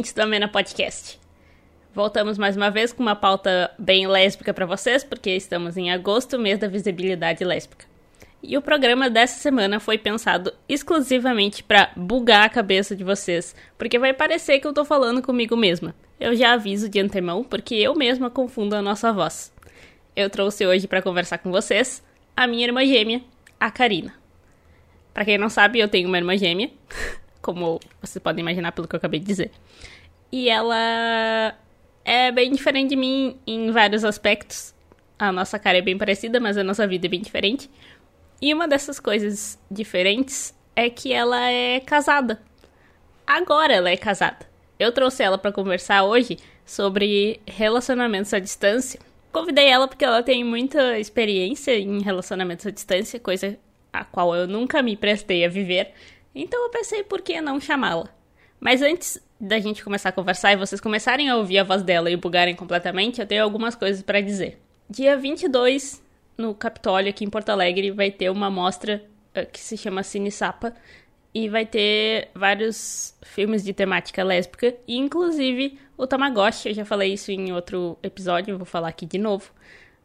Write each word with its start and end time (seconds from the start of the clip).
Ouvintes 0.00 0.14
do 0.14 0.20
Amena 0.22 0.48
Podcast. 0.48 1.20
Voltamos 1.94 2.38
mais 2.38 2.56
uma 2.56 2.70
vez 2.70 2.90
com 2.90 3.02
uma 3.02 3.14
pauta 3.14 3.70
bem 3.78 4.06
lésbica 4.06 4.54
para 4.54 4.64
vocês, 4.64 5.04
porque 5.04 5.28
estamos 5.28 5.76
em 5.76 5.90
agosto, 5.90 6.38
mês 6.38 6.58
da 6.58 6.66
visibilidade 6.68 7.44
lésbica. 7.44 7.84
E 8.42 8.56
o 8.56 8.62
programa 8.62 9.10
dessa 9.10 9.38
semana 9.38 9.78
foi 9.78 9.98
pensado 9.98 10.54
exclusivamente 10.66 11.62
para 11.62 11.90
bugar 11.94 12.46
a 12.46 12.48
cabeça 12.48 12.96
de 12.96 13.04
vocês, 13.04 13.54
porque 13.76 13.98
vai 13.98 14.14
parecer 14.14 14.58
que 14.58 14.66
eu 14.66 14.72
tô 14.72 14.86
falando 14.86 15.20
comigo 15.20 15.54
mesma. 15.54 15.94
Eu 16.18 16.34
já 16.34 16.54
aviso 16.54 16.88
de 16.88 16.98
antemão, 16.98 17.44
porque 17.44 17.74
eu 17.74 17.94
mesma 17.94 18.30
confundo 18.30 18.74
a 18.74 18.80
nossa 18.80 19.12
voz. 19.12 19.52
Eu 20.16 20.30
trouxe 20.30 20.66
hoje 20.66 20.88
para 20.88 21.02
conversar 21.02 21.36
com 21.36 21.50
vocês 21.50 22.02
a 22.34 22.46
minha 22.46 22.64
irmã 22.64 22.86
gêmea, 22.86 23.20
a 23.60 23.70
Karina. 23.70 24.14
Para 25.12 25.26
quem 25.26 25.36
não 25.36 25.50
sabe, 25.50 25.78
eu 25.78 25.88
tenho 25.88 26.08
uma 26.08 26.16
irmã 26.16 26.38
gêmea. 26.38 26.70
como 27.40 27.80
vocês 28.00 28.22
podem 28.22 28.42
imaginar 28.42 28.72
pelo 28.72 28.86
que 28.86 28.94
eu 28.94 28.98
acabei 28.98 29.20
de 29.20 29.26
dizer. 29.26 29.50
E 30.32 30.48
ela 30.48 31.54
é 32.04 32.30
bem 32.32 32.50
diferente 32.52 32.90
de 32.90 32.96
mim 32.96 33.38
em 33.46 33.70
vários 33.70 34.04
aspectos. 34.04 34.74
A 35.18 35.30
nossa 35.30 35.58
cara 35.58 35.78
é 35.78 35.82
bem 35.82 35.98
parecida, 35.98 36.40
mas 36.40 36.56
a 36.56 36.64
nossa 36.64 36.86
vida 36.86 37.06
é 37.06 37.10
bem 37.10 37.20
diferente. 37.20 37.70
E 38.40 38.54
uma 38.54 38.66
dessas 38.66 38.98
coisas 38.98 39.58
diferentes 39.70 40.54
é 40.74 40.88
que 40.88 41.12
ela 41.12 41.50
é 41.50 41.80
casada. 41.80 42.40
Agora 43.26 43.72
ela 43.72 43.90
é 43.90 43.96
casada. 43.96 44.48
Eu 44.78 44.92
trouxe 44.92 45.22
ela 45.22 45.36
para 45.36 45.52
conversar 45.52 46.04
hoje 46.04 46.38
sobre 46.64 47.40
relacionamentos 47.46 48.32
à 48.32 48.38
distância. 48.38 48.98
Convidei 49.30 49.68
ela 49.68 49.86
porque 49.86 50.04
ela 50.04 50.22
tem 50.22 50.42
muita 50.42 50.98
experiência 50.98 51.78
em 51.78 52.00
relacionamentos 52.00 52.66
à 52.66 52.70
distância, 52.70 53.20
coisa 53.20 53.58
a 53.92 54.04
qual 54.04 54.34
eu 54.34 54.48
nunca 54.48 54.82
me 54.82 54.96
prestei 54.96 55.44
a 55.44 55.48
viver. 55.48 55.92
Então 56.34 56.62
eu 56.64 56.70
pensei 56.70 57.02
por 57.02 57.22
que 57.22 57.40
não 57.40 57.60
chamá-la. 57.60 58.08
Mas 58.58 58.82
antes 58.82 59.20
da 59.40 59.58
gente 59.58 59.82
começar 59.82 60.10
a 60.10 60.12
conversar 60.12 60.52
e 60.52 60.56
vocês 60.56 60.80
começarem 60.80 61.30
a 61.30 61.36
ouvir 61.36 61.58
a 61.58 61.64
voz 61.64 61.82
dela 61.82 62.10
e 62.10 62.16
bugarem 62.16 62.54
completamente, 62.54 63.20
eu 63.20 63.26
tenho 63.26 63.42
algumas 63.42 63.74
coisas 63.74 64.02
para 64.02 64.20
dizer. 64.20 64.60
Dia 64.88 65.16
22, 65.16 66.02
no 66.36 66.54
Capitólio, 66.54 67.08
aqui 67.08 67.24
em 67.24 67.30
Porto 67.30 67.48
Alegre, 67.48 67.90
vai 67.90 68.10
ter 68.10 68.30
uma 68.30 68.50
mostra 68.50 69.02
uh, 69.36 69.46
que 69.50 69.58
se 69.58 69.76
chama 69.76 70.02
Cine 70.02 70.30
Sapa 70.30 70.74
e 71.34 71.48
vai 71.48 71.64
ter 71.64 72.28
vários 72.34 73.16
filmes 73.22 73.62
de 73.64 73.72
temática 73.72 74.22
lésbica, 74.22 74.74
inclusive 74.86 75.78
o 75.96 76.06
Tamagotchi, 76.06 76.68
eu 76.68 76.74
já 76.74 76.84
falei 76.84 77.12
isso 77.12 77.30
em 77.30 77.52
outro 77.52 77.96
episódio, 78.02 78.56
vou 78.56 78.66
falar 78.66 78.88
aqui 78.88 79.06
de 79.06 79.18
novo. 79.18 79.52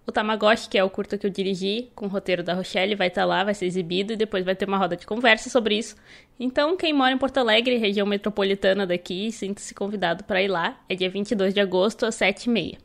O 0.08 0.12
Tamagotchi, 0.12 0.70
que 0.70 0.78
é 0.78 0.84
o 0.84 0.90
curto 0.90 1.18
que 1.18 1.26
eu 1.26 1.32
dirigi 1.32 1.90
com 1.96 2.06
o 2.06 2.10
roteiro 2.10 2.44
da 2.44 2.54
Rochelle, 2.54 2.94
vai 2.94 3.08
estar 3.08 3.22
tá 3.22 3.26
lá, 3.26 3.44
vai 3.44 3.56
ser 3.56 3.66
exibido 3.66 4.14
e 4.14 4.16
depois 4.16 4.46
vai 4.46 4.56
ter 4.56 4.68
uma 4.68 4.78
roda 4.78 4.96
de 4.96 5.04
conversa 5.04 5.50
sobre 5.50 5.76
isso. 5.80 5.96
Então, 6.40 6.78
quem 6.78 6.94
mora 6.94 7.12
em 7.12 7.18
Porto 7.18 7.40
Alegre, 7.40 7.78
região 7.78 8.06
metropolitana 8.06 8.86
daqui, 8.86 9.32
sinta-se 9.32 9.74
convidado 9.74 10.24
para 10.24 10.44
ir 10.44 10.48
lá. 10.48 10.80
É 10.88 10.94
dia 10.94 11.10
22 11.10 11.56
de 11.56 11.60
agosto, 11.60 12.06
às 12.06 12.16
7h30. 12.16 12.78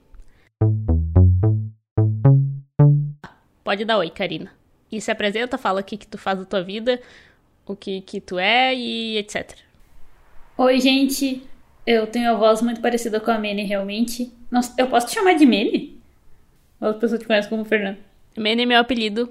Pode 3.62 3.84
dar 3.84 3.98
oi, 3.98 4.08
Karina. 4.08 4.50
E 4.90 4.98
se 4.98 5.10
apresenta, 5.10 5.58
fala 5.58 5.82
o 5.82 5.84
que, 5.84 5.98
que 5.98 6.06
tu 6.06 6.16
faz 6.16 6.38
da 6.38 6.46
tua 6.46 6.62
vida, 6.62 7.02
o 7.66 7.76
que, 7.76 8.00
que 8.00 8.18
tu 8.18 8.38
é 8.38 8.74
e 8.74 9.18
etc. 9.18 9.58
Oi, 10.56 10.80
gente. 10.80 11.42
Eu 11.86 12.06
tenho 12.06 12.30
a 12.30 12.34
voz 12.34 12.62
muito 12.62 12.80
parecida 12.80 13.20
com 13.20 13.30
a 13.30 13.38
Mene, 13.38 13.64
realmente. 13.64 14.32
Nossa, 14.50 14.74
eu 14.78 14.88
posso 14.88 15.06
te 15.06 15.14
chamar 15.14 15.34
de 15.34 15.44
Mene? 15.44 15.99
As 16.80 16.96
pessoas 16.96 17.20
te 17.20 17.26
conhecem 17.26 17.50
como 17.50 17.64
Fernanda? 17.64 17.98
Mene 18.36 18.62
é 18.62 18.66
meu 18.66 18.78
apelido. 18.78 19.30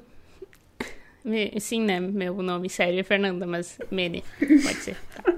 Sim, 1.59 1.83
né? 1.83 1.99
Meu 1.99 2.41
nome 2.41 2.69
sério 2.69 2.99
é 2.99 3.03
Fernanda, 3.03 3.45
mas 3.45 3.77
Mene 3.91 4.23
pode 4.39 4.77
ser. 4.77 4.97
Tá. 5.15 5.33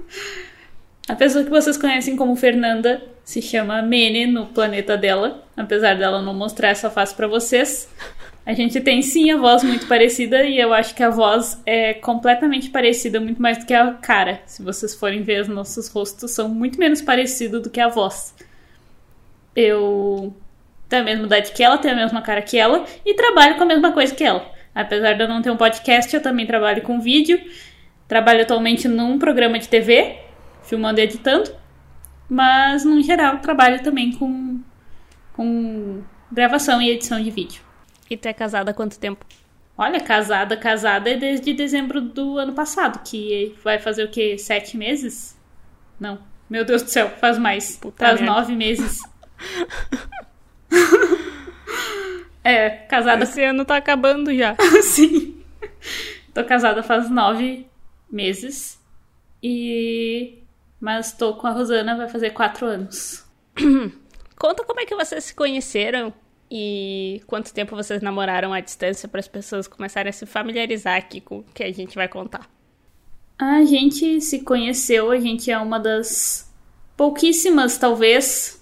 A 1.08 1.16
pessoa 1.16 1.42
que 1.42 1.50
vocês 1.50 1.76
conhecem 1.76 2.16
como 2.16 2.36
Fernanda 2.36 3.02
se 3.24 3.42
chama 3.42 3.82
Mene 3.82 4.26
no 4.26 4.46
planeta 4.46 4.96
dela, 4.96 5.44
apesar 5.56 5.96
dela 5.96 6.22
não 6.22 6.32
mostrar 6.32 6.68
essa 6.68 6.88
face 6.88 7.14
para 7.14 7.26
vocês. 7.26 7.88
A 8.44 8.52
gente 8.52 8.80
tem 8.80 9.02
sim 9.02 9.30
a 9.30 9.36
voz 9.36 9.62
muito 9.62 9.86
parecida 9.86 10.44
e 10.44 10.58
eu 10.58 10.72
acho 10.72 10.94
que 10.94 11.02
a 11.02 11.10
voz 11.10 11.60
é 11.64 11.94
completamente 11.94 12.70
parecida, 12.70 13.20
muito 13.20 13.40
mais 13.40 13.58
do 13.58 13.66
que 13.66 13.74
a 13.74 13.92
cara. 13.94 14.40
Se 14.46 14.62
vocês 14.62 14.94
forem 14.94 15.22
ver 15.22 15.42
os 15.42 15.48
nossos 15.48 15.88
rostos, 15.88 16.30
são 16.32 16.48
muito 16.48 16.78
menos 16.78 17.00
parecidos 17.00 17.62
do 17.62 17.70
que 17.70 17.80
a 17.80 17.88
voz. 17.88 18.34
Eu 19.54 20.34
tenho 20.92 21.02
a 21.02 21.04
mesma 21.06 21.24
idade 21.24 21.52
que 21.52 21.62
ela, 21.62 21.78
tenho 21.78 21.94
a 21.94 21.96
mesma 21.96 22.20
cara 22.20 22.42
que 22.42 22.58
ela 22.58 22.84
e 23.04 23.14
trabalho 23.14 23.56
com 23.56 23.62
a 23.62 23.66
mesma 23.66 23.92
coisa 23.92 24.14
que 24.14 24.22
ela. 24.22 24.46
Apesar 24.74 25.14
de 25.14 25.22
eu 25.22 25.28
não 25.28 25.40
ter 25.40 25.50
um 25.50 25.56
podcast, 25.56 26.14
eu 26.14 26.22
também 26.22 26.46
trabalho 26.46 26.82
com 26.82 27.00
vídeo. 27.00 27.40
Trabalho 28.06 28.42
atualmente 28.42 28.86
num 28.88 29.18
programa 29.18 29.58
de 29.58 29.68
TV, 29.68 30.18
filmando 30.62 31.00
e 31.00 31.04
editando. 31.04 31.50
Mas, 32.28 32.84
no 32.84 33.02
geral, 33.02 33.38
trabalho 33.38 33.82
também 33.82 34.12
com, 34.12 34.60
com 35.32 36.02
gravação 36.30 36.80
e 36.82 36.90
edição 36.90 37.22
de 37.22 37.30
vídeo. 37.30 37.62
E 38.10 38.16
tu 38.16 38.26
é 38.26 38.32
casada 38.34 38.70
há 38.70 38.74
quanto 38.74 38.98
tempo? 38.98 39.24
Olha, 39.76 40.00
casada, 40.00 40.56
casada 40.56 41.08
é 41.10 41.16
desde 41.16 41.54
dezembro 41.54 42.02
do 42.02 42.36
ano 42.36 42.52
passado, 42.52 43.02
que 43.02 43.54
vai 43.64 43.78
fazer 43.78 44.04
o 44.04 44.10
quê? 44.10 44.36
Sete 44.36 44.76
meses? 44.76 45.38
Não. 45.98 46.18
Meu 46.50 46.64
Deus 46.66 46.82
do 46.82 46.90
céu, 46.90 47.08
faz 47.08 47.38
mais. 47.38 47.78
Puta 47.78 48.04
faz 48.04 48.20
merda. 48.20 48.34
nove 48.34 48.54
meses. 48.54 49.00
é, 52.44 52.70
casada. 52.70 53.24
Esse 53.24 53.42
ano 53.42 53.64
tá 53.64 53.76
acabando 53.76 54.34
já. 54.34 54.56
Sim. 54.82 55.42
Tô 56.34 56.44
casada 56.44 56.82
faz 56.82 57.10
nove 57.10 57.66
meses. 58.10 58.80
E. 59.42 60.38
Mas 60.80 61.12
tô 61.12 61.34
com 61.34 61.46
a 61.46 61.50
Rosana, 61.50 61.96
vai 61.96 62.08
fazer 62.08 62.30
quatro 62.30 62.66
anos. 62.66 63.24
Conta 64.36 64.64
como 64.64 64.80
é 64.80 64.84
que 64.84 64.96
vocês 64.96 65.22
se 65.24 65.34
conheceram 65.34 66.12
e 66.50 67.22
quanto 67.26 67.54
tempo 67.54 67.74
vocês 67.74 68.02
namoraram 68.02 68.52
à 68.52 68.60
distância 68.60 69.08
para 69.08 69.20
as 69.20 69.28
pessoas 69.28 69.68
começarem 69.68 70.10
a 70.10 70.12
se 70.12 70.26
familiarizar 70.26 70.98
aqui 70.98 71.20
com 71.20 71.38
o 71.38 71.44
que 71.54 71.62
a 71.62 71.72
gente 71.72 71.94
vai 71.94 72.08
contar. 72.08 72.48
A 73.38 73.64
gente 73.64 74.20
se 74.20 74.40
conheceu, 74.40 75.10
a 75.10 75.18
gente 75.18 75.50
é 75.50 75.58
uma 75.58 75.78
das 75.78 76.52
pouquíssimas, 76.96 77.78
talvez, 77.78 78.61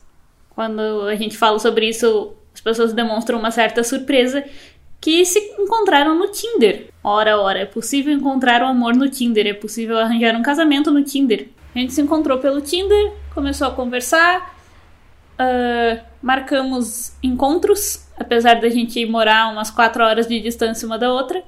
quando 0.61 1.09
a 1.09 1.15
gente 1.15 1.39
fala 1.39 1.59
sobre 1.59 1.89
isso, 1.89 2.35
as 2.53 2.61
pessoas 2.61 2.93
demonstram 2.93 3.39
uma 3.39 3.51
certa 3.51 3.83
surpresa 3.83 4.45
que 5.01 5.25
se 5.25 5.39
encontraram 5.59 6.15
no 6.15 6.29
Tinder. 6.29 6.89
Ora, 7.03 7.41
ora, 7.41 7.61
é 7.61 7.65
possível 7.65 8.13
encontrar 8.13 8.61
o 8.61 8.67
amor 8.67 8.95
no 8.95 9.09
Tinder, 9.09 9.47
é 9.47 9.55
possível 9.55 9.97
arranjar 9.97 10.37
um 10.37 10.43
casamento 10.43 10.91
no 10.91 11.03
Tinder. 11.03 11.49
A 11.75 11.79
gente 11.79 11.95
se 11.95 12.03
encontrou 12.03 12.37
pelo 12.41 12.61
Tinder, 12.61 13.11
começou 13.33 13.69
a 13.69 13.71
conversar, 13.71 14.55
uh, 15.41 16.05
marcamos 16.21 17.15
encontros, 17.23 18.07
apesar 18.19 18.61
da 18.61 18.69
gente 18.69 19.07
morar 19.07 19.51
umas 19.51 19.71
quatro 19.71 20.05
horas 20.05 20.27
de 20.27 20.41
distância 20.41 20.85
uma 20.85 20.99
da 20.99 21.11
outra. 21.11 21.43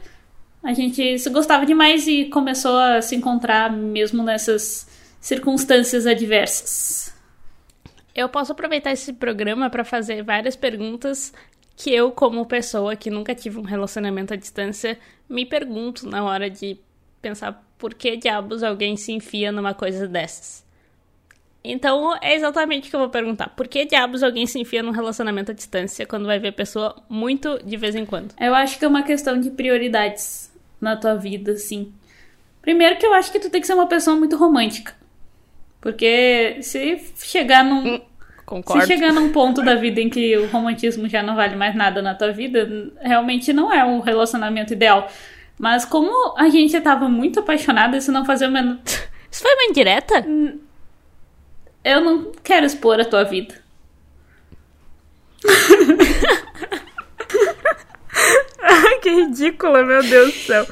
A 0.65 0.73
gente 0.73 1.19
se 1.19 1.29
gostava 1.29 1.67
demais 1.67 2.07
e 2.07 2.31
começou 2.31 2.79
a 2.79 3.03
se 3.03 3.15
encontrar 3.15 3.71
mesmo 3.71 4.23
nessas 4.23 4.89
circunstâncias 5.21 6.07
adversas. 6.07 7.02
Eu 8.15 8.29
posso 8.29 8.53
aproveitar 8.53 8.93
esse 8.93 9.13
programa 9.13 9.71
para 9.71 9.85
fazer 9.85 10.23
várias 10.23 10.55
perguntas 10.55 11.33
que 11.77 11.93
eu, 11.93 12.11
como 12.11 12.45
pessoa 12.47 12.95
que 12.95 13.11
nunca 13.11 13.35
tive 13.35 13.59
um 13.59 13.63
relacionamento 13.63 14.35
à 14.35 14.37
distância, 14.37 14.99
me 15.29 15.47
pergunto 15.47 16.07
na 16.07 16.23
hora 16.25 16.51
de 16.51 16.79
pensar 17.21 17.65
por 17.79 17.95
que 17.95 18.17
diabos 18.17 18.63
alguém 18.63 18.97
se 18.97 19.13
enfia 19.13 19.51
numa 19.51 19.73
coisa 19.73 20.07
dessas. 20.07 20.65
Então, 21.65 22.17
é 22.21 22.35
exatamente 22.35 22.89
o 22.89 22.91
que 22.91 22.97
eu 22.97 23.01
vou 23.01 23.09
perguntar. 23.09 23.49
Por 23.51 23.69
que 23.69 23.85
diabos 23.85 24.23
alguém 24.23 24.47
se 24.47 24.59
enfia 24.59 24.83
num 24.83 24.91
relacionamento 24.91 25.53
à 25.53 25.55
distância 25.55 26.05
quando 26.05 26.27
vai 26.27 26.39
ver 26.39 26.49
a 26.49 26.53
pessoa 26.53 27.03
muito 27.09 27.59
de 27.65 27.77
vez 27.77 27.95
em 27.95 28.05
quando? 28.05 28.35
Eu 28.39 28.55
acho 28.55 28.79
que 28.79 28.85
é 28.85 28.89
uma 28.89 29.05
questão 29.05 29.39
de 29.39 29.51
prioridades 29.51 30.53
na 30.81 30.97
tua 30.97 31.15
vida, 31.15 31.57
sim. 31.57 31.93
Primeiro 32.61 32.99
que 32.99 33.07
eu 33.07 33.15
acho 33.15 33.31
que 33.31 33.39
tu 33.39 33.49
tem 33.49 33.61
que 33.61 33.67
ser 33.67 33.75
uma 33.75 33.87
pessoa 33.87 34.17
muito 34.17 34.37
romântica. 34.37 34.95
Porque 35.83 36.59
se 36.63 36.99
chegar 37.17 37.65
num. 37.65 38.01
Concordo. 38.47 38.83
Se 38.83 38.87
chegar 38.87 39.13
num 39.13 39.33
ponto 39.33 39.63
da 39.63 39.75
vida 39.85 40.01
em 40.01 40.09
que 40.09 40.39
o 40.39 40.47
romantismo 40.47 41.09
já 41.09 41.23
não 41.23 41.35
vale 41.35 41.57
mais 41.57 41.75
nada 41.75 42.01
na 42.01 42.15
tua 42.15 42.33
vida, 42.33 42.93
realmente 43.01 43.53
não 43.53 43.73
é 43.73 43.85
um 43.85 43.99
relacionamento 43.99 44.73
ideal. 44.73 45.11
Mas 45.59 45.85
como 45.85 46.37
a 46.39 46.49
gente 46.49 46.81
tava 46.81 47.09
muito 47.09 47.41
apaixonada, 47.41 47.97
isso 47.97 48.13
não 48.13 48.25
fazia 48.25 48.49
o 48.49 48.51
menor. 48.51 48.79
Isso 49.33 49.41
foi 49.41 49.55
uma 49.55 49.65
indireta? 49.65 50.27
Eu 51.83 52.03
não 52.03 52.33
quero 52.45 52.67
expor 52.67 53.01
a 53.01 53.05
tua 53.05 53.25
vida. 53.25 53.55
que 59.01 59.11
ridícula, 59.11 59.83
meu 59.83 60.03
Deus 60.03 60.35
do 60.35 60.39
céu. 60.39 60.67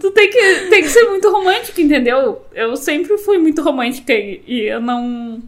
Tu 0.00 0.10
tem 0.10 0.30
que, 0.30 0.66
tem 0.68 0.82
que 0.82 0.88
ser 0.88 1.04
muito 1.04 1.30
romântica, 1.30 1.80
entendeu? 1.80 2.42
Eu 2.54 2.76
sempre 2.76 3.16
fui 3.18 3.38
muito 3.38 3.62
romântica 3.62 4.12
e, 4.12 4.42
e 4.46 4.60
eu 4.62 4.80
não. 4.80 5.42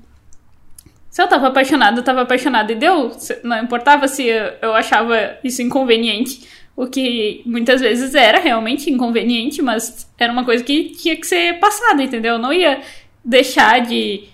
Se 1.10 1.22
eu 1.22 1.28
tava 1.28 1.48
apaixonada, 1.48 2.00
eu 2.00 2.04
tava 2.04 2.22
apaixonada 2.22 2.72
e 2.72 2.76
deu. 2.76 3.10
Não 3.42 3.62
importava 3.62 4.08
se 4.08 4.26
eu, 4.26 4.52
eu 4.62 4.74
achava 4.74 5.38
isso 5.44 5.60
inconveniente. 5.62 6.48
O 6.76 6.86
que 6.86 7.42
muitas 7.44 7.80
vezes 7.80 8.14
era 8.14 8.38
realmente 8.38 8.88
inconveniente, 8.88 9.60
mas 9.60 10.08
era 10.16 10.32
uma 10.32 10.44
coisa 10.44 10.62
que 10.62 10.90
tinha 10.90 11.16
que 11.16 11.26
ser 11.26 11.58
passada, 11.58 12.02
entendeu? 12.02 12.34
Eu 12.34 12.38
não 12.38 12.52
ia 12.52 12.80
deixar 13.24 13.80
de 13.80 14.28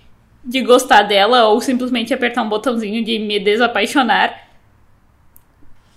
de 0.45 0.61
gostar 0.61 1.03
dela 1.03 1.49
ou 1.49 1.61
simplesmente 1.61 2.13
apertar 2.13 2.43
um 2.43 2.49
botãozinho 2.49 3.03
de 3.03 3.19
me 3.19 3.41
desapaixonar. 3.41 4.49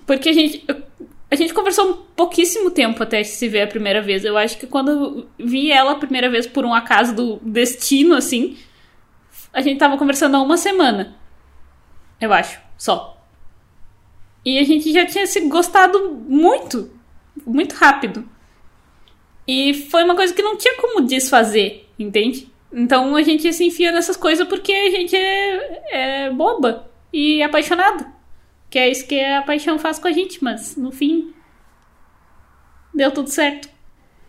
Porque 0.05 0.29
a 0.29 0.33
gente. 0.33 0.65
A 1.29 1.35
gente 1.35 1.53
conversou 1.53 1.89
um 1.89 1.93
pouquíssimo 2.15 2.71
tempo 2.71 3.03
até 3.03 3.23
se 3.23 3.49
ver 3.49 3.63
a 3.63 3.67
primeira 3.67 4.01
vez. 4.01 4.23
Eu 4.23 4.37
acho 4.37 4.57
que 4.57 4.65
quando 4.65 5.27
vi 5.37 5.71
ela 5.71 5.91
a 5.91 5.95
primeira 5.95 6.29
vez 6.29 6.47
por 6.47 6.63
um 6.63 6.73
acaso 6.73 7.13
do 7.13 7.37
destino, 7.41 8.15
assim, 8.15 8.57
a 9.51 9.61
gente 9.61 9.77
tava 9.77 9.97
conversando 9.97 10.37
há 10.37 10.41
uma 10.41 10.55
semana. 10.55 11.17
Eu 12.19 12.31
acho, 12.31 12.59
só. 12.77 13.21
E 14.45 14.57
a 14.57 14.63
gente 14.63 14.91
já 14.93 15.05
tinha 15.05 15.27
se 15.27 15.41
gostado 15.41 16.11
muito, 16.27 16.89
muito 17.45 17.73
rápido. 17.73 18.27
E 19.45 19.73
foi 19.73 20.03
uma 20.03 20.15
coisa 20.15 20.33
que 20.33 20.41
não 20.41 20.57
tinha 20.57 20.75
como 20.77 21.01
desfazer, 21.01 21.89
entende? 21.99 22.49
Então 22.71 23.15
a 23.15 23.21
gente 23.21 23.51
se 23.51 23.65
enfia 23.65 23.91
nessas 23.91 24.15
coisas 24.15 24.47
porque 24.47 24.71
a 24.71 24.91
gente 24.91 25.15
é, 25.15 26.25
é 26.25 26.29
boba 26.31 26.89
e 27.11 27.41
apaixonada. 27.41 28.16
Que 28.77 28.81
é 28.81 28.91
isso 28.91 29.07
que 29.07 29.19
a 29.19 29.41
paixão 29.41 29.79
faz 29.79 29.97
com 29.97 30.07
a 30.07 30.11
gente, 30.11 30.43
mas 30.43 30.77
no 30.77 30.91
fim 30.91 31.33
deu 32.93 33.11
tudo 33.11 33.27
certo. 33.27 33.67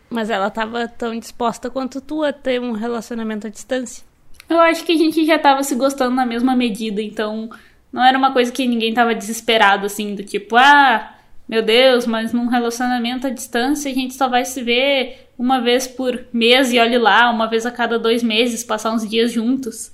Mas 0.08 0.30
ela 0.30 0.48
tava 0.48 0.88
tão 0.88 1.18
disposta 1.18 1.68
quanto 1.68 2.00
tu 2.00 2.22
a 2.22 2.32
ter 2.32 2.58
um 2.58 2.72
relacionamento 2.72 3.46
à 3.46 3.50
distância. 3.50 4.02
Eu 4.48 4.58
acho 4.58 4.84
que 4.84 4.92
a 4.92 4.96
gente 4.96 5.26
já 5.26 5.38
tava 5.38 5.62
se 5.62 5.74
gostando 5.74 6.16
na 6.16 6.24
mesma 6.24 6.56
medida, 6.56 7.02
então 7.02 7.50
não 7.92 8.02
era 8.02 8.16
uma 8.16 8.32
coisa 8.32 8.50
que 8.50 8.66
ninguém 8.66 8.94
tava 8.94 9.14
desesperado 9.14 9.84
assim, 9.84 10.14
do 10.14 10.24
tipo, 10.24 10.56
ah, 10.56 11.14
meu 11.46 11.60
Deus, 11.60 12.06
mas 12.06 12.32
num 12.32 12.46
relacionamento 12.46 13.26
à 13.26 13.30
distância 13.30 13.90
a 13.90 13.94
gente 13.94 14.14
só 14.14 14.30
vai 14.30 14.46
se 14.46 14.62
ver 14.62 15.28
uma 15.38 15.60
vez 15.60 15.86
por 15.86 16.24
mês 16.32 16.72
e 16.72 16.78
olhe 16.78 16.96
lá, 16.96 17.28
uma 17.28 17.48
vez 17.48 17.66
a 17.66 17.70
cada 17.70 17.98
dois 17.98 18.22
meses, 18.22 18.64
passar 18.64 18.94
uns 18.94 19.06
dias 19.06 19.30
juntos 19.30 19.92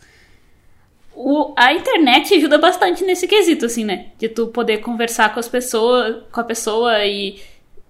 o, 1.15 1.55
a 1.57 1.73
internet 1.73 2.35
ajuda 2.35 2.59
bastante 2.59 3.05
nesse 3.05 3.27
quesito, 3.27 3.67
assim, 3.67 3.85
né? 3.85 4.07
De 4.19 4.29
tu 4.29 4.49
poder 4.49 4.79
conversar 4.79 5.33
com 5.33 5.41
as 5.41 5.49
pessoas, 5.49 6.23
com 6.31 6.41
a 6.41 6.45
pessoa 6.45 7.05
e 7.05 7.41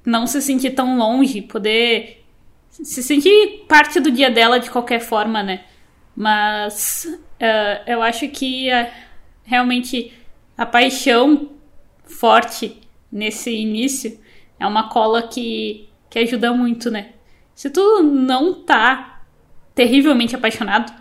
não 0.04 0.26
se 0.26 0.40
sentir 0.42 0.70
tão 0.70 0.98
longe, 0.98 1.40
poder 1.40 2.24
se 2.70 3.02
sentir 3.02 3.64
parte 3.68 4.00
do 4.00 4.10
dia 4.10 4.30
dela 4.30 4.58
de 4.58 4.70
qualquer 4.70 5.00
forma, 5.00 5.42
né? 5.42 5.64
Mas 6.14 7.06
uh, 7.06 7.90
eu 7.90 8.02
acho 8.02 8.28
que 8.28 8.68
uh, 8.70 8.86
realmente 9.44 10.12
a 10.56 10.66
paixão 10.66 11.50
forte 12.04 12.80
nesse 13.10 13.50
início 13.50 14.18
é 14.58 14.66
uma 14.66 14.88
cola 14.88 15.22
que, 15.22 15.88
que 16.10 16.18
ajuda 16.18 16.52
muito, 16.52 16.90
né? 16.90 17.12
Se 17.54 17.70
tu 17.70 18.02
não 18.02 18.54
tá 18.62 19.22
terrivelmente 19.74 20.34
apaixonado, 20.34 20.92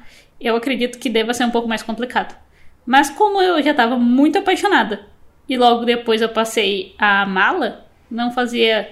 eu 0.43 0.55
acredito 0.55 0.99
que 0.99 1.09
deva 1.09 1.33
ser 1.33 1.45
um 1.45 1.51
pouco 1.51 1.67
mais 1.67 1.81
complicado. 1.81 2.37
Mas 2.85 3.09
como 3.09 3.41
eu 3.41 3.61
já 3.63 3.71
estava 3.71 3.97
muito 3.97 4.37
apaixonada 4.37 5.07
e 5.47 5.57
logo 5.57 5.85
depois 5.85 6.21
eu 6.21 6.29
passei 6.29 6.95
a 6.97 7.21
amá-la, 7.21 7.85
não 8.09 8.31
fazia 8.31 8.89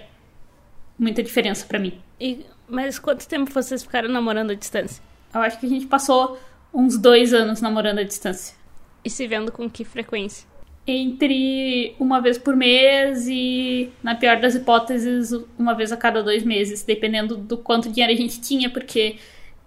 muita 0.98 1.22
diferença 1.22 1.66
para 1.66 1.80
mim. 1.80 2.00
E, 2.20 2.46
mas 2.68 3.00
quanto 3.00 3.28
tempo 3.28 3.52
vocês 3.52 3.84
ficaram 3.84 4.10
namorando 4.10 4.52
à 4.52 4.56
distância? 4.56 5.04
Eu 5.34 5.42
acho 5.42 5.60
que 5.60 5.66
a 5.66 5.70
gente 5.70 5.88
passou 5.88 6.40
uns 6.74 6.98
dois 6.98 7.34
anos 7.34 7.62
namorando 7.62 8.00
à 8.00 8.04
distância. 8.04 8.56
E 9.04 9.10
se 9.10 9.28
vendo 9.28 9.52
com 9.52 9.70
que 9.70 9.84
frequência? 9.84 10.48
Entre 10.86 11.96
uma 12.00 12.22
vez 12.22 12.38
por 12.38 12.56
mês 12.56 13.28
e, 13.28 13.92
na 14.02 14.16
pior 14.16 14.40
das 14.40 14.56
hipóteses, 14.56 15.32
uma 15.58 15.74
vez 15.74 15.92
a 15.92 15.98
cada 15.98 16.24
dois 16.24 16.44
meses, 16.44 16.84
dependendo 16.84 17.36
do 17.36 17.58
quanto 17.58 17.90
dinheiro 17.90 18.14
a 18.14 18.16
gente 18.16 18.42
tinha, 18.42 18.70
porque 18.70 19.18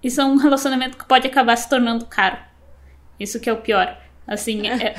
isso 0.05 0.21
é 0.21 0.25
um 0.25 0.37
relacionamento 0.39 0.99
que 0.99 1.07
pode 1.07 1.27
acabar 1.27 1.57
se 1.57 1.69
tornando 1.69 2.05
caro. 2.05 2.37
Isso 3.19 3.41
que 3.41 3.49
é 3.49 3.53
o 3.53 3.57
pior. 3.57 3.99
Assim, 4.27 4.69
é... 4.69 4.95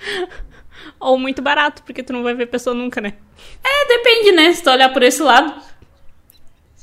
Ou 0.98 1.18
muito 1.18 1.40
barato, 1.40 1.82
porque 1.84 2.02
tu 2.02 2.12
não 2.12 2.22
vai 2.22 2.34
ver 2.34 2.46
pessoa 2.46 2.74
nunca, 2.74 3.00
né? 3.00 3.14
É, 3.64 3.88
depende, 3.88 4.32
né? 4.32 4.52
Se 4.52 4.62
tu 4.62 4.70
olhar 4.70 4.92
por 4.92 5.02
esse 5.02 5.22
lado. 5.22 5.54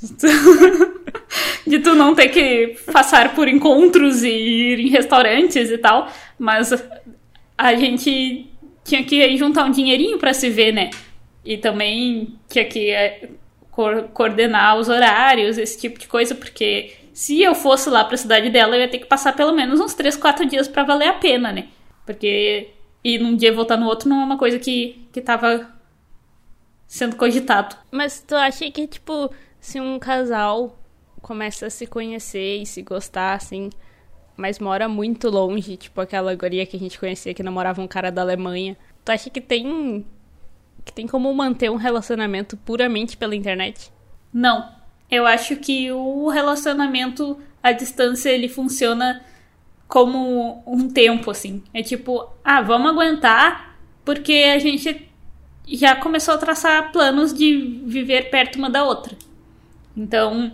de 1.65 1.79
tu 1.79 1.95
não 1.95 2.13
ter 2.15 2.29
que 2.29 2.77
passar 2.91 3.33
por 3.33 3.47
encontros 3.47 4.23
e 4.23 4.29
ir 4.29 4.79
em 4.79 4.89
restaurantes 4.89 5.69
e 5.69 5.77
tal. 5.77 6.11
Mas 6.39 6.71
a 7.57 7.75
gente 7.75 8.47
tinha 8.83 9.03
que 9.03 9.35
juntar 9.37 9.65
um 9.65 9.71
dinheirinho 9.71 10.17
para 10.17 10.33
se 10.33 10.49
ver, 10.49 10.71
né? 10.71 10.89
E 11.43 11.57
também 11.57 12.35
tinha 12.47 12.65
que 12.65 12.89
é, 12.89 13.29
coordenar 14.13 14.77
os 14.77 14.89
horários, 14.89 15.57
esse 15.57 15.79
tipo 15.79 15.99
de 15.99 16.07
coisa, 16.07 16.33
porque 16.33 16.93
se 17.17 17.41
eu 17.41 17.55
fosse 17.55 17.89
lá 17.89 18.05
para 18.05 18.13
a 18.13 18.17
cidade 18.17 18.51
dela, 18.51 18.75
eu 18.75 18.81
ia 18.81 18.87
ter 18.87 18.99
que 18.99 19.07
passar 19.07 19.35
pelo 19.35 19.51
menos 19.51 19.79
uns 19.79 19.95
3, 19.95 20.15
4 20.17 20.45
dias 20.45 20.67
para 20.67 20.83
valer 20.83 21.07
a 21.07 21.13
pena, 21.13 21.51
né? 21.51 21.67
Porque 22.05 22.69
ir 23.03 23.19
num 23.19 23.35
dia 23.35 23.49
e 23.49 23.51
voltar 23.51 23.75
no 23.75 23.87
outro 23.87 24.07
não 24.07 24.21
é 24.21 24.23
uma 24.23 24.37
coisa 24.37 24.59
que, 24.59 25.03
que 25.11 25.19
tava 25.19 25.67
sendo 26.85 27.15
cogitado. 27.15 27.75
Mas 27.91 28.21
tu 28.21 28.35
acha 28.35 28.69
que, 28.69 28.85
tipo, 28.85 29.33
se 29.59 29.81
um 29.81 29.97
casal 29.97 30.77
começa 31.19 31.65
a 31.65 31.69
se 31.71 31.87
conhecer 31.87 32.61
e 32.61 32.67
se 32.67 32.83
gostar, 32.83 33.33
assim, 33.33 33.71
mas 34.35 34.59
mora 34.59 34.87
muito 34.87 35.27
longe, 35.27 35.75
tipo 35.75 35.99
aquela 35.99 36.35
guria 36.35 36.67
que 36.67 36.77
a 36.77 36.79
gente 36.79 36.99
conhecia 36.99 37.33
que 37.33 37.41
namorava 37.41 37.81
um 37.81 37.87
cara 37.87 38.11
da 38.11 38.21
Alemanha, 38.21 38.77
tu 39.03 39.11
acha 39.11 39.27
que 39.31 39.41
tem 39.41 40.05
que 40.85 40.93
tem 40.93 41.07
como 41.07 41.33
manter 41.33 41.71
um 41.71 41.77
relacionamento 41.77 42.55
puramente 42.57 43.17
pela 43.17 43.35
internet? 43.35 43.91
Não. 44.31 44.76
Eu 45.09 45.25
acho 45.25 45.55
que 45.55 45.91
o 45.91 46.29
relacionamento 46.29 47.39
à 47.61 47.71
distância 47.71 48.29
ele 48.29 48.49
funciona 48.49 49.23
como 49.87 50.63
um 50.67 50.89
tempo 50.89 51.31
assim. 51.31 51.63
É 51.73 51.81
tipo, 51.81 52.29
ah, 52.43 52.61
vamos 52.61 52.91
aguentar 52.91 53.77
porque 54.03 54.51
a 54.53 54.59
gente 54.59 55.09
já 55.67 55.95
começou 55.95 56.33
a 56.33 56.37
traçar 56.37 56.91
planos 56.91 57.33
de 57.33 57.81
viver 57.85 58.29
perto 58.29 58.57
uma 58.57 58.69
da 58.69 58.83
outra. 58.83 59.17
Então, 59.95 60.51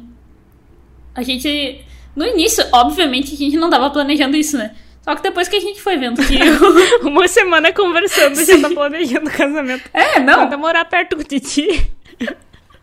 a 1.14 1.22
gente 1.24 1.84
no 2.16 2.26
início, 2.26 2.64
obviamente, 2.72 3.34
a 3.34 3.38
gente 3.38 3.58
não 3.58 3.70
tava 3.70 3.90
planejando 3.90 4.38
isso, 4.38 4.58
né? 4.58 4.76
Só 5.02 5.16
que 5.16 5.24
depois 5.24 5.48
que 5.48 5.56
a 5.56 5.60
gente 5.60 5.82
foi 5.82 5.98
vendo 5.98 6.22
que. 6.26 6.38
Uma 7.04 7.28
semana 7.28 7.74
conversando, 7.74 8.44
já 8.46 8.60
tá 8.62 8.70
planejando 8.70 9.30
o 9.30 9.34
casamento. 9.34 9.90
É, 9.94 10.20
não. 10.20 10.48
Vai 10.48 10.58
morar 10.58 10.86
perto 10.86 11.18
de 11.18 11.40
ti. 11.40 11.92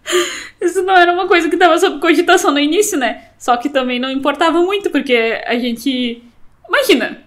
Isso 0.60 0.82
não 0.82 0.96
era 0.96 1.12
uma 1.12 1.26
coisa 1.26 1.48
que 1.48 1.56
tava 1.56 1.78
sob 1.78 2.00
cogitação 2.00 2.50
no 2.50 2.58
início, 2.58 2.98
né? 2.98 3.28
Só 3.38 3.56
que 3.56 3.68
também 3.68 3.98
não 3.98 4.10
importava 4.10 4.60
muito, 4.60 4.90
porque 4.90 5.42
a 5.46 5.58
gente. 5.58 6.22
Imagina, 6.68 7.24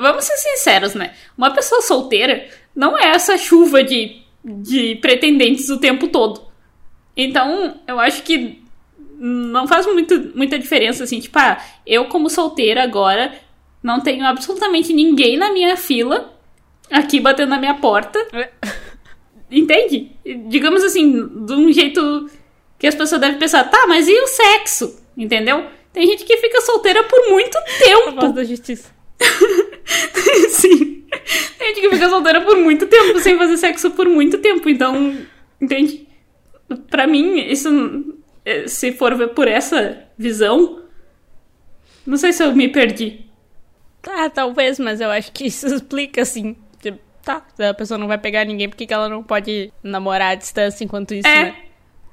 vamos 0.00 0.24
ser 0.24 0.36
sinceros, 0.36 0.94
né? 0.94 1.14
Uma 1.36 1.50
pessoa 1.50 1.82
solteira 1.82 2.46
não 2.74 2.98
é 2.98 3.08
essa 3.08 3.36
chuva 3.36 3.82
de, 3.82 4.22
de 4.44 4.96
pretendentes 4.96 5.68
o 5.70 5.78
tempo 5.78 6.08
todo. 6.08 6.42
Então, 7.16 7.80
eu 7.86 8.00
acho 8.00 8.22
que 8.22 8.62
não 9.16 9.66
faz 9.66 9.86
muito, 9.86 10.32
muita 10.34 10.58
diferença, 10.58 11.04
assim, 11.04 11.20
tipo, 11.20 11.38
ah, 11.38 11.60
eu 11.86 12.06
como 12.06 12.28
solteira 12.28 12.82
agora 12.82 13.32
não 13.82 14.00
tenho 14.00 14.26
absolutamente 14.26 14.92
ninguém 14.92 15.36
na 15.36 15.52
minha 15.52 15.76
fila 15.76 16.34
aqui 16.90 17.20
batendo 17.20 17.50
na 17.50 17.58
minha 17.58 17.74
porta. 17.74 18.18
É. 19.54 19.58
Entende? 19.58 20.10
Digamos 20.48 20.82
assim, 20.82 21.28
de 21.46 21.52
um 21.52 21.72
jeito 21.72 22.30
que 22.78 22.86
as 22.86 22.94
pessoas 22.94 23.20
devem 23.20 23.38
pensar, 23.38 23.64
tá, 23.64 23.86
mas 23.86 24.08
e 24.08 24.12
o 24.12 24.26
sexo? 24.26 25.00
Entendeu? 25.16 25.64
Tem 25.92 26.06
gente 26.06 26.24
que 26.24 26.36
fica 26.38 26.60
solteira 26.60 27.04
por 27.04 27.30
muito 27.30 27.56
tempo. 27.78 28.08
A 28.08 28.20
voz 28.22 28.34
da 28.34 28.44
justiça. 28.44 28.90
Sim. 30.50 31.04
Tem 31.58 31.68
gente 31.68 31.80
que 31.80 31.90
fica 31.90 32.08
solteira 32.08 32.40
por 32.40 32.56
muito 32.56 32.86
tempo, 32.86 33.20
sem 33.20 33.38
fazer 33.38 33.56
sexo 33.56 33.90
por 33.92 34.08
muito 34.08 34.38
tempo. 34.38 34.68
Então, 34.68 35.16
entende? 35.60 36.06
Pra 36.90 37.06
mim, 37.06 37.38
isso, 37.48 37.68
eh, 38.44 38.66
se 38.66 38.92
for 38.92 39.14
ver 39.14 39.28
por 39.28 39.46
essa 39.46 40.04
visão, 40.18 40.82
não 42.04 42.16
sei 42.16 42.32
se 42.32 42.42
eu 42.42 42.54
me 42.54 42.68
perdi. 42.68 43.20
Ah, 44.02 44.28
talvez, 44.28 44.78
mas 44.78 45.00
eu 45.00 45.10
acho 45.10 45.32
que 45.32 45.46
isso 45.46 45.66
explica, 45.72 46.22
assim, 46.22 46.56
tá, 47.24 47.42
a 47.68 47.74
pessoa 47.74 47.98
não 47.98 48.06
vai 48.06 48.18
pegar 48.18 48.44
ninguém, 48.44 48.68
porque 48.68 48.86
ela 48.92 49.08
não 49.08 49.22
pode 49.22 49.72
namorar 49.82 50.32
à 50.32 50.34
distância 50.34 50.84
enquanto 50.84 51.14
isso, 51.14 51.26
é. 51.26 51.44
né? 51.44 51.56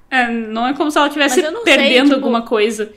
É, 0.09 0.29
não 0.29 0.67
é 0.67 0.73
como 0.73 0.91
se 0.91 0.97
ela 0.97 1.07
estivesse 1.07 1.41
perdendo 1.63 1.63
sei, 1.63 2.03
tipo... 2.03 2.13
alguma 2.13 2.41
coisa. 2.41 2.91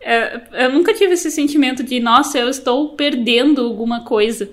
É, 0.00 0.40
eu 0.64 0.72
nunca 0.72 0.92
tive 0.92 1.14
esse 1.14 1.30
sentimento 1.30 1.82
de, 1.82 1.98
nossa, 1.98 2.38
eu 2.38 2.48
estou 2.48 2.90
perdendo 2.90 3.62
alguma 3.62 4.04
coisa. 4.04 4.50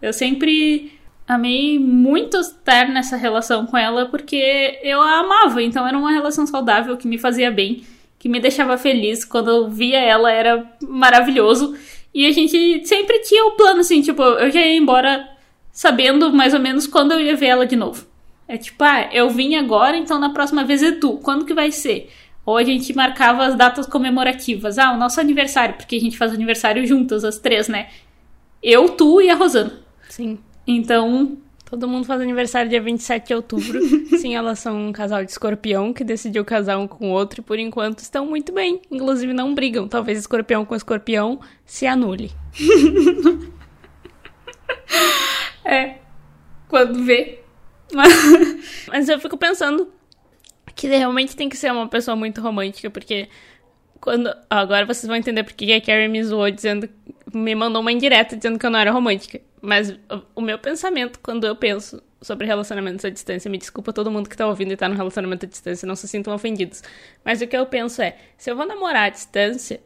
Eu 0.00 0.12
sempre 0.12 0.98
amei 1.26 1.78
muito 1.78 2.36
estar 2.38 2.88
nessa 2.88 3.16
relação 3.16 3.64
com 3.64 3.76
ela 3.76 4.06
porque 4.06 4.80
eu 4.82 5.00
a 5.00 5.20
amava, 5.20 5.62
então 5.62 5.86
era 5.86 5.96
uma 5.96 6.10
relação 6.10 6.46
saudável 6.46 6.96
que 6.96 7.06
me 7.06 7.16
fazia 7.16 7.50
bem, 7.50 7.84
que 8.18 8.28
me 8.28 8.40
deixava 8.40 8.76
feliz. 8.76 9.24
Quando 9.24 9.50
eu 9.50 9.68
via 9.68 10.00
ela 10.00 10.30
era 10.32 10.66
maravilhoso. 10.82 11.76
E 12.14 12.26
a 12.26 12.30
gente 12.32 12.86
sempre 12.86 13.20
tinha 13.20 13.46
o 13.46 13.52
plano 13.52 13.80
assim, 13.80 14.02
tipo, 14.02 14.22
eu 14.22 14.50
já 14.50 14.60
ia 14.60 14.76
embora 14.76 15.31
sabendo 15.72 16.32
mais 16.32 16.54
ou 16.54 16.60
menos 16.60 16.86
quando 16.86 17.12
eu 17.12 17.20
ia 17.20 17.34
ver 17.34 17.46
ela 17.46 17.66
de 17.66 17.74
novo. 17.74 18.06
É 18.46 18.58
tipo, 18.58 18.84
ah, 18.84 19.08
eu 19.12 19.30
vim 19.30 19.56
agora, 19.56 19.96
então 19.96 20.18
na 20.18 20.30
próxima 20.30 20.62
vez 20.64 20.82
é 20.82 20.92
tu. 20.92 21.16
Quando 21.16 21.46
que 21.46 21.54
vai 21.54 21.72
ser? 21.72 22.10
Ou 22.44 22.56
a 22.56 22.62
gente 22.62 22.94
marcava 22.94 23.46
as 23.46 23.54
datas 23.54 23.86
comemorativas. 23.86 24.78
Ah, 24.78 24.92
o 24.92 24.98
nosso 24.98 25.20
aniversário, 25.20 25.76
porque 25.76 25.96
a 25.96 26.00
gente 26.00 26.18
faz 26.18 26.32
aniversário 26.32 26.86
juntas, 26.86 27.24
as 27.24 27.38
três, 27.38 27.68
né? 27.68 27.88
Eu, 28.62 28.90
tu 28.90 29.20
e 29.20 29.30
a 29.30 29.34
Rosana. 29.34 29.72
Sim. 30.08 30.38
Então, 30.66 31.38
Todo 31.72 31.88
mundo 31.88 32.04
faz 32.04 32.20
aniversário 32.20 32.68
dia 32.68 32.82
27 32.82 33.28
de 33.28 33.34
outubro. 33.34 33.80
Sim, 34.20 34.34
elas 34.34 34.58
são 34.58 34.88
um 34.88 34.92
casal 34.92 35.24
de 35.24 35.30
escorpião 35.30 35.90
que 35.90 36.04
decidiu 36.04 36.44
casar 36.44 36.76
um 36.76 36.86
com 36.86 37.08
o 37.08 37.12
outro 37.14 37.40
e 37.40 37.42
por 37.42 37.58
enquanto 37.58 38.00
estão 38.00 38.26
muito 38.26 38.52
bem. 38.52 38.82
Inclusive 38.90 39.32
não 39.32 39.54
brigam. 39.54 39.88
Talvez 39.88 40.18
escorpião 40.18 40.66
com 40.66 40.76
escorpião 40.76 41.40
se 41.64 41.86
anule. 41.86 42.30
é. 45.64 45.96
Quando 46.68 47.04
vê. 47.04 47.40
Mas, 47.92 48.12
Mas 48.88 49.08
eu 49.08 49.18
fico 49.20 49.36
pensando 49.36 49.92
que 50.74 50.86
realmente 50.88 51.36
tem 51.36 51.48
que 51.48 51.56
ser 51.56 51.70
uma 51.72 51.88
pessoa 51.88 52.16
muito 52.16 52.40
romântica, 52.40 52.90
porque 52.90 53.28
quando. 54.00 54.34
Agora 54.48 54.86
vocês 54.86 55.06
vão 55.06 55.16
entender 55.16 55.42
porque 55.44 55.66
que 55.66 55.72
a 55.72 55.80
Carrie 55.80 56.08
me 56.08 56.22
zoou 56.24 56.50
dizendo. 56.50 56.88
Me 57.32 57.54
mandou 57.54 57.80
uma 57.80 57.92
indireta 57.92 58.36
dizendo 58.36 58.58
que 58.58 58.66
eu 58.66 58.70
não 58.70 58.78
era 58.78 58.90
romântica. 58.90 59.40
Mas 59.60 59.96
o- 60.34 60.40
meu 60.40 60.58
pensamento, 60.58 61.20
quando 61.22 61.46
eu 61.46 61.54
penso 61.56 62.02
sobre 62.20 62.46
relacionamentos 62.46 63.04
à 63.04 63.10
distância, 63.10 63.50
me 63.50 63.58
desculpa 63.58 63.92
todo 63.92 64.10
mundo 64.10 64.28
que 64.28 64.36
tá 64.36 64.46
ouvindo 64.46 64.72
e 64.72 64.76
tá 64.76 64.88
no 64.88 64.94
relacionamento 64.94 65.46
à 65.46 65.48
distância, 65.48 65.86
não 65.86 65.96
se 65.96 66.06
sintam 66.08 66.34
ofendidos. 66.34 66.82
Mas 67.24 67.40
o 67.40 67.46
que 67.46 67.56
eu 67.56 67.64
penso 67.66 68.02
é, 68.02 68.16
se 68.36 68.50
eu 68.50 68.56
vou 68.56 68.66
namorar 68.66 69.04
à 69.04 69.08
distância 69.08 69.80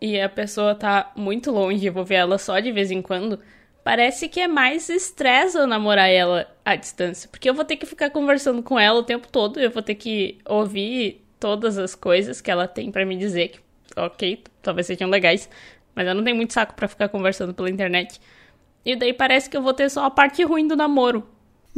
e 0.00 0.20
a 0.20 0.28
pessoa 0.28 0.74
tá 0.74 1.12
muito 1.16 1.50
longe 1.50 1.86
e 1.86 1.90
vou 1.90 2.04
ver 2.04 2.16
ela 2.16 2.38
só 2.38 2.58
de 2.60 2.70
vez 2.72 2.90
em 2.90 3.02
quando, 3.02 3.40
parece 3.86 4.28
que 4.28 4.40
é 4.40 4.48
mais 4.48 4.88
estresse 4.88 5.56
eu 5.56 5.64
namorar 5.64 6.10
ela 6.10 6.52
à 6.64 6.74
distância. 6.74 7.28
Porque 7.30 7.48
eu 7.48 7.54
vou 7.54 7.64
ter 7.64 7.76
que 7.76 7.86
ficar 7.86 8.10
conversando 8.10 8.60
com 8.60 8.76
ela 8.76 8.98
o 8.98 9.04
tempo 9.04 9.28
todo, 9.28 9.60
eu 9.60 9.70
vou 9.70 9.80
ter 9.80 9.94
que 9.94 10.38
ouvir 10.44 11.24
todas 11.38 11.78
as 11.78 11.94
coisas 11.94 12.40
que 12.40 12.50
ela 12.50 12.66
tem 12.66 12.90
pra 12.90 13.06
me 13.06 13.16
dizer, 13.16 13.50
que, 13.50 13.60
ok, 13.96 14.42
talvez 14.60 14.88
sejam 14.88 15.08
legais, 15.08 15.48
mas 15.94 16.04
eu 16.04 16.16
não 16.16 16.24
tenho 16.24 16.34
muito 16.34 16.52
saco 16.52 16.74
pra 16.74 16.88
ficar 16.88 17.08
conversando 17.08 17.54
pela 17.54 17.70
internet. 17.70 18.20
E 18.84 18.96
daí 18.96 19.12
parece 19.12 19.48
que 19.48 19.56
eu 19.56 19.62
vou 19.62 19.72
ter 19.72 19.88
só 19.88 20.04
a 20.06 20.10
parte 20.10 20.42
ruim 20.42 20.66
do 20.66 20.74
namoro. 20.74 21.24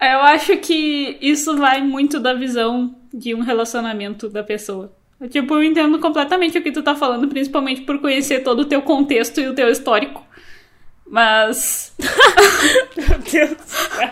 eu 0.00 0.20
acho 0.20 0.58
que 0.58 1.18
isso 1.20 1.56
vai 1.56 1.82
muito 1.82 2.20
da 2.20 2.34
visão 2.34 2.94
de 3.12 3.34
um 3.34 3.40
relacionamento 3.40 4.28
da 4.28 4.44
pessoa. 4.44 4.94
Tipo, 5.30 5.54
eu 5.54 5.64
entendo 5.64 5.98
completamente 5.98 6.58
o 6.58 6.62
que 6.62 6.70
tu 6.70 6.82
tá 6.82 6.94
falando, 6.94 7.26
principalmente 7.28 7.82
por 7.82 7.98
conhecer 8.00 8.40
todo 8.40 8.60
o 8.60 8.64
teu 8.66 8.82
contexto 8.82 9.40
e 9.40 9.48
o 9.48 9.54
teu 9.54 9.68
histórico. 9.68 10.24
Mas. 11.08 11.94
Meu 12.96 13.18
Deus 13.18 13.50
do 13.50 13.62
céu. 13.62 14.10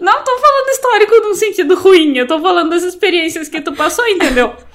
Não 0.00 0.24
tô 0.24 0.38
falando 0.38 0.68
histórico 0.70 1.16
num 1.20 1.34
sentido 1.34 1.74
ruim, 1.74 2.16
eu 2.16 2.26
tô 2.26 2.40
falando 2.40 2.70
das 2.70 2.82
experiências 2.82 3.48
que 3.48 3.60
tu 3.60 3.72
passou, 3.72 4.06
entendeu? 4.06 4.54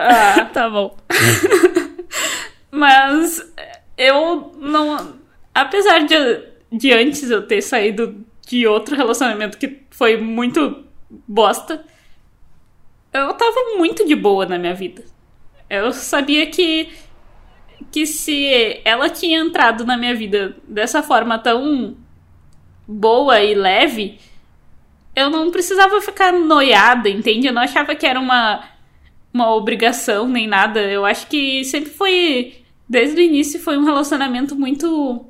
Ah, 0.00 0.44
Tá 0.52 0.70
bom. 0.70 0.96
Mas 2.70 3.44
eu 3.96 4.52
não. 4.60 5.18
Apesar 5.52 6.04
de, 6.04 6.14
de 6.70 6.92
antes 6.92 7.28
eu 7.28 7.44
ter 7.44 7.60
saído 7.62 8.24
de 8.46 8.64
outro 8.64 8.94
relacionamento 8.94 9.58
que 9.58 9.82
foi 9.90 10.16
muito 10.16 10.84
bosta, 11.26 11.84
eu 13.12 13.34
tava 13.34 13.76
muito 13.76 14.06
de 14.06 14.14
boa 14.14 14.46
na 14.46 14.58
minha 14.58 14.74
vida. 14.74 15.04
Eu 15.68 15.92
sabia 15.92 16.46
que. 16.46 16.88
Que 17.92 18.06
se 18.06 18.80
ela 18.84 19.08
tinha 19.08 19.38
entrado 19.38 19.84
na 19.84 19.96
minha 19.96 20.14
vida 20.14 20.56
dessa 20.66 21.02
forma 21.02 21.38
tão 21.38 21.96
boa 22.86 23.40
e 23.40 23.54
leve, 23.54 24.18
eu 25.14 25.30
não 25.30 25.50
precisava 25.50 26.00
ficar 26.00 26.32
noiada, 26.32 27.08
entende? 27.08 27.46
Eu 27.46 27.52
não 27.52 27.62
achava 27.62 27.94
que 27.94 28.06
era 28.06 28.18
uma, 28.18 28.64
uma 29.32 29.54
obrigação 29.54 30.28
nem 30.28 30.46
nada. 30.46 30.80
Eu 30.80 31.04
acho 31.04 31.28
que 31.28 31.64
sempre 31.64 31.90
foi, 31.90 32.64
desde 32.88 33.20
o 33.20 33.24
início, 33.24 33.60
foi 33.60 33.78
um 33.78 33.84
relacionamento 33.84 34.56
muito 34.56 35.24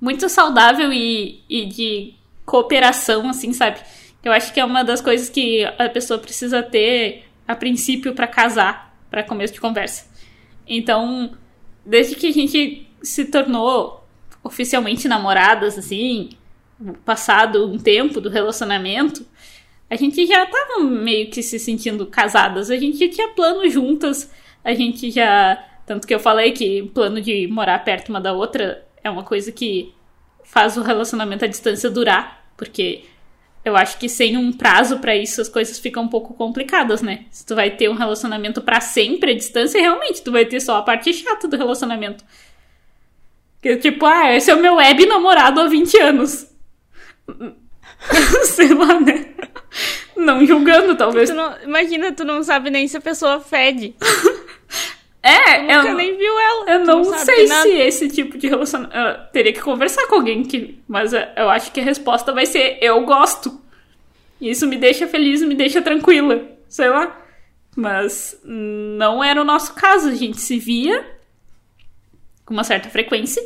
muito 0.00 0.28
saudável 0.28 0.92
e, 0.92 1.44
e 1.48 1.64
de 1.66 2.14
cooperação, 2.44 3.28
assim, 3.28 3.52
sabe? 3.52 3.78
Eu 4.24 4.32
acho 4.32 4.52
que 4.52 4.60
é 4.60 4.64
uma 4.64 4.84
das 4.84 5.00
coisas 5.00 5.28
que 5.28 5.64
a 5.64 5.88
pessoa 5.88 6.18
precisa 6.18 6.62
ter 6.62 7.24
a 7.46 7.56
princípio 7.56 8.14
para 8.14 8.26
casar, 8.26 8.96
para 9.10 9.22
começo 9.22 9.52
de 9.52 9.60
conversa. 9.60 10.06
Então, 10.66 11.36
desde 11.84 12.14
que 12.14 12.28
a 12.28 12.32
gente 12.32 12.88
se 13.02 13.24
tornou 13.24 14.06
oficialmente 14.44 15.08
namoradas, 15.08 15.76
assim, 15.76 16.30
passado 17.04 17.70
um 17.70 17.78
tempo 17.78 18.20
do 18.20 18.28
relacionamento, 18.28 19.26
a 19.90 19.96
gente 19.96 20.26
já 20.26 20.46
tava 20.46 20.80
meio 20.84 21.30
que 21.30 21.42
se 21.42 21.58
sentindo 21.58 22.06
casadas. 22.06 22.70
A 22.70 22.76
gente 22.76 23.08
tinha 23.08 23.28
plano 23.28 23.68
juntas, 23.68 24.32
a 24.64 24.72
gente 24.72 25.10
já. 25.10 25.62
Tanto 25.84 26.06
que 26.06 26.14
eu 26.14 26.20
falei 26.20 26.52
que 26.52 26.82
plano 26.94 27.20
de 27.20 27.46
morar 27.48 27.78
perto 27.80 28.08
uma 28.08 28.20
da 28.20 28.32
outra 28.32 28.86
é 29.02 29.10
uma 29.10 29.24
coisa 29.24 29.50
que 29.50 29.92
faz 30.44 30.76
o 30.76 30.82
relacionamento 30.82 31.44
à 31.44 31.48
distância 31.48 31.90
durar, 31.90 32.46
porque 32.56 33.04
eu 33.64 33.76
acho 33.76 33.98
que 33.98 34.08
sem 34.08 34.36
um 34.36 34.52
prazo 34.52 34.98
pra 34.98 35.14
isso 35.16 35.40
as 35.40 35.48
coisas 35.48 35.78
ficam 35.78 36.04
um 36.04 36.08
pouco 36.08 36.34
complicadas, 36.34 37.00
né? 37.02 37.26
Se 37.30 37.46
tu 37.46 37.54
vai 37.54 37.70
ter 37.70 37.88
um 37.88 37.94
relacionamento 37.94 38.60
pra 38.60 38.80
sempre 38.80 39.32
à 39.32 39.34
distância, 39.34 39.80
realmente 39.80 40.22
tu 40.22 40.32
vai 40.32 40.44
ter 40.44 40.60
só 40.60 40.76
a 40.76 40.82
parte 40.82 41.12
chata 41.14 41.46
do 41.46 41.56
relacionamento. 41.56 42.24
Que 43.60 43.76
tipo, 43.76 44.04
ah, 44.04 44.34
esse 44.34 44.50
é 44.50 44.54
o 44.54 44.60
meu 44.60 44.74
web 44.76 45.06
namorado 45.06 45.60
há 45.60 45.68
20 45.68 45.96
anos. 46.00 46.46
Sei 48.44 48.74
lá, 48.74 48.98
né? 49.00 49.26
Não 50.16 50.44
julgando, 50.44 50.96
talvez. 50.96 51.30
Tu 51.30 51.36
não- 51.36 51.54
imagina, 51.62 52.12
tu 52.12 52.24
não 52.24 52.42
sabe 52.42 52.70
nem 52.70 52.86
se 52.88 52.96
a 52.96 53.00
pessoa 53.00 53.40
fede. 53.40 53.94
É, 55.22 55.54
Tu 55.58 55.62
nunca 55.62 55.88
eu, 55.88 55.94
nem 55.94 56.16
viu 56.18 56.38
ela. 56.38 56.70
eu 56.72 56.78
não, 56.80 57.04
sabe 57.04 57.24
sei 57.24 57.46
se 57.46 57.68
esse 57.70 58.08
tipo 58.08 58.36
de 58.36 58.48
relacionamento. 58.48 58.96
eu 58.96 59.24
teria 59.32 59.52
que 59.52 59.60
conversar 59.60 60.06
com 60.08 60.16
alguém 60.16 60.42
que. 60.42 60.80
Mas 60.88 61.12
eu- 61.12 61.48
acho 61.50 61.70
que 61.70 61.80
a 61.80 61.84
resposta 61.84 62.32
vai 62.32 62.44
ser 62.46 62.78
eu 62.80 63.04
gosto. 63.04 63.60
Isso 64.40 64.66
me 64.66 64.76
deixa 64.76 65.06
feliz, 65.06 65.40
me 65.42 65.54
deixa 65.54 65.80
tranquila. 65.80 66.42
Sei 66.68 66.88
lá. 66.88 67.20
Mas 67.76 68.36
não 68.44 69.22
era 69.22 69.40
o 69.40 69.44
nosso 69.44 69.74
caso. 69.74 70.08
A 70.08 70.14
gente 70.14 70.40
se 70.40 70.58
via 70.58 71.06
com 72.44 72.52
uma 72.52 72.64
certa 72.64 72.88
frequência. 72.90 73.40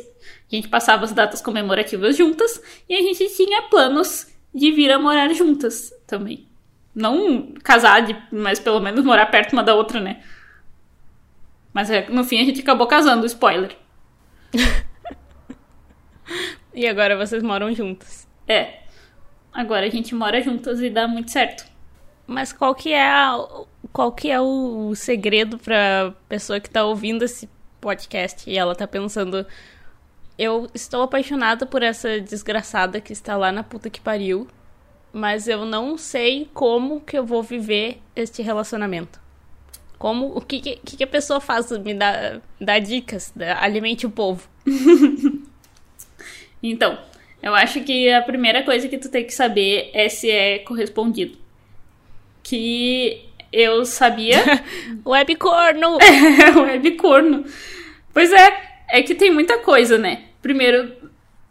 A 0.51 0.55
gente 0.55 0.67
passava 0.69 1.03
as 1.05 1.11
datas 1.13 1.41
comemorativas 1.41 2.17
juntas. 2.17 2.59
E 2.89 2.95
a 2.95 3.01
gente 3.01 3.27
tinha 3.35 3.61
planos 3.63 4.27
de 4.53 4.71
vir 4.71 4.91
a 4.91 4.97
morar 4.97 5.31
juntas 5.33 5.93
também. 6.07 6.47
Não 6.95 7.53
casar, 7.63 8.01
de- 8.01 8.17
mas 8.31 8.59
pelo 8.59 8.79
menos 8.79 9.05
morar 9.05 9.27
perto 9.27 9.53
uma 9.53 9.61
da 9.63 9.75
outra, 9.75 9.99
né? 9.99 10.21
Mas 11.77 11.91
é, 11.91 12.09
no 12.09 12.23
fim 12.23 12.41
a 12.41 12.43
gente 12.43 12.61
acabou 12.61 12.87
casando, 12.87 13.23
spoiler. 13.27 13.77
E 16.73 16.87
agora 16.87 17.15
vocês 17.15 17.41
moram 17.41 17.71
juntas. 17.71 18.27
É. 18.47 18.81
Agora 19.53 19.85
a 19.85 19.89
gente 19.89 20.13
mora 20.13 20.41
juntas 20.41 20.79
e 20.81 20.89
dá 20.89 21.07
muito 21.07 21.31
certo. 21.31 21.65
Mas 22.25 22.51
qual 22.51 22.73
que 22.73 22.93
é 22.93 23.07
a, 23.07 23.37
qual 23.93 24.11
que 24.11 24.29
é 24.29 24.41
o 24.41 24.93
segredo 24.95 25.59
pra 25.59 26.13
pessoa 26.27 26.59
que 26.59 26.69
tá 26.69 26.83
ouvindo 26.83 27.23
esse 27.23 27.47
podcast 27.79 28.49
e 28.49 28.57
ela 28.57 28.75
tá 28.75 28.87
pensando 28.87 29.45
eu 30.37 30.67
estou 30.73 31.03
apaixonada 31.03 31.65
por 31.65 31.83
essa 31.83 32.19
desgraçada 32.19 32.99
que 32.99 33.13
está 33.13 33.37
lá 33.37 33.51
na 33.51 33.63
puta 33.63 33.89
que 33.89 34.01
pariu, 34.01 34.47
mas 35.13 35.47
eu 35.47 35.63
não 35.65 35.95
sei 35.97 36.49
como 36.53 37.01
que 37.01 37.17
eu 37.17 37.25
vou 37.25 37.41
viver 37.41 38.01
este 38.15 38.41
relacionamento. 38.41 39.26
Como 39.97 40.27
o 40.37 40.41
que 40.41 40.59
que, 40.59 40.75
que 40.97 41.03
a 41.03 41.07
pessoa 41.07 41.39
faz? 41.41 41.71
Me 41.79 41.93
dá, 41.93 42.39
dá 42.61 42.77
dicas, 42.79 43.31
dá- 43.35 43.61
alimente 43.61 44.05
o 44.05 44.09
povo. 44.11 44.47
Então, 46.61 46.97
eu 47.41 47.53
acho 47.53 47.81
que 47.81 48.09
a 48.11 48.21
primeira 48.21 48.63
coisa 48.63 48.87
que 48.87 48.97
tu 48.97 49.09
tem 49.09 49.23
que 49.23 49.33
saber 49.33 49.91
é 49.93 50.09
se 50.09 50.29
é 50.29 50.59
correspondido. 50.59 51.37
Que 52.43 53.25
eu 53.51 53.85
sabia. 53.85 54.39
Web 55.05 55.35
corno. 55.35 55.97
é 56.01 56.51
web 56.59 56.91
corno. 56.91 57.45
Pois 58.13 58.31
é, 58.33 58.59
é 58.89 59.01
que 59.03 59.13
tem 59.15 59.31
muita 59.31 59.59
coisa, 59.59 59.97
né? 59.97 60.23
Primeiro, 60.41 60.91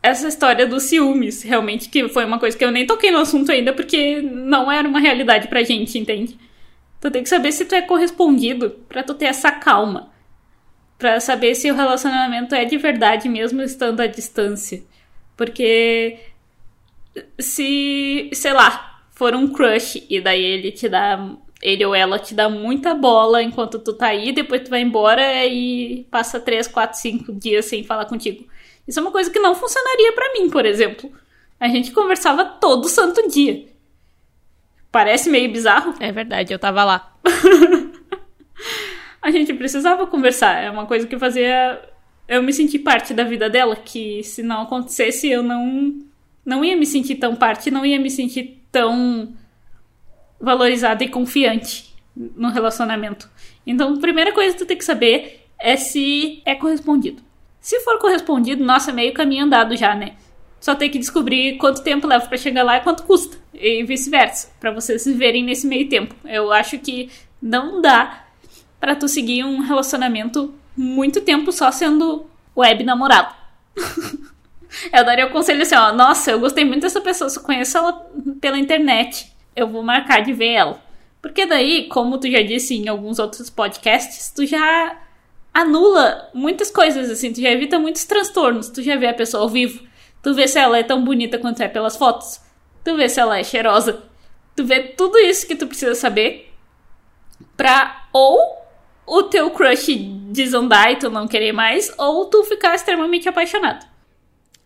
essa 0.02 0.26
história 0.28 0.66
dos 0.66 0.84
ciúmes, 0.84 1.42
realmente, 1.42 1.88
que 1.88 2.08
foi 2.08 2.24
uma 2.24 2.38
coisa 2.38 2.56
que 2.56 2.64
eu 2.64 2.70
nem 2.70 2.86
toquei 2.86 3.10
no 3.10 3.18
assunto 3.18 3.52
ainda, 3.52 3.72
porque 3.72 4.20
não 4.20 4.70
era 4.70 4.88
uma 4.88 5.00
realidade 5.00 5.48
pra 5.48 5.62
gente, 5.62 5.98
entende? 5.98 6.36
Tu 7.00 7.10
tem 7.10 7.22
que 7.22 7.28
saber 7.28 7.52
se 7.52 7.64
tu 7.64 7.74
é 7.74 7.82
correspondido 7.82 8.70
pra 8.88 9.02
tu 9.02 9.14
ter 9.14 9.26
essa 9.26 9.52
calma. 9.52 10.10
Pra 10.98 11.20
saber 11.20 11.54
se 11.54 11.70
o 11.70 11.74
relacionamento 11.74 12.54
é 12.54 12.64
de 12.64 12.78
verdade 12.78 13.28
mesmo 13.28 13.62
estando 13.62 14.00
à 14.00 14.06
distância. 14.06 14.82
Porque 15.36 16.18
se, 17.38 18.30
sei 18.32 18.52
lá, 18.52 19.00
for 19.10 19.34
um 19.34 19.52
crush 19.52 20.04
e 20.08 20.20
daí 20.20 20.42
ele 20.42 20.72
te 20.72 20.88
dá. 20.88 21.36
Ele 21.62 21.84
ou 21.86 21.94
ela 21.94 22.18
te 22.18 22.34
dá 22.34 22.48
muita 22.50 22.94
bola 22.94 23.42
enquanto 23.42 23.78
tu 23.78 23.94
tá 23.94 24.08
aí, 24.08 24.30
depois 24.30 24.62
tu 24.62 24.68
vai 24.68 24.82
embora 24.82 25.46
e 25.46 26.06
passa 26.10 26.38
3, 26.38 26.68
4, 26.68 26.98
5 26.98 27.32
dias 27.32 27.64
sem 27.64 27.82
falar 27.82 28.04
contigo. 28.04 28.46
Isso 28.86 28.98
é 28.98 29.02
uma 29.02 29.10
coisa 29.10 29.30
que 29.30 29.38
não 29.38 29.54
funcionaria 29.54 30.12
pra 30.12 30.32
mim, 30.34 30.50
por 30.50 30.66
exemplo. 30.66 31.10
A 31.58 31.66
gente 31.68 31.92
conversava 31.92 32.44
todo 32.44 32.88
santo 32.88 33.26
dia. 33.28 33.66
Parece 34.90 35.28
meio 35.28 35.50
bizarro, 35.50 35.94
É 36.00 36.10
verdade, 36.10 36.52
eu 36.52 36.58
tava 36.58 36.84
lá. 36.84 37.14
a 39.20 39.30
gente 39.30 39.52
precisava 39.54 40.06
conversar. 40.06 40.62
É 40.62 40.70
uma 40.70 40.86
coisa 40.86 41.06
que 41.06 41.18
fazia 41.18 41.80
eu 42.28 42.42
me 42.42 42.52
sentir 42.52 42.80
parte 42.80 43.14
da 43.14 43.24
vida 43.24 43.48
dela, 43.48 43.76
que 43.76 44.22
se 44.22 44.42
não 44.42 44.62
acontecesse 44.62 45.28
eu 45.28 45.42
não 45.42 45.94
não 46.44 46.64
ia 46.64 46.76
me 46.76 46.86
sentir 46.86 47.16
tão 47.16 47.34
parte, 47.34 47.72
não 47.72 47.84
ia 47.84 47.98
me 47.98 48.08
sentir 48.08 48.62
tão 48.70 49.34
valorizada 50.40 51.02
e 51.02 51.08
confiante 51.08 51.92
no 52.14 52.50
relacionamento. 52.50 53.28
Então, 53.66 53.94
a 53.94 53.98
primeira 53.98 54.32
coisa 54.32 54.52
que 54.52 54.58
tu 54.62 54.66
tem 54.66 54.76
que 54.76 54.84
saber 54.84 55.44
é 55.58 55.76
se 55.76 56.40
é 56.44 56.54
correspondido. 56.54 57.20
Se 57.60 57.80
for 57.80 57.98
correspondido, 57.98 58.64
nossa, 58.64 58.92
meio 58.92 59.12
caminho 59.12 59.44
andado 59.44 59.76
já, 59.76 59.92
né? 59.94 60.14
Só 60.60 60.74
tem 60.74 60.90
que 60.90 60.98
descobrir 60.98 61.58
quanto 61.58 61.82
tempo 61.82 62.06
leva 62.06 62.26
para 62.26 62.36
chegar 62.36 62.62
lá 62.62 62.76
e 62.76 62.80
quanto 62.80 63.04
custa. 63.04 63.36
E 63.54 63.82
vice-versa, 63.84 64.50
para 64.58 64.70
vocês 64.70 65.02
se 65.02 65.12
verem 65.12 65.44
nesse 65.44 65.66
meio 65.66 65.88
tempo. 65.88 66.14
Eu 66.24 66.52
acho 66.52 66.78
que 66.78 67.10
não 67.40 67.80
dá 67.80 68.24
para 68.80 68.96
tu 68.96 69.08
seguir 69.08 69.44
um 69.44 69.60
relacionamento 69.60 70.54
muito 70.76 71.20
tempo 71.20 71.52
só 71.52 71.70
sendo 71.70 72.26
web 72.56 72.84
namorado. 72.84 73.34
eu 74.92 75.04
daria 75.04 75.26
o 75.26 75.30
conselho 75.30 75.62
assim, 75.62 75.74
ó, 75.74 75.92
nossa, 75.92 76.30
eu 76.30 76.40
gostei 76.40 76.64
muito 76.64 76.82
dessa 76.82 77.00
pessoa, 77.00 77.30
só 77.30 77.40
conheço 77.40 77.76
ela 77.78 77.92
pela 78.40 78.58
internet. 78.58 79.32
Eu 79.54 79.68
vou 79.68 79.82
marcar 79.82 80.20
de 80.20 80.32
ver 80.32 80.52
ela. 80.52 80.82
Porque 81.22 81.46
daí, 81.46 81.88
como 81.88 82.18
tu 82.18 82.30
já 82.30 82.42
disse 82.42 82.74
em 82.74 82.88
alguns 82.88 83.18
outros 83.18 83.50
podcasts, 83.50 84.30
tu 84.34 84.46
já 84.46 84.96
anula 85.52 86.30
muitas 86.34 86.70
coisas, 86.70 87.10
assim, 87.10 87.32
tu 87.32 87.40
já 87.40 87.50
evita 87.50 87.78
muitos 87.78 88.04
transtornos. 88.04 88.68
Tu 88.68 88.82
já 88.82 88.96
vê 88.96 89.06
a 89.06 89.14
pessoa 89.14 89.42
ao 89.42 89.48
vivo, 89.48 89.82
tu 90.26 90.34
vê 90.34 90.48
se 90.48 90.58
ela 90.58 90.76
é 90.76 90.82
tão 90.82 91.04
bonita 91.04 91.38
quanto 91.38 91.62
é 91.62 91.68
pelas 91.68 91.96
fotos, 91.96 92.40
tu 92.82 92.96
vê 92.96 93.08
se 93.08 93.20
ela 93.20 93.38
é 93.38 93.44
cheirosa, 93.44 94.02
tu 94.56 94.64
vê 94.64 94.80
tudo 94.82 95.16
isso 95.18 95.46
que 95.46 95.54
tu 95.54 95.68
precisa 95.68 95.94
saber 95.94 96.52
pra 97.56 98.08
ou 98.12 98.58
o 99.06 99.22
teu 99.22 99.48
crush 99.52 99.86
desandar 100.32 100.90
e 100.90 100.96
tu 100.96 101.08
não 101.10 101.28
querer 101.28 101.52
mais, 101.52 101.94
ou 101.96 102.24
tu 102.24 102.42
ficar 102.42 102.74
extremamente 102.74 103.28
apaixonado. 103.28 103.86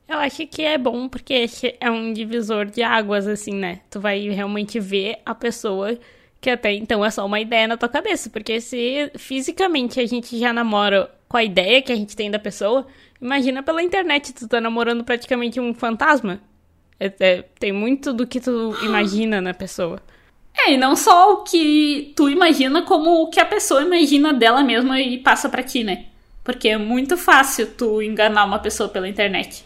Eu 0.09 0.17
acho 0.17 0.47
que 0.47 0.62
é 0.62 0.79
bom 0.79 1.11
porque 1.11 1.47
é 1.79 1.90
um 1.90 2.11
divisor 2.11 2.64
de 2.64 2.83
águas, 2.83 3.29
assim, 3.29 3.52
né? 3.52 3.81
Tu 3.90 4.00
vai 4.00 4.31
realmente 4.31 4.81
ver 4.81 5.19
a 5.26 5.35
pessoa 5.35 5.99
que 6.40 6.49
até 6.49 6.73
então 6.73 7.05
é 7.05 7.11
só 7.11 7.26
uma 7.26 7.38
ideia 7.38 7.69
na 7.69 7.76
tua 7.76 7.88
cabeça. 7.90 8.31
Porque 8.31 8.62
se 8.62 9.12
fisicamente 9.14 10.00
a 10.00 10.07
gente 10.07 10.38
já 10.38 10.55
namora 10.55 11.11
com 11.29 11.37
a 11.37 11.45
ideia 11.45 11.83
que 11.83 11.93
a 11.93 11.97
gente 11.97 12.17
tem 12.17 12.31
da 12.31 12.38
pessoa, 12.38 12.87
imagina 13.21 13.62
pela 13.62 13.83
internet, 13.83 14.33
tu 14.33 14.49
tá 14.49 14.61
namorando 14.61 15.05
praticamente 15.05 15.61
um 15.61 15.75
fantasma. 15.75 16.41
É, 16.99 17.12
é, 17.21 17.43
tem 17.59 17.73
muito 17.73 18.12
do 18.12 18.27
que 18.27 18.41
tu 18.41 18.77
imagina 18.85 19.41
na 19.41 19.55
pessoa. 19.55 20.00
É, 20.57 20.73
e 20.73 20.77
não 20.77 20.97
só 20.97 21.35
o 21.35 21.45
que 21.45 22.12
tu 22.17 22.29
imagina, 22.29 22.83
como 22.83 23.23
o 23.23 23.31
que 23.31 23.41
a 23.41 23.45
pessoa 23.45 23.83
imagina 23.83 24.33
dela 24.33 24.62
mesma 24.62 25.00
e 25.00 25.19
passa 25.19 25.49
para 25.49 25.62
ti, 25.62 25.85
né? 25.85 26.07
Porque 26.43 26.69
é 26.69 26.77
muito 26.77 27.17
fácil 27.17 27.69
tu 27.77 28.03
enganar 28.03 28.45
uma 28.45 28.59
pessoa 28.59 28.89
pela 28.89 29.09
internet. 29.09 29.65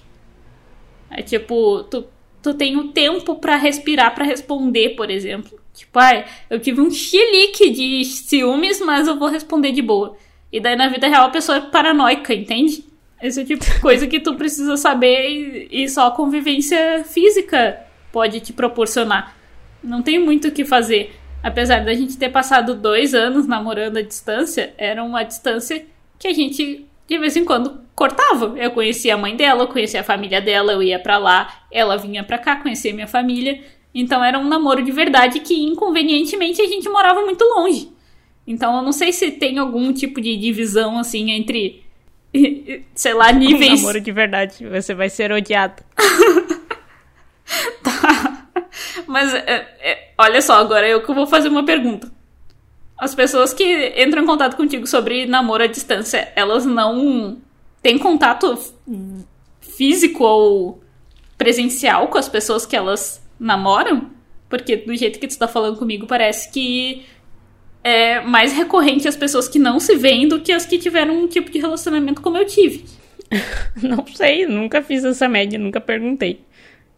É 1.10 1.22
tipo, 1.22 1.84
tu, 1.84 2.04
tu 2.42 2.54
tem 2.54 2.76
o 2.76 2.88
tempo 2.88 3.36
para 3.36 3.56
respirar 3.56 4.14
para 4.14 4.24
responder, 4.24 4.90
por 4.90 5.10
exemplo. 5.10 5.58
Tipo, 5.72 5.98
ai, 5.98 6.24
eu 6.50 6.60
tive 6.60 6.80
um 6.80 6.90
chilique 6.90 7.70
de 7.70 8.04
ciúmes, 8.04 8.80
mas 8.80 9.08
eu 9.08 9.18
vou 9.18 9.28
responder 9.28 9.72
de 9.72 9.82
boa. 9.82 10.16
E 10.52 10.60
daí 10.60 10.76
na 10.76 10.88
vida 10.88 11.08
real 11.08 11.26
a 11.26 11.30
pessoa 11.30 11.58
é 11.58 11.60
paranoica, 11.62 12.32
entende? 12.34 12.84
Esse 13.24 13.40
é 13.40 13.44
tipo 13.46 13.64
de 13.64 13.80
coisa 13.80 14.06
que 14.06 14.20
tu 14.20 14.34
precisa 14.34 14.76
saber 14.76 15.30
e, 15.30 15.84
e 15.84 15.88
só 15.88 16.08
a 16.08 16.10
convivência 16.10 17.02
física 17.04 17.80
pode 18.12 18.38
te 18.40 18.52
proporcionar. 18.52 19.34
Não 19.82 20.02
tem 20.02 20.18
muito 20.18 20.48
o 20.48 20.52
que 20.52 20.62
fazer. 20.62 21.16
Apesar 21.42 21.82
da 21.86 21.94
gente 21.94 22.18
ter 22.18 22.28
passado 22.28 22.74
dois 22.74 23.14
anos 23.14 23.46
namorando 23.46 23.96
à 23.96 24.02
distância, 24.02 24.74
era 24.76 25.02
uma 25.02 25.22
distância 25.22 25.86
que 26.18 26.28
a 26.28 26.34
gente 26.34 26.84
de 27.06 27.18
vez 27.18 27.34
em 27.34 27.46
quando 27.46 27.80
cortava. 27.94 28.58
Eu 28.58 28.72
conhecia 28.72 29.14
a 29.14 29.18
mãe 29.18 29.34
dela, 29.34 29.62
eu 29.62 29.68
conhecia 29.68 30.00
a 30.00 30.04
família 30.04 30.42
dela, 30.42 30.72
eu 30.72 30.82
ia 30.82 30.98
para 30.98 31.16
lá, 31.16 31.64
ela 31.72 31.96
vinha 31.96 32.22
para 32.22 32.36
cá, 32.36 32.56
conhecia 32.56 32.92
minha 32.92 33.08
família. 33.08 33.58
Então 33.94 34.22
era 34.22 34.38
um 34.38 34.46
namoro 34.46 34.82
de 34.82 34.92
verdade 34.92 35.40
que 35.40 35.54
inconvenientemente 35.62 36.60
a 36.60 36.66
gente 36.66 36.90
morava 36.90 37.22
muito 37.22 37.42
longe. 37.42 37.88
Então 38.46 38.76
eu 38.76 38.82
não 38.82 38.92
sei 38.92 39.14
se 39.14 39.30
tem 39.30 39.56
algum 39.58 39.94
tipo 39.94 40.20
de 40.20 40.36
divisão 40.36 40.98
assim 40.98 41.30
entre 41.30 41.83
sei 42.94 43.14
lá, 43.14 43.32
níveis. 43.32 43.72
Um 43.72 43.76
namoro 43.76 44.00
de 44.00 44.12
verdade, 44.12 44.66
você 44.66 44.94
vai 44.94 45.08
ser 45.08 45.30
odiado. 45.32 45.82
tá. 47.82 48.48
Mas, 49.06 49.32
é, 49.34 49.76
é, 49.80 50.12
olha 50.18 50.40
só, 50.42 50.54
agora 50.54 50.88
eu 50.88 51.02
que 51.02 51.12
vou 51.12 51.26
fazer 51.26 51.48
uma 51.48 51.64
pergunta. 51.64 52.12
As 52.98 53.14
pessoas 53.14 53.52
que 53.52 53.94
entram 53.96 54.22
em 54.22 54.26
contato 54.26 54.56
contigo 54.56 54.86
sobre 54.86 55.26
namoro 55.26 55.64
à 55.64 55.66
distância, 55.66 56.32
elas 56.34 56.64
não 56.64 57.38
têm 57.82 57.98
contato 57.98 58.58
físico 59.60 60.24
ou 60.24 60.82
presencial 61.36 62.08
com 62.08 62.18
as 62.18 62.28
pessoas 62.28 62.64
que 62.64 62.76
elas 62.76 63.22
namoram? 63.38 64.10
Porque 64.48 64.76
do 64.76 64.94
jeito 64.94 65.18
que 65.18 65.26
tu 65.26 65.38
tá 65.38 65.48
falando 65.48 65.78
comigo, 65.78 66.06
parece 66.06 66.50
que 66.50 67.04
é 67.84 68.22
mais 68.22 68.54
recorrente 68.54 69.06
as 69.06 69.16
pessoas 69.16 69.46
que 69.46 69.58
não 69.58 69.78
se 69.78 69.94
veem 69.96 70.26
do 70.26 70.40
que 70.40 70.50
as 70.50 70.64
que 70.64 70.78
tiveram 70.78 71.14
um 71.14 71.28
tipo 71.28 71.50
de 71.50 71.58
relacionamento 71.58 72.22
como 72.22 72.38
eu 72.38 72.46
tive. 72.46 72.86
não 73.82 74.06
sei, 74.06 74.46
nunca 74.46 74.82
fiz 74.82 75.04
essa 75.04 75.28
média, 75.28 75.58
nunca 75.58 75.80
perguntei. 75.80 76.40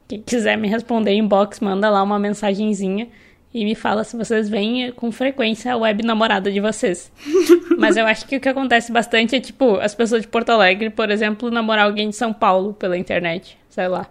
Quem 0.06 0.22
quiser 0.22 0.56
me 0.56 0.68
responder 0.68 1.10
em 1.10 1.18
inbox, 1.18 1.58
manda 1.58 1.90
lá 1.90 2.00
uma 2.02 2.20
mensagenzinha 2.20 3.08
e 3.52 3.64
me 3.64 3.74
fala 3.74 4.04
se 4.04 4.16
vocês 4.16 4.48
veem 4.48 4.92
com 4.92 5.10
frequência 5.10 5.72
a 5.72 5.76
web 5.76 6.04
namorada 6.04 6.52
de 6.52 6.60
vocês. 6.60 7.10
Mas 7.76 7.96
eu 7.96 8.06
acho 8.06 8.24
que 8.26 8.36
o 8.36 8.40
que 8.40 8.48
acontece 8.48 8.92
bastante 8.92 9.34
é, 9.34 9.40
tipo, 9.40 9.76
as 9.76 9.94
pessoas 9.94 10.22
de 10.22 10.28
Porto 10.28 10.50
Alegre, 10.50 10.90
por 10.90 11.10
exemplo, 11.10 11.50
namorar 11.50 11.86
alguém 11.86 12.10
de 12.10 12.16
São 12.16 12.32
Paulo 12.32 12.72
pela 12.74 12.96
internet, 12.96 13.58
sei 13.68 13.88
lá. 13.88 14.06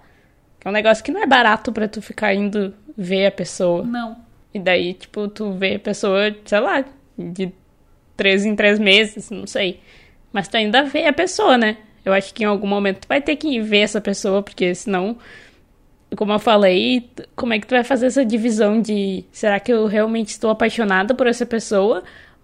É 0.64 0.68
um 0.68 0.72
negócio 0.72 1.04
que 1.04 1.12
não 1.12 1.22
é 1.22 1.28
barato 1.28 1.72
para 1.72 1.88
tu 1.88 2.02
ficar 2.02 2.34
indo 2.34 2.74
ver 2.98 3.28
a 3.28 3.32
pessoa. 3.32 3.84
Não. 3.84 4.25
E 4.56 4.60
daí, 4.60 4.94
tipo, 4.94 5.28
tu 5.28 5.52
vê 5.52 5.76
a 5.76 5.80
pessoa, 5.80 6.34
sei 6.46 6.60
lá, 6.62 6.86
de 7.20 7.52
três 8.16 8.46
em 8.46 8.56
três 8.56 8.80
meses, 8.80 9.30
não 9.30 9.46
sei. 9.46 9.82
Mas 10.32 10.48
tu 10.48 10.56
ainda 10.56 10.82
vê 10.86 11.06
a 11.08 11.12
pessoa, 11.12 11.58
né? 11.58 11.76
Eu 12.06 12.14
acho 12.14 12.34
que 12.34 12.44
em 12.44 12.46
algum 12.46 12.66
momento 12.66 13.02
tu 13.02 13.08
vai 13.10 13.22
ter 13.22 13.36
que 13.36 13.60
ver 13.60 13.80
essa 13.80 14.00
pessoa, 14.00 14.42
porque 14.42 14.74
senão 14.74 15.18
como 16.16 16.32
eu 16.32 16.40
falei, 16.40 17.10
como 17.36 17.54
é 17.54 17.60
que 17.60 17.68
tu 17.68 17.72
vai 17.72 17.84
fazer 17.84 18.06
essa 18.06 18.24
divisão 18.24 18.82
de 18.82 19.26
será 19.30 19.60
que 19.60 19.74
eu 19.74 19.88
realmente 19.88 20.30
estou 20.30 20.50
apaixonada 20.50 21.14
por 21.14 21.28
essa 21.28 21.46
pessoa? 21.46 22.02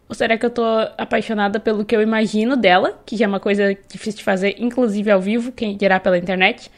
Ou 0.10 0.14
será 0.14 0.38
que 0.38 0.46
eu 0.46 0.50
estou 0.50 0.66
apaixonada 0.98 1.62
pelo 1.62 1.86
que 1.86 1.96
eu 1.96 2.02
imagino 2.02 2.58
dela, 2.58 3.00
que 3.06 3.16
já 3.16 3.24
é 3.24 3.28
uma 3.30 3.40
coisa 3.40 3.74
difícil 3.88 4.18
de 4.18 4.24
fazer, 4.26 4.56
inclusive 4.60 5.10
ao 5.10 5.22
vivo, 5.22 5.54
quem 5.54 5.78
dirá 5.78 5.98
pela 5.98 6.18
internet? 6.18 6.70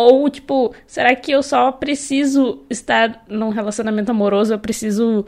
Ou, 0.00 0.30
tipo, 0.30 0.72
será 0.86 1.12
que 1.16 1.32
eu 1.32 1.42
só 1.42 1.72
preciso 1.72 2.62
estar 2.70 3.24
num 3.28 3.48
relacionamento 3.48 4.12
amoroso, 4.12 4.54
eu 4.54 4.58
preciso 4.58 5.26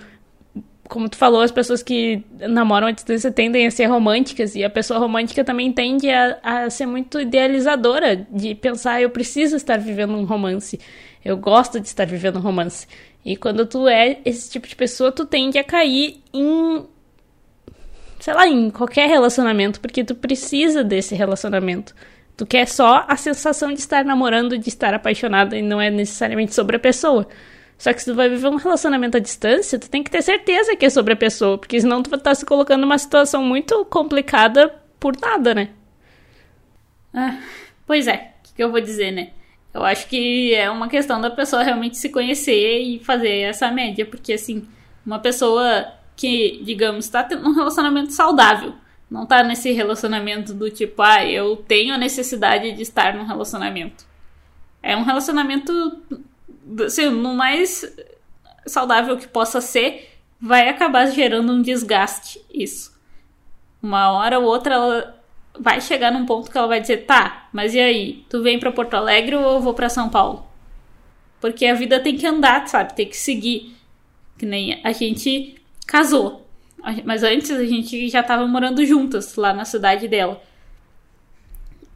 como 0.89 1.09
tu 1.09 1.17
falou, 1.17 1.41
as 1.41 1.51
pessoas 1.51 1.83
que 1.83 2.23
namoram 2.39 2.87
à 2.87 2.91
distância 2.93 3.33
tendem 3.33 3.67
a 3.67 3.71
ser 3.71 3.87
românticas 3.87 4.55
e 4.55 4.63
a 4.63 4.71
pessoa 4.71 5.01
romântica 5.01 5.43
também 5.43 5.73
tende 5.73 6.09
a, 6.09 6.39
a 6.43 6.71
ser 6.71 6.87
muito 6.87 7.21
idealizadora, 7.21 8.17
de 8.17 8.55
pensar, 8.55 9.03
eu 9.03 9.11
preciso 9.11 9.57
estar 9.57 9.77
vivendo 9.77 10.15
um 10.15 10.25
romance, 10.25 10.79
eu 11.25 11.37
gosto 11.37 11.81
de 11.81 11.89
estar 11.89 12.07
vivendo 12.07 12.39
um 12.39 12.43
romance. 12.43 12.87
E 13.25 13.37
quando 13.37 13.67
tu 13.67 13.89
é 13.89 14.19
esse 14.25 14.49
tipo 14.51 14.69
de 14.69 14.77
pessoa, 14.77 15.11
tu 15.11 15.27
tende 15.27 15.59
a 15.59 15.65
cair 15.65 16.23
em. 16.33 16.85
sei 18.21 18.35
lá, 18.35 18.47
em 18.47 18.71
qualquer 18.71 19.09
relacionamento, 19.09 19.81
porque 19.81 20.05
tu 20.05 20.15
precisa 20.15 20.85
desse 20.85 21.17
relacionamento. 21.17 21.93
Tu 22.41 22.47
quer 22.47 22.67
só 22.67 23.05
a 23.07 23.19
sensação 23.19 23.71
de 23.71 23.81
estar 23.81 24.03
namorando, 24.03 24.57
de 24.57 24.71
estar 24.71 24.95
apaixonada 24.95 25.59
e 25.59 25.61
não 25.61 25.79
é 25.79 25.91
necessariamente 25.91 26.55
sobre 26.55 26.77
a 26.77 26.79
pessoa. 26.79 27.29
Só 27.77 27.93
que 27.93 27.99
se 27.99 28.11
tu 28.11 28.15
vai 28.15 28.31
viver 28.31 28.49
um 28.49 28.57
relacionamento 28.57 29.19
à 29.19 29.21
distância, 29.21 29.79
tu 29.79 29.91
tem 29.91 30.03
que 30.03 30.11
ter 30.11 30.23
certeza 30.23 30.75
que 30.75 30.87
é 30.87 30.89
sobre 30.89 31.13
a 31.13 31.17
pessoa, 31.17 31.59
porque 31.59 31.79
senão 31.79 32.03
tu 32.03 32.09
vai 32.09 32.19
estar 32.19 32.31
tá 32.31 32.35
se 32.35 32.47
colocando 32.47 32.81
numa 32.81 32.97
situação 32.97 33.43
muito 33.45 33.85
complicada 33.85 34.75
por 34.99 35.21
nada, 35.21 35.55
né? 35.55 35.69
Ah, 37.13 37.37
pois 37.87 38.07
é, 38.07 38.33
o 38.51 38.55
que 38.55 38.65
eu 38.65 38.71
vou 38.71 38.81
dizer, 38.81 39.11
né? 39.11 39.33
Eu 39.75 39.85
acho 39.85 40.09
que 40.09 40.55
é 40.55 40.71
uma 40.71 40.89
questão 40.89 41.21
da 41.21 41.29
pessoa 41.29 41.63
realmente 41.63 41.99
se 41.99 42.09
conhecer 42.09 42.81
e 42.81 43.01
fazer 43.01 43.41
essa 43.41 43.71
média, 43.71 44.07
porque 44.07 44.33
assim, 44.33 44.67
uma 45.05 45.19
pessoa 45.19 45.93
que, 46.17 46.63
digamos, 46.65 47.05
está 47.05 47.23
tendo 47.23 47.47
um 47.47 47.53
relacionamento 47.53 48.15
saudável, 48.15 48.73
não 49.11 49.27
tá 49.27 49.43
nesse 49.43 49.73
relacionamento 49.73 50.55
do 50.55 50.71
tipo, 50.71 51.03
ah, 51.03 51.25
eu 51.25 51.57
tenho 51.57 51.93
a 51.93 51.99
necessidade 51.99 52.73
de 52.73 52.83
estar 52.83 53.15
num 53.15 53.27
relacionamento. 53.27 54.07
É 54.83 54.97
um 54.97 55.03
relacionamento 55.03 55.73
assim, 56.85 57.11
no 57.11 57.35
mais 57.35 57.85
saudável 58.67 59.17
que 59.17 59.27
possa 59.27 59.61
ser, 59.61 60.11
vai 60.41 60.69
acabar 60.69 61.07
gerando 61.07 61.53
um 61.53 61.61
desgaste 61.61 62.41
isso. 62.53 62.99
Uma 63.83 64.13
hora 64.13 64.39
ou 64.39 64.45
outra 64.45 64.75
ela 64.75 65.21
vai 65.59 65.81
chegar 65.81 66.13
num 66.13 66.25
ponto 66.25 66.51
que 66.51 66.57
ela 66.57 66.69
vai 66.69 66.81
dizer: 66.81 66.99
"Tá, 66.99 67.49
mas 67.53 67.75
e 67.75 67.81
aí? 67.81 68.25
Tu 68.29 68.43
vem 68.43 68.59
para 68.59 68.71
Porto 68.71 68.95
Alegre 68.95 69.35
ou 69.35 69.55
eu 69.55 69.61
vou 69.61 69.75
para 69.75 69.89
São 69.89 70.09
Paulo?" 70.09 70.47
Porque 71.41 71.67
a 71.67 71.75
vida 71.75 71.99
tem 71.99 72.17
que 72.17 72.27
andar, 72.27 72.69
sabe? 72.69 72.95
Tem 72.95 73.09
que 73.09 73.17
seguir. 73.17 73.75
Que 74.39 74.47
nem 74.47 74.81
a 74.85 74.93
gente 74.93 75.57
casou. 75.87 76.47
Mas 77.05 77.23
antes 77.23 77.51
a 77.51 77.65
gente 77.65 78.09
já 78.09 78.23
tava 78.23 78.47
morando 78.47 78.85
juntas 78.85 79.37
lá 79.37 79.53
na 79.53 79.65
cidade 79.65 80.09
dela. 80.09 80.43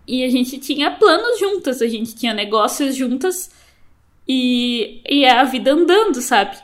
E 0.07 0.23
a 0.23 0.29
gente 0.29 0.59
tinha 0.59 0.90
planos 0.90 1.38
juntas, 1.38 1.81
a 1.81 1.88
gente 1.88 2.14
tinha 2.14 2.35
negócios 2.35 2.94
juntas 2.94 3.51
e, 4.29 5.01
e 5.09 5.25
é 5.25 5.33
a 5.33 5.44
vida 5.44 5.73
andando, 5.73 6.20
sabe? 6.20 6.57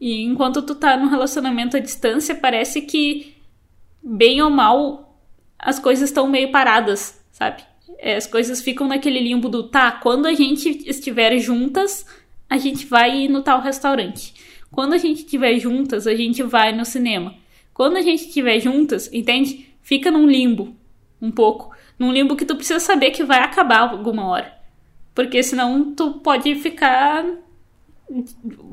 E 0.00 0.22
enquanto 0.22 0.62
tu 0.62 0.74
tá 0.74 0.96
num 0.96 1.08
relacionamento 1.08 1.76
à 1.76 1.80
distância, 1.80 2.34
parece 2.34 2.82
que, 2.82 3.34
bem 4.02 4.40
ou 4.42 4.50
mal, 4.50 5.18
as 5.58 5.78
coisas 5.78 6.08
estão 6.08 6.26
meio 6.28 6.50
paradas, 6.50 7.22
sabe? 7.32 7.62
É, 7.98 8.16
as 8.16 8.26
coisas 8.26 8.60
ficam 8.62 8.86
naquele 8.86 9.20
limbo 9.20 9.48
do 9.48 9.64
tá, 9.64 9.90
quando 9.90 10.26
a 10.26 10.34
gente 10.34 10.68
estiver 10.88 11.38
juntas, 11.38 12.06
a 12.48 12.58
gente 12.58 12.86
vai 12.86 13.28
no 13.28 13.42
tal 13.42 13.60
restaurante. 13.60 14.34
Quando 14.70 14.92
a 14.92 14.98
gente 14.98 15.20
estiver 15.20 15.58
juntas, 15.58 16.06
a 16.06 16.14
gente 16.14 16.42
vai 16.42 16.72
no 16.72 16.84
cinema. 16.84 17.34
Quando 17.76 17.98
a 17.98 18.00
gente 18.00 18.26
estiver 18.28 18.58
juntas, 18.58 19.12
entende? 19.12 19.68
Fica 19.82 20.10
num 20.10 20.26
limbo, 20.26 20.74
um 21.20 21.30
pouco. 21.30 21.76
Num 21.98 22.10
limbo 22.10 22.34
que 22.34 22.46
tu 22.46 22.56
precisa 22.56 22.80
saber 22.80 23.10
que 23.10 23.22
vai 23.22 23.40
acabar 23.40 23.80
alguma 23.80 24.26
hora. 24.26 24.50
Porque 25.14 25.42
senão 25.42 25.94
tu 25.94 26.12
pode 26.12 26.54
ficar. 26.54 27.22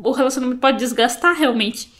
O 0.01 0.11
relacionamento 0.11 0.61
pode 0.61 0.77
desgastar 0.77 1.35
realmente. 1.35 1.91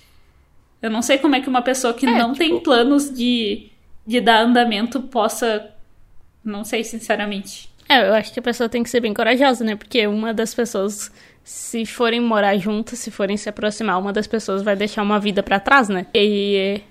Eu 0.81 0.89
não 0.89 1.01
sei 1.01 1.17
como 1.17 1.35
é 1.35 1.41
que 1.41 1.49
uma 1.49 1.61
pessoa 1.61 1.93
que 1.93 2.05
é, 2.05 2.17
não 2.17 2.31
tipo... 2.31 2.37
tem 2.37 2.59
planos 2.61 3.13
de, 3.13 3.69
de 4.07 4.21
dar 4.21 4.39
andamento 4.39 5.01
possa. 5.01 5.71
Não 6.41 6.63
sei, 6.63 6.85
sinceramente. 6.85 7.69
É, 7.89 8.07
eu 8.07 8.13
acho 8.13 8.31
que 8.31 8.39
a 8.39 8.43
pessoa 8.43 8.69
tem 8.69 8.81
que 8.81 8.89
ser 8.89 9.01
bem 9.01 9.13
corajosa, 9.13 9.65
né? 9.65 9.75
Porque 9.75 10.07
uma 10.07 10.33
das 10.33 10.55
pessoas, 10.55 11.11
se 11.43 11.85
forem 11.85 12.21
morar 12.21 12.57
juntas, 12.57 12.99
se 12.99 13.11
forem 13.11 13.35
se 13.35 13.49
aproximar, 13.49 13.99
uma 13.99 14.13
das 14.13 14.25
pessoas 14.25 14.63
vai 14.63 14.77
deixar 14.77 15.03
uma 15.03 15.19
vida 15.19 15.43
para 15.43 15.59
trás, 15.59 15.89
né? 15.89 16.05
E 16.13 16.81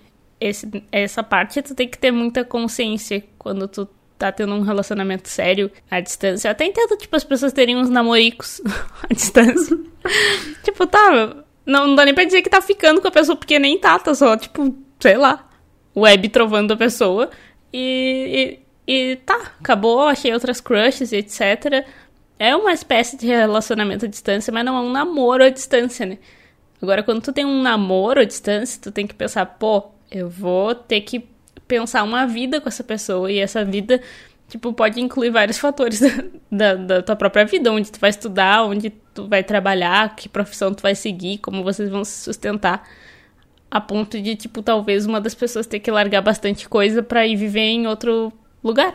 esse, 0.42 0.84
essa 0.90 1.22
parte 1.22 1.62
tu 1.62 1.74
tem 1.74 1.88
que 1.88 1.98
ter 1.98 2.10
muita 2.10 2.44
consciência 2.44 3.22
quando 3.38 3.68
tu 3.68 3.88
tá 4.18 4.32
tendo 4.32 4.54
um 4.54 4.62
relacionamento 4.62 5.28
sério 5.28 5.70
à 5.90 6.00
distância. 6.00 6.48
Eu 6.48 6.52
até 6.52 6.64
entendo, 6.64 6.96
tipo, 6.96 7.14
as 7.14 7.24
pessoas 7.24 7.52
terem 7.52 7.76
uns 7.76 7.88
namoricos 7.88 8.60
à 9.08 9.12
distância. 9.12 9.78
tipo, 10.62 10.86
tá, 10.86 11.34
não, 11.64 11.88
não 11.88 11.94
dá 11.94 12.04
nem 12.04 12.14
pra 12.14 12.24
dizer 12.24 12.42
que 12.42 12.50
tá 12.50 12.60
ficando 12.60 13.00
com 13.00 13.08
a 13.08 13.12
pessoa, 13.12 13.36
porque 13.36 13.58
nem 13.58 13.78
tá, 13.78 13.98
tá 13.98 14.14
só, 14.14 14.36
tipo, 14.36 14.76
sei 14.98 15.16
lá, 15.16 15.48
web 15.96 16.28
trovando 16.28 16.72
a 16.72 16.76
pessoa. 16.76 17.30
E, 17.72 18.58
e, 18.86 19.12
e 19.12 19.16
tá, 19.16 19.52
acabou, 19.60 20.08
achei 20.08 20.32
outras 20.32 20.60
crushes 20.60 21.12
e 21.12 21.16
etc. 21.16 21.86
É 22.38 22.54
uma 22.56 22.72
espécie 22.72 23.16
de 23.16 23.26
relacionamento 23.26 24.06
à 24.06 24.08
distância, 24.08 24.52
mas 24.52 24.64
não 24.64 24.76
é 24.76 24.80
um 24.80 24.90
namoro 24.90 25.44
à 25.44 25.48
distância, 25.48 26.04
né? 26.04 26.18
Agora, 26.80 27.04
quando 27.04 27.22
tu 27.22 27.32
tem 27.32 27.44
um 27.44 27.62
namoro 27.62 28.20
à 28.20 28.24
distância, 28.24 28.80
tu 28.82 28.90
tem 28.90 29.06
que 29.06 29.14
pensar, 29.14 29.46
pô, 29.46 29.92
eu 30.12 30.28
vou 30.28 30.74
ter 30.74 31.00
que 31.00 31.24
pensar 31.66 32.02
uma 32.02 32.26
vida 32.26 32.60
com 32.60 32.68
essa 32.68 32.84
pessoa 32.84 33.30
e 33.32 33.38
essa 33.38 33.64
vida 33.64 34.00
tipo 34.48 34.72
pode 34.72 35.00
incluir 35.00 35.30
vários 35.30 35.58
fatores 35.58 36.00
da, 36.52 36.74
da, 36.74 37.02
tua 37.02 37.16
própria 37.16 37.44
vida 37.44 37.72
onde 37.72 37.90
tu 37.90 37.98
vai 37.98 38.10
estudar 38.10 38.64
onde 38.64 38.90
tu 39.14 39.26
vai 39.26 39.42
trabalhar 39.42 40.14
que 40.14 40.28
profissão 40.28 40.74
tu 40.74 40.82
vai 40.82 40.94
seguir 40.94 41.38
como 41.38 41.64
vocês 41.64 41.88
vão 41.88 42.04
se 42.04 42.22
sustentar 42.22 42.86
a 43.72 43.80
ponto 43.80 44.20
de 44.20 44.36
tipo 44.36 44.62
talvez 44.62 45.06
uma 45.06 45.18
das 45.18 45.34
pessoas 45.34 45.66
ter 45.66 45.80
que 45.80 45.90
largar 45.90 46.20
bastante 46.20 46.68
coisa 46.68 47.02
para 47.02 47.26
ir 47.26 47.36
viver 47.36 47.60
em 47.60 47.86
outro 47.86 48.30
lugar. 48.62 48.94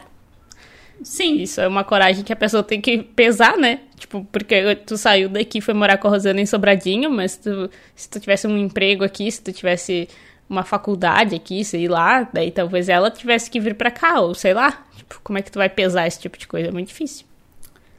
Sim. 1.02 1.42
Isso 1.42 1.60
é 1.60 1.68
uma 1.68 1.84
coragem 1.84 2.24
que 2.24 2.32
a 2.32 2.36
pessoa 2.36 2.62
tem 2.62 2.80
que 2.80 3.00
pesar 3.00 3.58
né? 3.58 3.80
Tipo 3.98 4.24
porque 4.32 4.76
tu 4.76 4.96
saiu 4.96 5.30
daqui 5.30 5.62
foi 5.62 5.74
morar 5.74 5.98
com 5.98 6.08
a 6.08 6.12
Rosana 6.12 6.40
em 6.40 6.46
Sobradinho 6.46 7.10
mas 7.10 7.38
tu, 7.38 7.70
se 7.96 8.08
tu 8.08 8.20
tivesse 8.20 8.46
um 8.46 8.56
emprego 8.56 9.04
aqui 9.04 9.32
se 9.32 9.42
tu 9.42 9.52
tivesse 9.52 10.08
uma 10.50 10.64
faculdade 10.64 11.36
aqui, 11.36 11.64
sei 11.64 11.88
lá, 11.88 12.24
daí 12.34 12.52
talvez 12.52 12.88
ela 12.90 13.12
tivesse 13.12 13.50
que 13.52 13.60
vir 13.60 13.76
para 13.76 13.92
cá, 13.92 14.22
ou 14.22 14.34
sei 14.34 14.54
lá. 14.54 14.86
Tipo, 14.96 15.20
como 15.24 15.38
é 15.38 15.42
que 15.42 15.52
tu 15.52 15.60
vai 15.60 15.70
pesar 15.70 16.08
esse 16.08 16.20
tipo 16.20 16.38
de 16.38 16.48
coisa? 16.48 16.70
É 16.70 16.72
muito 16.72 16.88
difícil. 16.88 17.26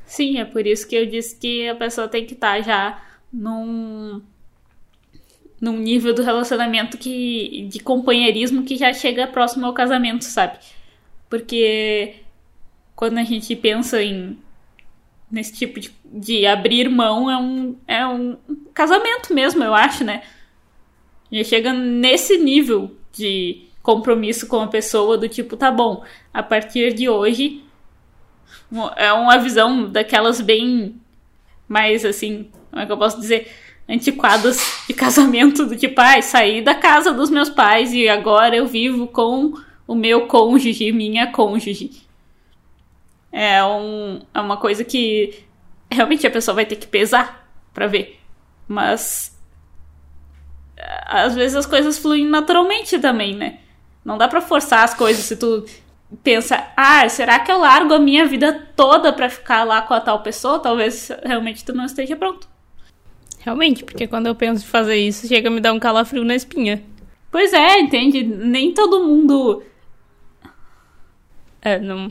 Sim, 0.06 0.38
é 0.38 0.44
por 0.44 0.66
isso 0.66 0.88
que 0.88 0.96
eu 0.96 1.06
disse 1.06 1.36
que 1.36 1.68
a 1.68 1.74
pessoa 1.74 2.08
tem 2.08 2.24
que 2.24 2.32
estar 2.32 2.56
tá 2.56 2.62
já 2.62 3.02
num 3.32 4.22
num 5.60 5.76
nível 5.76 6.14
do 6.14 6.22
relacionamento 6.22 6.96
que 6.96 7.66
de 7.68 7.80
companheirismo 7.80 8.62
que 8.62 8.76
já 8.76 8.92
chega 8.92 9.26
próximo 9.26 9.66
ao 9.66 9.74
casamento, 9.74 10.24
sabe? 10.24 10.58
Porque 11.28 12.14
quando 12.94 13.18
a 13.18 13.24
gente 13.24 13.54
pensa 13.56 14.02
em 14.02 14.38
nesse 15.30 15.52
tipo 15.52 15.78
de, 15.78 15.92
de 16.04 16.46
abrir 16.46 16.88
mão 16.88 17.30
é 17.30 17.36
um 17.36 17.76
é 17.86 18.06
um 18.06 18.38
casamento 18.72 19.34
mesmo, 19.34 19.62
eu 19.62 19.74
acho, 19.74 20.04
né? 20.04 20.22
Já 21.30 21.44
chega 21.44 21.72
nesse 21.72 22.38
nível 22.38 22.96
de 23.12 23.62
compromisso 23.82 24.46
com 24.46 24.60
a 24.60 24.66
pessoa 24.66 25.16
do 25.16 25.28
tipo, 25.28 25.56
tá 25.56 25.70
bom, 25.70 26.04
a 26.32 26.42
partir 26.42 26.92
de 26.92 27.08
hoje 27.08 27.62
é 28.96 29.12
uma 29.12 29.38
visão 29.38 29.90
daquelas 29.90 30.40
bem 30.40 31.00
mais 31.66 32.04
assim, 32.04 32.50
como 32.70 32.82
é 32.82 32.86
que 32.86 32.92
eu 32.92 32.98
posso 32.98 33.20
dizer, 33.20 33.50
antiquadas 33.88 34.84
de 34.86 34.94
casamento 34.94 35.64
do 35.66 35.76
tipo, 35.76 36.00
ai, 36.00 36.18
ah, 36.18 36.22
saí 36.22 36.62
da 36.62 36.74
casa 36.74 37.12
dos 37.12 37.30
meus 37.30 37.48
pais 37.48 37.92
e 37.92 38.08
agora 38.08 38.56
eu 38.56 38.66
vivo 38.66 39.06
com 39.06 39.54
o 39.86 39.94
meu 39.94 40.26
cônjuge, 40.26 40.92
minha 40.92 41.32
cônjuge. 41.32 41.90
É, 43.32 43.64
um, 43.64 44.20
é 44.34 44.40
uma 44.40 44.56
coisa 44.58 44.84
que 44.84 45.44
realmente 45.90 46.26
a 46.26 46.30
pessoa 46.30 46.54
vai 46.54 46.66
ter 46.66 46.76
que 46.76 46.86
pesar 46.86 47.48
para 47.72 47.86
ver. 47.86 48.18
Mas 48.66 49.37
às 51.06 51.34
vezes 51.34 51.56
as 51.56 51.66
coisas 51.66 51.98
fluem 51.98 52.26
naturalmente 52.26 52.98
também, 52.98 53.34
né? 53.34 53.58
Não 54.04 54.16
dá 54.16 54.28
para 54.28 54.40
forçar 54.40 54.84
as 54.84 54.94
coisas 54.94 55.24
se 55.24 55.36
tu 55.36 55.64
pensa, 56.22 56.66
ah, 56.76 57.08
será 57.08 57.38
que 57.38 57.50
eu 57.50 57.58
largo 57.58 57.92
a 57.92 57.98
minha 57.98 58.24
vida 58.26 58.68
toda 58.74 59.12
para 59.12 59.28
ficar 59.28 59.64
lá 59.64 59.82
com 59.82 59.94
a 59.94 60.00
tal 60.00 60.22
pessoa? 60.22 60.58
Talvez 60.58 61.10
realmente 61.24 61.64
tu 61.64 61.74
não 61.74 61.84
esteja 61.84 62.16
pronto. 62.16 62.48
Realmente, 63.40 63.84
porque 63.84 64.06
quando 64.06 64.26
eu 64.26 64.34
penso 64.34 64.64
em 64.64 64.68
fazer 64.68 64.96
isso, 64.96 65.28
chega 65.28 65.48
a 65.48 65.50
me 65.50 65.60
dar 65.60 65.72
um 65.72 65.78
calafrio 65.78 66.24
na 66.24 66.34
espinha. 66.34 66.82
Pois 67.30 67.52
é, 67.52 67.78
entende? 67.80 68.22
Nem 68.24 68.72
todo 68.72 69.04
mundo. 69.04 69.62
É, 71.60 71.78
não, 71.78 72.10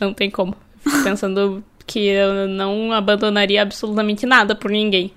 não 0.00 0.14
tem 0.14 0.30
como. 0.30 0.56
Pensando 1.02 1.62
que 1.86 2.06
eu 2.06 2.48
não 2.48 2.92
abandonaria 2.92 3.62
absolutamente 3.62 4.24
nada 4.24 4.54
por 4.54 4.70
ninguém. 4.70 5.12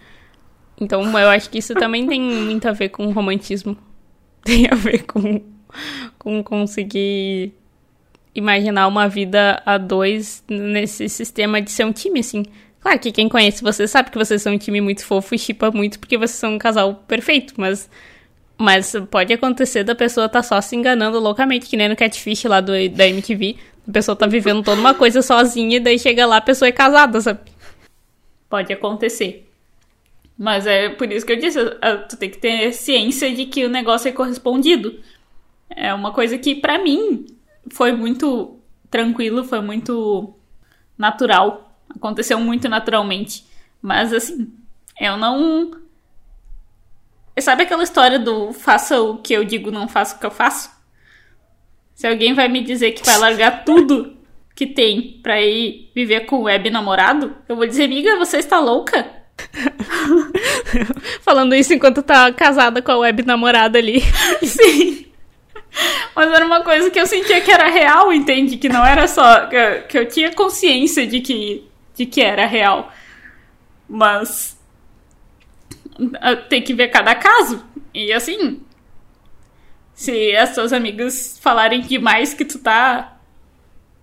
Então 0.79 1.03
eu 1.17 1.29
acho 1.29 1.49
que 1.49 1.57
isso 1.57 1.73
também 1.73 2.07
tem 2.07 2.21
muito 2.21 2.67
a 2.67 2.71
ver 2.71 2.89
com 2.89 3.11
romantismo. 3.11 3.77
Tem 4.43 4.65
a 4.71 4.75
ver 4.75 5.03
com, 5.03 5.41
com 6.17 6.41
conseguir 6.41 7.51
imaginar 8.33 8.87
uma 8.87 9.09
vida 9.09 9.61
a 9.65 9.77
dois 9.77 10.41
nesse 10.47 11.09
sistema 11.09 11.61
de 11.61 11.69
ser 11.69 11.85
um 11.85 11.91
time, 11.91 12.21
assim. 12.21 12.45
Claro 12.79 12.99
que 12.99 13.11
quem 13.11 13.27
conhece 13.27 13.61
você 13.61 13.87
sabe 13.87 14.11
que 14.11 14.17
vocês 14.17 14.41
são 14.41 14.53
um 14.53 14.57
time 14.57 14.79
muito 14.79 15.03
fofo 15.03 15.35
e 15.35 15.39
chipa 15.39 15.71
muito 15.71 15.99
porque 15.99 16.17
vocês 16.17 16.39
são 16.39 16.53
um 16.53 16.57
casal 16.57 16.95
perfeito, 17.07 17.55
mas. 17.57 17.89
Mas 18.59 18.93
pode 19.11 19.31
acontecer 19.31 19.83
da 19.83 19.93
pessoa 19.93 20.27
tá 20.27 20.41
só 20.41 20.59
se 20.61 20.75
enganando 20.75 21.19
loucamente, 21.19 21.67
que 21.67 21.77
nem 21.77 21.89
no 21.89 21.95
Catfish 21.95 22.45
lá 22.45 22.59
do, 22.59 22.71
da 22.89 23.07
MTV. 23.07 23.55
A 23.87 23.91
pessoa 23.91 24.15
tá 24.15 24.25
vivendo 24.25 24.63
toda 24.63 24.81
uma 24.81 24.95
coisa 24.95 25.21
sozinha 25.21 25.77
e 25.77 25.79
daí 25.79 25.99
chega 25.99 26.25
lá 26.25 26.37
a 26.37 26.41
pessoa 26.41 26.69
é 26.69 26.71
casada, 26.71 27.21
sabe? 27.21 27.39
Pode 28.49 28.73
acontecer. 28.73 29.46
Mas 30.37 30.67
é 30.67 30.89
por 30.89 31.11
isso 31.11 31.25
que 31.25 31.31
eu 31.31 31.39
disse, 31.39 31.59
tu 32.07 32.15
tem 32.17 32.29
que 32.29 32.37
ter 32.37 32.71
ciência 32.71 33.33
de 33.33 33.45
que 33.45 33.65
o 33.65 33.69
negócio 33.69 34.07
é 34.07 34.11
correspondido. 34.11 34.99
É 35.69 35.93
uma 35.93 36.13
coisa 36.13 36.37
que 36.37 36.55
para 36.55 36.77
mim 36.77 37.25
foi 37.71 37.91
muito 37.91 38.59
tranquilo, 38.89 39.43
foi 39.43 39.61
muito 39.61 40.33
natural, 40.97 41.75
aconteceu 41.89 42.39
muito 42.39 42.69
naturalmente. 42.69 43.45
Mas 43.81 44.13
assim, 44.13 44.53
eu 44.99 45.17
não 45.17 45.71
Sabe 47.39 47.63
aquela 47.63 47.83
história 47.83 48.17
do 48.17 48.51
faça 48.51 48.99
o 48.99 49.17
que 49.17 49.31
eu 49.33 49.43
digo, 49.43 49.69
não 49.69 49.87
faça 49.87 50.15
o 50.15 50.19
que 50.19 50.25
eu 50.25 50.31
faço? 50.31 50.71
Se 51.93 52.07
alguém 52.07 52.33
vai 52.33 52.47
me 52.47 52.63
dizer 52.63 52.93
que 52.93 53.05
vai 53.05 53.17
largar 53.17 53.63
tudo 53.63 54.17
que 54.55 54.65
tem 54.65 55.19
pra 55.21 55.39
ir 55.39 55.91
viver 55.93 56.21
com 56.21 56.37
o 56.37 56.43
web 56.43 56.69
namorado, 56.71 57.35
eu 57.47 57.55
vou 57.55 57.67
dizer, 57.67 57.83
amiga, 57.83 58.17
você 58.17 58.37
está 58.37 58.59
louca? 58.59 59.16
Falando 61.21 61.55
isso 61.55 61.73
enquanto 61.73 62.01
tá 62.03 62.31
casada 62.31 62.81
com 62.81 62.91
a 62.91 62.97
web 62.99 63.23
namorada 63.25 63.77
ali. 63.77 64.01
Sim. 64.43 65.05
Mas 66.15 66.31
era 66.31 66.45
uma 66.45 66.63
coisa 66.63 66.89
que 66.89 66.99
eu 66.99 67.05
sentia 67.05 67.41
que 67.41 67.51
era 67.51 67.67
real, 67.67 68.11
entende? 68.11 68.57
Que 68.57 68.69
não 68.69 68.85
era 68.85 69.07
só. 69.07 69.47
Que 69.47 69.97
eu, 69.97 70.07
tinha 70.07 70.33
consciência 70.33 71.05
de 71.05 71.21
que, 71.21 71.67
de 71.95 72.05
que 72.05 72.21
era 72.21 72.45
real. 72.45 72.91
Mas. 73.87 74.57
Tem 76.49 76.61
que 76.61 76.73
ver 76.73 76.89
cada 76.89 77.13
caso. 77.15 77.63
E 77.93 78.11
assim. 78.11 78.61
Se 79.93 80.35
as 80.35 80.49
suas 80.49 80.71
amigas 80.73 81.39
falarem 81.41 81.81
demais 81.81 82.33
que 82.33 82.45
tu 82.45 82.59
tá 82.59 83.17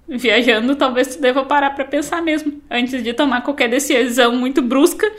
viajando, 0.09 0.77
talvez 0.77 1.15
tu 1.15 1.23
deva 1.23 1.45
parar 1.45 1.71
para 1.71 1.85
pensar 1.85 2.21
mesmo, 2.21 2.61
antes 2.71 3.03
de 3.03 3.13
tomar 3.13 3.43
qualquer 3.43 3.69
decisão 3.69 4.35
muito 4.37 4.61
brusca, 4.61 5.11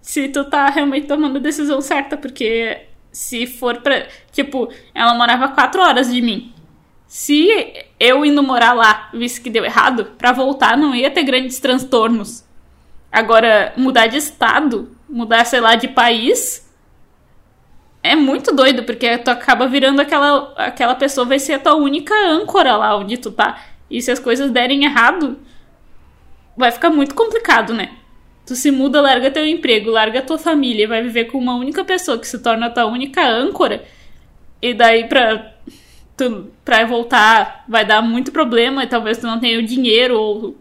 se 0.00 0.28
tu 0.28 0.44
tá 0.44 0.66
realmente 0.70 1.06
tomando 1.06 1.36
a 1.36 1.40
decisão 1.40 1.80
certa, 1.80 2.16
porque 2.16 2.86
Se 3.10 3.46
for 3.46 3.80
pra. 3.80 4.06
Tipo, 4.32 4.68
ela 4.94 5.14
morava 5.14 5.48
quatro 5.48 5.82
horas 5.82 6.12
de 6.12 6.20
mim. 6.20 6.52
Se 7.06 7.48
eu 7.98 8.24
indo 8.24 8.42
morar 8.42 8.74
lá 8.74 9.08
visse 9.14 9.40
que 9.40 9.48
deu 9.50 9.64
errado, 9.64 10.12
pra 10.18 10.32
voltar 10.32 10.76
não 10.76 10.94
ia 10.94 11.10
ter 11.10 11.22
grandes 11.22 11.58
transtornos. 11.58 12.44
Agora, 13.10 13.72
mudar 13.76 14.06
de 14.06 14.18
estado, 14.18 14.94
mudar, 15.08 15.44
sei 15.46 15.60
lá, 15.60 15.74
de 15.74 15.88
país, 15.88 16.70
é 18.02 18.14
muito 18.14 18.54
doido, 18.54 18.84
porque 18.84 19.16
tu 19.18 19.30
acaba 19.30 19.66
virando 19.66 20.00
aquela, 20.00 20.52
aquela 20.56 20.94
pessoa, 20.94 21.26
vai 21.26 21.38
ser 21.38 21.54
a 21.54 21.58
tua 21.58 21.74
única 21.74 22.14
âncora 22.14 22.76
lá 22.76 22.96
onde 22.96 23.16
tu 23.16 23.32
tá. 23.32 23.64
E 23.90 24.02
se 24.02 24.10
as 24.10 24.18
coisas 24.18 24.50
derem 24.50 24.84
errado, 24.84 25.38
vai 26.54 26.70
ficar 26.70 26.90
muito 26.90 27.14
complicado, 27.14 27.72
né? 27.72 27.97
Tu 28.48 28.56
se 28.56 28.70
muda, 28.70 29.02
larga 29.02 29.30
teu 29.30 29.46
emprego, 29.46 29.90
larga 29.90 30.22
tua 30.22 30.38
família, 30.38 30.88
vai 30.88 31.02
viver 31.02 31.26
com 31.26 31.36
uma 31.36 31.54
única 31.54 31.84
pessoa 31.84 32.18
que 32.18 32.26
se 32.26 32.38
torna 32.38 32.70
tua 32.70 32.86
única 32.86 33.22
âncora. 33.22 33.84
E 34.62 34.72
daí 34.72 35.06
pra 35.06 35.52
tu, 36.16 36.50
pra 36.64 36.86
voltar 36.86 37.66
vai 37.68 37.84
dar 37.84 38.00
muito 38.00 38.32
problema 38.32 38.84
e 38.84 38.86
talvez 38.86 39.18
tu 39.18 39.26
não 39.26 39.38
tenha 39.38 39.58
o 39.58 39.62
dinheiro 39.62 40.18
ou, 40.18 40.56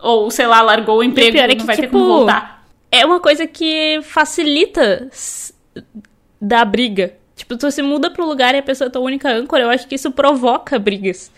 ou 0.00 0.30
sei 0.30 0.46
lá, 0.46 0.62
largou 0.62 1.00
o 1.00 1.04
emprego 1.04 1.36
e 1.36 1.40
é 1.40 1.48
que, 1.48 1.56
não 1.56 1.66
vai 1.66 1.76
tipo, 1.76 1.88
ter 1.88 1.92
como 1.92 2.06
voltar. 2.06 2.64
É 2.90 3.04
uma 3.04 3.20
coisa 3.20 3.46
que 3.46 4.00
facilita 4.02 5.10
da 6.40 6.64
briga. 6.64 7.12
Tipo, 7.34 7.58
tu 7.58 7.70
se 7.70 7.82
muda 7.82 8.10
pro 8.10 8.24
lugar 8.24 8.54
e 8.54 8.58
a 8.58 8.62
pessoa 8.62 8.88
é 8.88 8.90
tua 8.90 9.02
única 9.02 9.30
âncora, 9.30 9.64
eu 9.64 9.68
acho 9.68 9.86
que 9.86 9.96
isso 9.96 10.10
provoca 10.12 10.78
brigas 10.78 11.30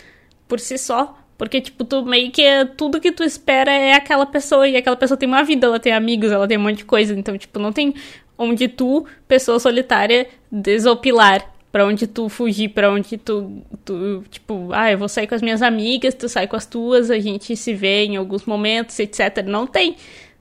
por 0.47 0.61
si 0.61 0.79
só. 0.79 1.19
Porque, 1.39 1.61
tipo, 1.61 1.85
tu 1.85 2.05
meio 2.05 2.33
que 2.33 2.43
tudo 2.77 3.01
que 3.01 3.13
tu 3.13 3.23
espera 3.23 3.73
é 3.73 3.95
aquela 3.95 4.27
pessoa. 4.27 4.69
E 4.69 4.77
aquela 4.77 4.97
pessoa 4.97 5.17
tem 5.17 5.29
uma 5.29 5.45
vida, 5.45 5.69
ela 5.69 5.79
tem 5.79 5.93
amigos, 5.93 6.33
ela 6.33 6.49
tem 6.49 6.59
um 6.59 6.63
monte 6.63 6.79
de 6.79 6.85
coisa. 6.85 7.15
Então, 7.15 7.39
tipo, 7.39 7.61
não 7.61 7.73
tem 7.73 7.95
onde 8.37 8.67
tu, 8.67 9.07
pessoa 9.29 9.61
solitária, 9.61 10.27
desopilar 10.51 11.49
para 11.71 11.87
onde 11.87 12.07
tu 12.07 12.29
fugir, 12.29 12.71
para 12.71 12.91
onde 12.91 13.17
tu, 13.19 13.63
tu, 13.85 14.25
tipo, 14.31 14.71
ah, 14.73 14.91
eu 14.91 14.99
vou 14.99 15.09
sair 15.09 15.27
com 15.27 15.35
as 15.35 15.43
minhas 15.43 15.63
amigas, 15.63 16.15
tu 16.15 16.29
sai 16.29 16.49
com 16.49 16.57
as 16.57 16.67
tuas, 16.67 17.11
a 17.11 17.19
gente 17.19 17.55
se 17.57 17.75
vê 17.75 18.05
em 18.05 18.17
alguns 18.17 18.45
momentos, 18.45 18.99
etc. 18.99 19.45
Não 19.47 19.67
tem. 19.67 19.97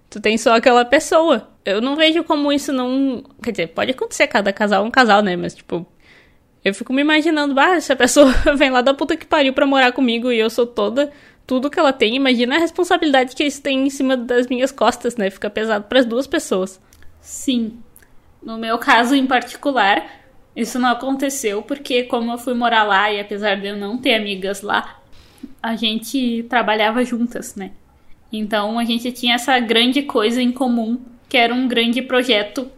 Tu 0.10 0.22
tem 0.22 0.38
só 0.38 0.56
aquela 0.56 0.86
pessoa. 0.86 1.50
Eu 1.66 1.82
não 1.82 1.96
vejo 1.96 2.24
como 2.24 2.52
isso 2.52 2.72
não. 2.72 3.24
Quer 3.44 3.52
dizer, 3.52 3.68
pode 3.68 3.92
acontecer, 3.92 4.26
cada 4.28 4.54
casal 4.54 4.84
é 4.84 4.88
um 4.88 4.92
casal, 4.92 5.22
né? 5.22 5.36
Mas, 5.36 5.54
tipo, 5.54 5.86
eu 6.64 6.74
fico 6.74 6.92
me 6.92 7.02
imaginando, 7.02 7.60
ah, 7.60 7.80
se 7.80 7.92
a 7.92 7.96
pessoa 7.96 8.32
vem 8.56 8.70
lá 8.70 8.82
da 8.82 8.94
puta 8.94 9.16
que 9.16 9.26
pariu 9.26 9.54
pra 9.54 9.66
morar 9.66 9.92
comigo 9.92 10.32
e 10.32 10.40
eu 10.40 10.50
sou 10.50 10.66
toda. 10.66 11.12
Tudo 11.46 11.70
que 11.70 11.80
ela 11.80 11.94
tem, 11.94 12.16
imagina 12.16 12.56
a 12.56 12.60
responsabilidade 12.60 13.34
que 13.36 13.44
isso 13.44 13.62
tem 13.62 13.88
em 13.88 13.90
cima 13.90 14.18
das 14.18 14.48
minhas 14.48 14.72
costas, 14.72 15.16
né? 15.16 15.30
Fica 15.30 15.50
pesado 15.50 15.86
para 15.86 16.00
as 16.00 16.06
duas 16.06 16.28
pessoas. 16.28 16.82
Sim. 17.22 17.78
No 18.44 18.58
meu 18.58 18.78
caso 18.78 19.16
em 19.16 19.26
particular, 19.26 20.06
isso 20.54 20.78
não 20.78 20.90
aconteceu 20.90 21.62
porque, 21.62 22.04
como 22.04 22.32
eu 22.32 22.38
fui 22.38 22.54
morar 22.54 22.84
lá 22.84 23.12
e 23.12 23.20
apesar 23.20 23.56
de 23.56 23.68
eu 23.68 23.78
não 23.78 23.98
ter 23.98 24.16
amigas 24.16 24.62
lá, 24.62 25.00
a 25.64 25.76
gente 25.76 26.46
trabalhava 26.50 27.06
juntas, 27.06 27.56
né? 27.56 27.72
Então 28.32 28.78
a 28.78 28.84
gente 28.84 29.12
tinha 29.12 29.36
essa 29.36 29.58
grande 29.60 30.02
coisa 30.02 30.42
em 30.42 30.52
comum, 30.52 31.00
que 31.30 31.38
era 31.38 31.54
um 31.54 31.68
grande 31.68 32.02
projeto 32.02 32.70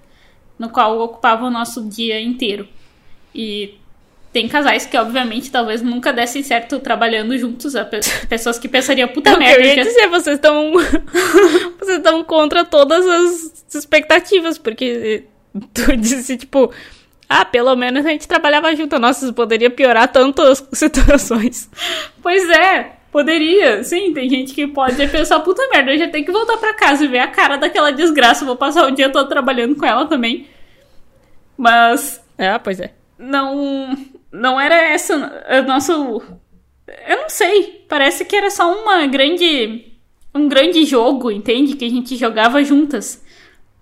no 0.57 0.69
qual 0.69 0.99
ocupava 0.99 1.45
o 1.45 1.49
nosso 1.49 1.87
dia 1.87 2.21
inteiro. 2.21 2.67
E 3.41 3.79
tem 4.33 4.49
casais 4.49 4.85
que, 4.85 4.97
obviamente, 4.97 5.49
talvez 5.49 5.81
nunca 5.81 6.11
dessem 6.11 6.43
certo 6.43 6.77
trabalhando 6.79 7.37
juntos. 7.37 7.73
Pessoas 8.27 8.59
que 8.59 8.67
pensariam, 8.67 9.07
puta 9.07 9.31
não, 9.31 9.39
merda. 9.39 9.63
Eu 9.63 9.77
ia 9.77 9.81
dizer, 9.81 10.09
vocês 10.09 10.35
estão. 10.35 10.73
vocês 11.79 11.99
estão 11.99 12.21
contra 12.25 12.65
todas 12.65 13.07
as 13.07 13.73
expectativas, 13.73 14.57
porque 14.57 15.23
tu 15.73 15.95
disse, 15.95 16.35
tipo, 16.35 16.69
ah, 17.29 17.45
pelo 17.45 17.73
menos 17.77 18.05
a 18.05 18.09
gente 18.09 18.27
trabalhava 18.27 18.75
junto. 18.75 18.99
Nossa, 18.99 19.23
isso 19.23 19.33
poderia 19.33 19.69
piorar 19.69 20.09
tantas 20.11 20.67
situações. 20.73 21.69
Pois 22.21 22.49
é, 22.49 22.91
poderia. 23.13 23.85
Sim, 23.85 24.11
tem 24.13 24.29
gente 24.29 24.53
que 24.53 24.67
pode 24.67 24.97
pensar, 25.07 25.39
puta 25.39 25.65
merda, 25.71 25.93
eu 25.93 25.97
já 25.97 26.09
tenho 26.09 26.25
que 26.25 26.31
voltar 26.33 26.57
para 26.57 26.73
casa 26.73 27.05
e 27.05 27.07
ver 27.07 27.19
a 27.19 27.29
cara 27.29 27.55
daquela 27.55 27.89
desgraça. 27.91 28.43
Vou 28.43 28.57
passar 28.57 28.85
o 28.85 28.91
dia 28.91 29.09
todo 29.09 29.29
trabalhando 29.29 29.77
com 29.77 29.85
ela 29.85 30.05
também. 30.07 30.45
Mas. 31.57 32.21
É, 32.37 32.57
pois 32.59 32.81
é. 32.81 32.98
Não. 33.19 33.95
Não 34.31 34.59
era 34.59 34.75
essa. 34.75 35.15
O 35.15 35.67
nosso. 35.67 35.91
Eu 37.07 37.17
não 37.17 37.29
sei. 37.29 37.85
Parece 37.87 38.25
que 38.25 38.35
era 38.35 38.49
só 38.49 38.81
uma 38.81 39.05
grande. 39.05 39.85
Um 40.33 40.47
grande 40.47 40.85
jogo, 40.85 41.29
entende? 41.29 41.75
Que 41.75 41.85
a 41.85 41.89
gente 41.89 42.15
jogava 42.15 42.63
juntas. 42.63 43.23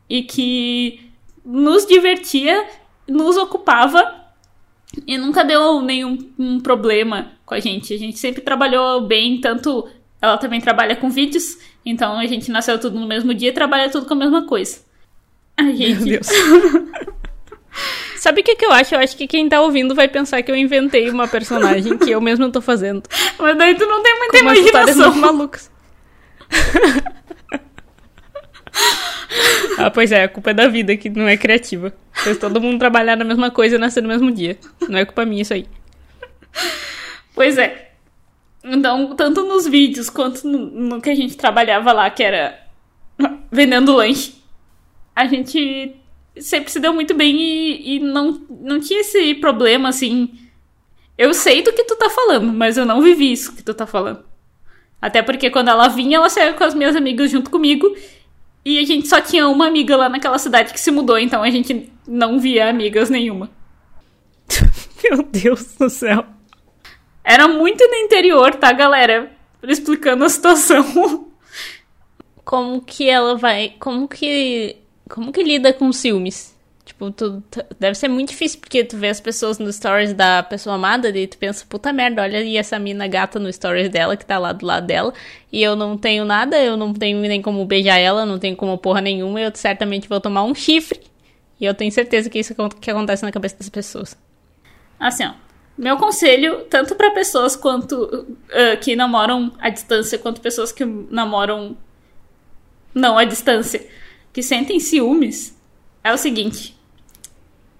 E 0.09 0.23
que 0.23 1.11
nos 1.45 1.85
divertia 1.85 2.65
nos 3.07 3.37
ocupava 3.37 4.25
e 5.05 5.17
nunca 5.17 5.43
deu 5.43 5.81
nenhum 5.81 6.17
um 6.37 6.59
problema 6.59 7.31
com 7.45 7.53
a 7.53 7.59
gente. 7.59 7.93
A 7.93 7.97
gente 7.97 8.19
sempre 8.19 8.41
trabalhou 8.41 9.01
bem, 9.01 9.39
tanto 9.39 9.87
ela 10.21 10.37
também 10.37 10.59
trabalha 10.59 10.95
com 10.95 11.09
vídeos, 11.09 11.57
então 11.85 12.17
a 12.17 12.25
gente 12.25 12.51
nasceu 12.51 12.79
tudo 12.79 12.99
no 12.99 13.07
mesmo 13.07 13.33
dia 13.33 13.49
e 13.49 13.53
trabalha 13.53 13.89
tudo 13.89 14.05
com 14.05 14.13
a 14.13 14.17
mesma 14.17 14.45
coisa. 14.45 14.81
A 15.55 15.63
gente... 15.63 15.95
Meu 15.95 16.19
Deus. 16.19 16.27
Sabe 18.17 18.41
o 18.41 18.43
que, 18.43 18.55
que 18.55 18.65
eu 18.65 18.71
acho? 18.71 18.95
Eu 18.95 18.99
acho 18.99 19.15
que 19.15 19.27
quem 19.27 19.47
tá 19.47 19.61
ouvindo 19.61 19.93
vai 19.93 20.07
pensar 20.07 20.41
que 20.41 20.51
eu 20.51 20.55
inventei 20.55 21.09
uma 21.09 21.27
personagem 21.27 21.97
que 21.97 22.11
eu 22.11 22.19
mesmo 22.19 22.51
tô 22.51 22.61
fazendo. 22.61 23.03
Mas 23.37 23.57
daí 23.57 23.75
tu 23.75 23.85
não 23.85 24.01
tem 24.01 24.17
muita 24.17 24.31
com 24.31 24.37
imaginação. 24.37 25.11
Umas 25.11 25.17
malucas. 25.17 25.71
ah, 29.77 29.91
pois 29.91 30.11
é, 30.11 30.23
a 30.23 30.27
culpa 30.27 30.51
é 30.51 30.53
da 30.53 30.67
vida 30.67 30.95
que 30.97 31.09
não 31.09 31.27
é 31.27 31.37
criativa. 31.37 31.93
Fez 32.13 32.37
todo 32.37 32.59
mundo 32.59 32.79
trabalhar 32.79 33.15
na 33.15 33.23
mesma 33.23 33.51
coisa 33.51 33.75
e 33.75 33.79
nascer 33.79 34.01
no 34.01 34.09
mesmo 34.09 34.31
dia. 34.31 34.57
Não 34.89 34.97
é 34.97 35.05
culpa 35.05 35.25
minha 35.25 35.41
isso 35.41 35.53
aí. 35.53 35.67
Pois 37.33 37.57
é. 37.57 37.91
Então, 38.63 39.15
tanto 39.15 39.43
nos 39.43 39.67
vídeos 39.67 40.09
quanto 40.09 40.47
no, 40.47 40.57
no 40.57 41.01
que 41.01 41.09
a 41.09 41.15
gente 41.15 41.37
trabalhava 41.37 41.93
lá, 41.93 42.09
que 42.09 42.23
era 42.23 42.59
vendendo 43.51 43.95
lanche, 43.95 44.35
a 45.15 45.25
gente 45.25 45.95
sempre 46.41 46.71
se 46.71 46.79
deu 46.79 46.93
muito 46.93 47.13
bem 47.13 47.35
e, 47.39 47.95
e, 47.95 47.99
não, 47.99 48.41
não 48.49 48.79
tinha 48.79 49.01
esse 49.01 49.35
problema 49.35 49.89
assim. 49.89 50.31
Eu 51.17 51.33
sei 51.33 51.61
do 51.61 51.73
que 51.73 51.83
tu 51.83 51.95
tá 51.95 52.09
falando, 52.09 52.53
mas 52.53 52.77
eu 52.77 52.85
não 52.85 53.01
vivi 53.01 53.31
isso 53.31 53.55
que 53.55 53.63
tu 53.63 53.73
tá 53.73 53.87
falando. 53.87 54.23
Até 55.01 55.21
porque 55.21 55.49
quando 55.49 55.69
ela 55.69 55.87
vinha, 55.87 56.17
ela 56.17 56.29
saía 56.29 56.53
com 56.53 56.63
as 56.63 56.73
minhas 56.73 56.95
amigas 56.95 57.31
junto 57.31 57.49
comigo 57.49 57.95
e 58.65 58.79
a 58.79 58.85
gente 58.85 59.07
só 59.07 59.21
tinha 59.21 59.47
uma 59.47 59.67
amiga 59.67 59.95
lá 59.95 60.09
naquela 60.09 60.37
cidade 60.37 60.73
que 60.73 60.79
se 60.79 60.91
mudou, 60.91 61.17
então 61.17 61.41
a 61.41 61.49
gente 61.49 61.91
não 62.07 62.39
via 62.39 62.69
amigas 62.69 63.09
nenhuma. 63.09 63.49
Meu 65.03 65.23
Deus 65.23 65.75
do 65.75 65.89
céu. 65.89 66.25
Era 67.23 67.47
muito 67.47 67.85
no 67.87 67.95
interior, 67.95 68.55
tá, 68.55 68.71
galera? 68.71 69.31
Explicando 69.63 70.23
a 70.23 70.29
situação. 70.29 71.27
Como 72.43 72.81
que 72.81 73.09
ela 73.09 73.35
vai. 73.35 73.75
Como 73.79 74.07
que. 74.07 74.77
Como 75.09 75.31
que 75.31 75.43
lida 75.43 75.73
com 75.73 75.91
ciúmes? 75.91 76.55
Tipo, 76.87 77.11
tu, 77.11 77.43
tu, 77.51 77.61
deve 77.77 77.95
ser 77.95 78.07
muito 78.07 78.29
difícil, 78.29 78.61
porque 78.61 78.81
tu 78.81 78.95
vê 78.95 79.09
as 79.09 79.19
pessoas 79.19 79.59
nos 79.59 79.75
stories 79.75 80.13
da 80.13 80.41
pessoa 80.41 80.75
amada 80.75 81.09
e 81.09 81.27
tu 81.27 81.37
pensa, 81.37 81.65
puta 81.67 81.91
merda, 81.91 82.21
olha 82.21 82.39
aí 82.39 82.55
essa 82.55 82.79
mina 82.79 83.07
gata 83.07 83.37
no 83.37 83.51
stories 83.51 83.89
dela, 83.89 84.15
que 84.15 84.25
tá 84.25 84.37
lá 84.37 84.53
do 84.53 84.65
lado 84.65 84.87
dela, 84.87 85.13
e 85.51 85.61
eu 85.61 85.75
não 85.75 85.97
tenho 85.97 86.23
nada, 86.23 86.57
eu 86.57 86.77
não 86.77 86.93
tenho 86.93 87.19
nem 87.19 87.41
como 87.41 87.65
beijar 87.65 87.99
ela, 87.99 88.25
não 88.25 88.39
tenho 88.39 88.55
como 88.55 88.77
porra 88.77 89.01
nenhuma, 89.01 89.41
eu 89.41 89.51
certamente 89.53 90.07
vou 90.07 90.21
tomar 90.21 90.43
um 90.43 90.55
chifre. 90.55 91.01
E 91.59 91.65
eu 91.65 91.73
tenho 91.73 91.91
certeza 91.91 92.29
que 92.29 92.39
isso 92.39 92.53
é 92.53 92.69
que 92.79 92.89
acontece 92.89 93.23
na 93.23 93.31
cabeça 93.31 93.57
das 93.57 93.67
pessoas. 93.67 94.17
Assim, 94.97 95.25
ó. 95.25 95.33
Meu 95.77 95.97
conselho, 95.97 96.63
tanto 96.69 96.95
para 96.95 97.11
pessoas 97.11 97.55
quanto 97.55 97.95
uh, 98.05 98.77
que 98.81 98.95
namoram 98.95 99.51
à 99.59 99.69
distância, 99.69 100.17
quanto 100.17 100.41
pessoas 100.41 100.71
que 100.71 100.83
namoram 100.85 101.77
não 102.95 103.17
à 103.17 103.23
distância, 103.23 103.85
que 104.31 104.41
sentem 104.41 104.79
ciúmes, 104.79 105.57
é 106.03 106.13
o 106.13 106.17
seguinte: 106.17 106.75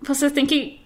vocês 0.01 0.31
têm 0.31 0.45
que 0.45 0.79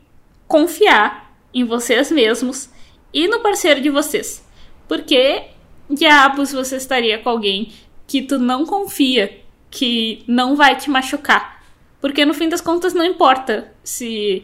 confiar 0.47 1.35
em 1.53 1.63
vocês 1.63 2.11
mesmos 2.11 2.69
e 3.13 3.27
no 3.27 3.39
parceiro 3.39 3.81
de 3.81 3.89
vocês. 3.89 4.45
Porque 4.87 5.43
diabos 5.89 6.51
você 6.51 6.77
estaria 6.77 7.19
com 7.19 7.29
alguém 7.29 7.71
que 8.07 8.21
tu 8.21 8.37
não 8.37 8.65
confia, 8.65 9.41
que 9.69 10.23
não 10.27 10.55
vai 10.55 10.75
te 10.75 10.89
machucar. 10.89 11.63
Porque 11.99 12.25
no 12.25 12.33
fim 12.33 12.49
das 12.49 12.61
contas 12.61 12.93
não 12.93 13.05
importa 13.05 13.73
se 13.83 14.43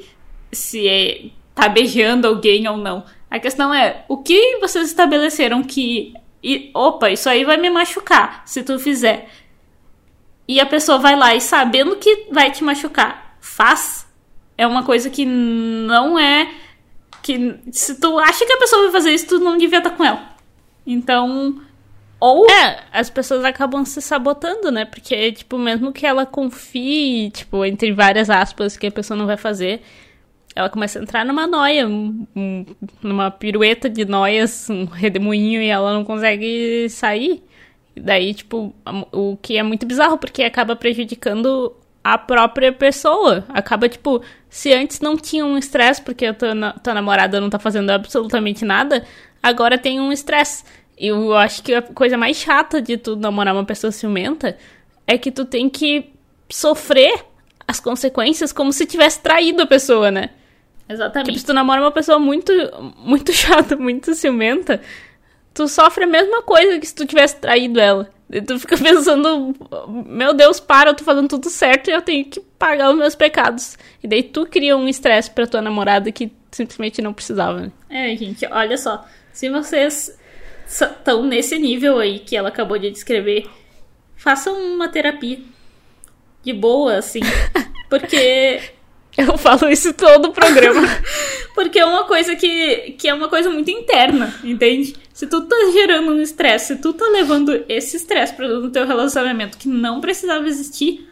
se 0.52 0.88
é, 0.88 1.26
tá 1.54 1.68
beijando 1.68 2.28
alguém 2.28 2.68
ou 2.68 2.78
não. 2.78 3.04
A 3.30 3.40
questão 3.40 3.74
é 3.74 4.06
o 4.08 4.18
que 4.18 4.58
vocês 4.60 4.88
estabeleceram 4.88 5.62
que 5.62 6.14
e, 6.42 6.72
opa, 6.74 7.10
isso 7.10 7.28
aí 7.28 7.44
vai 7.44 7.58
me 7.58 7.70
machucar 7.70 8.44
se 8.46 8.64
tu 8.64 8.80
fizer. 8.80 9.30
E 10.48 10.60
a 10.60 10.66
pessoa 10.66 10.98
vai 10.98 11.16
lá 11.16 11.36
e 11.36 11.42
sabendo 11.42 11.98
que 11.98 12.28
vai 12.32 12.52
te 12.52 12.64
machucar, 12.64 13.38
faz 13.42 14.08
é 14.58 14.66
uma 14.66 14.84
coisa 14.84 15.10
que 15.10 15.26
não 15.26 16.18
é. 16.18 16.52
que 17.22 17.60
Se 17.72 18.00
tu 18.00 18.18
acha 18.18 18.46
que 18.46 18.54
a 18.54 18.58
pessoa 18.58 18.84
vai 18.84 18.92
fazer 18.92 19.12
isso, 19.12 19.28
tu 19.28 19.40
não 19.40 19.58
devia 19.58 19.78
estar 19.78 19.92
com 19.92 20.04
ela. 20.04 20.36
Então, 20.86 21.62
Ou. 22.20 22.50
É, 22.50 22.84
as 22.92 23.10
pessoas 23.10 23.46
acabam 23.46 23.86
se 23.86 24.02
sabotando, 24.02 24.72
né? 24.72 24.86
Porque, 24.86 25.32
tipo, 25.32 25.58
mesmo 25.58 25.94
que 25.94 26.06
ela 26.06 26.26
confie, 26.26 27.30
tipo, 27.32 27.64
entre 27.64 27.92
várias 27.92 28.30
aspas, 28.30 28.76
que 28.76 28.88
a 28.88 28.92
pessoa 28.92 29.18
não 29.18 29.28
vai 29.28 29.38
fazer, 29.38 29.82
ela 30.56 30.70
começa 30.70 30.98
a 30.98 31.02
entrar 31.04 31.24
numa 31.24 31.46
noia, 31.46 31.88
um, 31.88 32.66
numa 33.04 33.30
pirueta 33.30 33.88
de 33.90 34.06
noias, 34.06 34.70
um 34.70 34.86
redemoinho, 34.86 35.62
e 35.62 35.68
ela 35.68 35.94
não 35.94 36.04
consegue 36.04 36.90
sair. 36.90 37.44
Daí, 38.00 38.34
tipo, 38.34 38.74
o 39.12 39.38
que 39.42 39.58
é 39.58 39.64
muito 39.64 39.86
bizarro, 39.86 40.18
porque 40.18 40.44
acaba 40.44 40.76
prejudicando 40.76 41.76
a 42.04 42.18
própria 42.18 42.72
pessoa. 42.72 43.44
Acaba, 43.50 43.90
tipo, 43.90 44.22
se 44.50 44.74
antes 44.74 45.02
não 45.02 45.18
tinha 45.18 45.46
um 45.46 45.58
estresse, 45.58 46.02
porque 46.02 46.26
a 46.26 46.34
tua, 46.34 46.74
tua 46.82 46.94
namorada 46.94 47.42
não 47.42 47.50
tá 47.50 47.60
fazendo 47.60 47.90
absolutamente 47.90 48.64
nada, 48.64 49.06
agora 49.44 49.78
tem 49.78 50.00
um 50.00 50.12
estresse. 50.12 50.64
Eu 50.98 51.36
acho 51.36 51.62
que 51.62 51.74
a 51.74 51.82
coisa 51.82 52.18
mais 52.18 52.38
chata 52.38 52.82
de 52.82 52.98
tu 52.98 53.16
namorar 53.16 53.54
uma 53.54 53.66
pessoa 53.66 53.92
ciumenta 53.92 54.58
é 55.06 55.18
que 55.18 55.32
tu 55.32 55.46
tem 55.46 55.70
que 55.70 56.14
sofrer 56.50 57.26
as 57.68 57.80
consequências 57.80 58.54
como 58.54 58.72
se 58.72 58.86
tivesse 58.86 59.22
traído 59.22 59.62
a 59.62 59.68
pessoa, 59.68 60.10
né? 60.10 60.30
Exatamente. 60.88 61.28
Tipo, 61.28 61.40
se 61.40 61.46
tu 61.46 61.54
namora 61.54 61.82
uma 61.82 61.92
pessoa 61.92 62.18
muito, 62.18 62.52
muito 62.98 63.32
chata, 63.36 63.76
muito 63.76 64.16
ciumenta, 64.16 64.82
tu 65.58 65.68
sofre 65.68 66.04
a 66.04 66.08
mesma 66.08 66.44
coisa 66.44 66.80
que 66.80 66.86
se 66.86 66.94
tu 66.94 67.04
tivesse 67.04 67.38
traído 67.38 67.80
ela. 67.80 68.08
E 68.30 68.40
tu 68.40 68.60
fica 68.60 68.78
pensando, 68.78 69.56
meu 70.06 70.32
Deus, 70.32 70.60
para, 70.60 70.92
eu 70.92 70.94
tô 70.94 71.04
fazendo 71.04 71.28
tudo 71.28 71.50
certo 71.50 71.90
e 71.90 71.94
eu 71.94 72.02
tenho 72.02 72.26
que 72.26 72.40
pagar 72.60 72.92
os 72.92 72.98
meus 72.98 73.16
pecados. 73.16 73.76
E 74.04 74.08
daí 74.08 74.22
tu 74.22 74.46
cria 74.46 74.78
um 74.78 74.88
estresse 74.88 75.32
pra 75.32 75.48
tua 75.48 75.60
namorada 75.60 76.12
que 76.12 76.32
simplesmente 76.52 77.02
não 77.02 77.12
precisava. 77.12 77.62
Né? 77.62 77.72
É, 77.90 78.16
gente, 78.16 78.46
olha 78.46 78.78
só. 78.78 79.04
Se 79.34 79.50
vocês 79.50 80.16
estão 80.68 81.24
nesse 81.24 81.58
nível 81.58 81.98
aí 81.98 82.20
que 82.20 82.38
ela 82.38 82.50
acabou 82.50 82.78
de 82.78 82.92
descrever, 82.92 83.50
façam 84.16 84.54
uma 84.54 84.88
terapia. 84.88 85.40
De 86.44 86.54
boa, 86.54 86.98
assim. 86.98 87.22
Porque. 87.90 88.62
Eu 89.18 89.38
falo 89.38 89.68
isso 89.70 89.94
todo 89.94 90.28
o 90.28 90.32
programa. 90.32 90.88
Porque 91.56 91.80
é 91.80 91.86
uma 91.86 92.04
coisa 92.04 92.36
que, 92.36 92.92
que 92.92 93.08
é 93.08 93.14
uma 93.14 93.28
coisa 93.28 93.50
muito 93.50 93.72
interna, 93.72 94.34
entende? 94.44 94.96
Se 95.12 95.26
tu 95.26 95.42
tá 95.42 95.56
gerando 95.74 96.12
um 96.12 96.22
estresse, 96.22 96.76
se 96.76 96.82
tu 96.82 96.94
tá 96.94 97.08
levando 97.08 97.66
esse 97.68 97.98
estresse 97.98 98.34
para 98.34 98.48
no 98.48 98.70
teu 98.70 98.86
relacionamento 98.86 99.58
que 99.58 99.68
não 99.68 100.00
precisava 100.00 100.48
existir, 100.48 101.10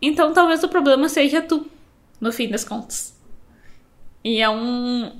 então 0.00 0.32
talvez 0.32 0.62
o 0.62 0.68
problema 0.68 1.08
seja 1.08 1.42
tu, 1.42 1.66
no 2.20 2.30
fim 2.30 2.48
das 2.48 2.64
contas. 2.64 3.18
E 4.22 4.40
é 4.40 4.48
um. 4.48 5.10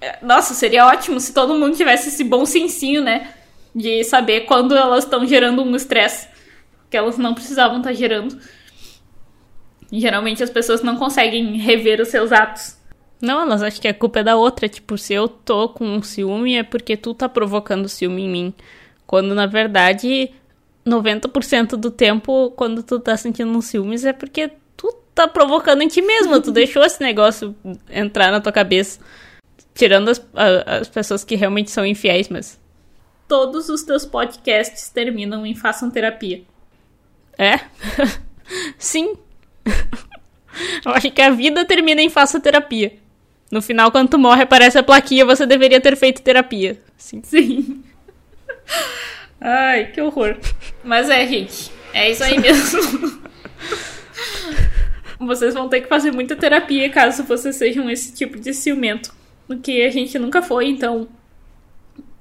É, 0.00 0.18
nossa, 0.22 0.54
seria 0.54 0.86
ótimo 0.86 1.20
se 1.20 1.32
todo 1.32 1.54
mundo 1.54 1.76
tivesse 1.76 2.08
esse 2.08 2.24
bom 2.24 2.44
sensinho, 2.44 3.02
né? 3.02 3.32
De 3.72 4.02
saber 4.02 4.42
quando 4.42 4.74
elas 4.74 5.04
estão 5.04 5.24
gerando 5.24 5.62
um 5.62 5.76
estresse 5.76 6.28
que 6.90 6.96
elas 6.96 7.18
não 7.18 7.34
precisavam 7.34 7.78
estar 7.78 7.90
tá 7.90 7.94
gerando. 7.94 8.36
Geralmente 9.90 10.42
as 10.42 10.50
pessoas 10.50 10.82
não 10.82 10.96
conseguem 10.96 11.56
rever 11.58 12.00
os 12.00 12.08
seus 12.08 12.32
atos. 12.32 12.76
Não, 13.20 13.40
elas 13.40 13.62
acham 13.62 13.80
que 13.80 13.88
a 13.88 13.94
culpa 13.94 14.20
é 14.20 14.24
da 14.24 14.36
outra. 14.36 14.68
Tipo, 14.68 14.98
se 14.98 15.14
eu 15.14 15.28
tô 15.28 15.68
com 15.68 15.84
um 15.84 16.02
ciúme 16.02 16.56
é 16.56 16.62
porque 16.62 16.96
tu 16.96 17.14
tá 17.14 17.28
provocando 17.28 17.88
ciúme 17.88 18.22
em 18.22 18.28
mim. 18.28 18.54
Quando 19.06 19.34
na 19.34 19.46
verdade, 19.46 20.30
90% 20.86 21.76
do 21.76 21.90
tempo, 21.90 22.52
quando 22.56 22.82
tu 22.82 22.98
tá 23.00 23.16
sentindo 23.16 23.50
um 23.50 23.60
ciúmes, 23.60 24.04
é 24.04 24.12
porque 24.12 24.50
tu 24.76 24.92
tá 25.14 25.26
provocando 25.26 25.82
em 25.82 25.88
ti 25.88 26.02
mesmo. 26.02 26.40
tu 26.40 26.50
deixou 26.52 26.84
esse 26.84 27.00
negócio 27.00 27.54
entrar 27.88 28.30
na 28.30 28.40
tua 28.40 28.52
cabeça. 28.52 29.00
Tirando 29.74 30.08
as, 30.08 30.20
as 30.34 30.88
pessoas 30.88 31.22
que 31.22 31.36
realmente 31.36 31.70
são 31.70 31.84
infiéis, 31.86 32.28
mas. 32.28 32.60
Todos 33.28 33.68
os 33.68 33.82
teus 33.82 34.04
podcasts 34.04 34.88
terminam 34.88 35.44
em 35.44 35.54
façam 35.54 35.90
terapia. 35.90 36.42
É? 37.36 37.60
Sim. 38.78 39.16
Eu 40.84 40.92
acho 40.92 41.10
que 41.10 41.20
a 41.20 41.30
vida 41.30 41.64
termina 41.64 42.00
em 42.00 42.08
faça 42.08 42.40
terapia. 42.40 42.94
No 43.50 43.62
final, 43.62 43.92
quando 43.92 44.10
tu 44.10 44.18
morre, 44.18 44.42
aparece 44.42 44.78
a 44.78 44.82
plaquinha, 44.82 45.24
você 45.24 45.46
deveria 45.46 45.80
ter 45.80 45.96
feito 45.96 46.22
terapia. 46.22 46.80
Sim. 46.96 47.20
Sim. 47.22 47.82
Ai, 49.40 49.92
que 49.92 50.00
horror. 50.00 50.36
Mas 50.82 51.08
é, 51.08 51.26
gente. 51.26 51.70
É 51.92 52.10
isso 52.10 52.24
aí 52.24 52.38
mesmo. 52.38 53.22
vocês 55.20 55.54
vão 55.54 55.68
ter 55.68 55.80
que 55.80 55.88
fazer 55.88 56.10
muita 56.10 56.36
terapia 56.36 56.90
caso 56.90 57.24
vocês 57.24 57.56
sejam 57.56 57.88
esse 57.90 58.14
tipo 58.14 58.38
de 58.38 58.52
ciumento. 58.52 59.14
O 59.48 59.56
que 59.56 59.84
a 59.84 59.90
gente 59.90 60.18
nunca 60.18 60.42
foi, 60.42 60.68
então. 60.68 61.08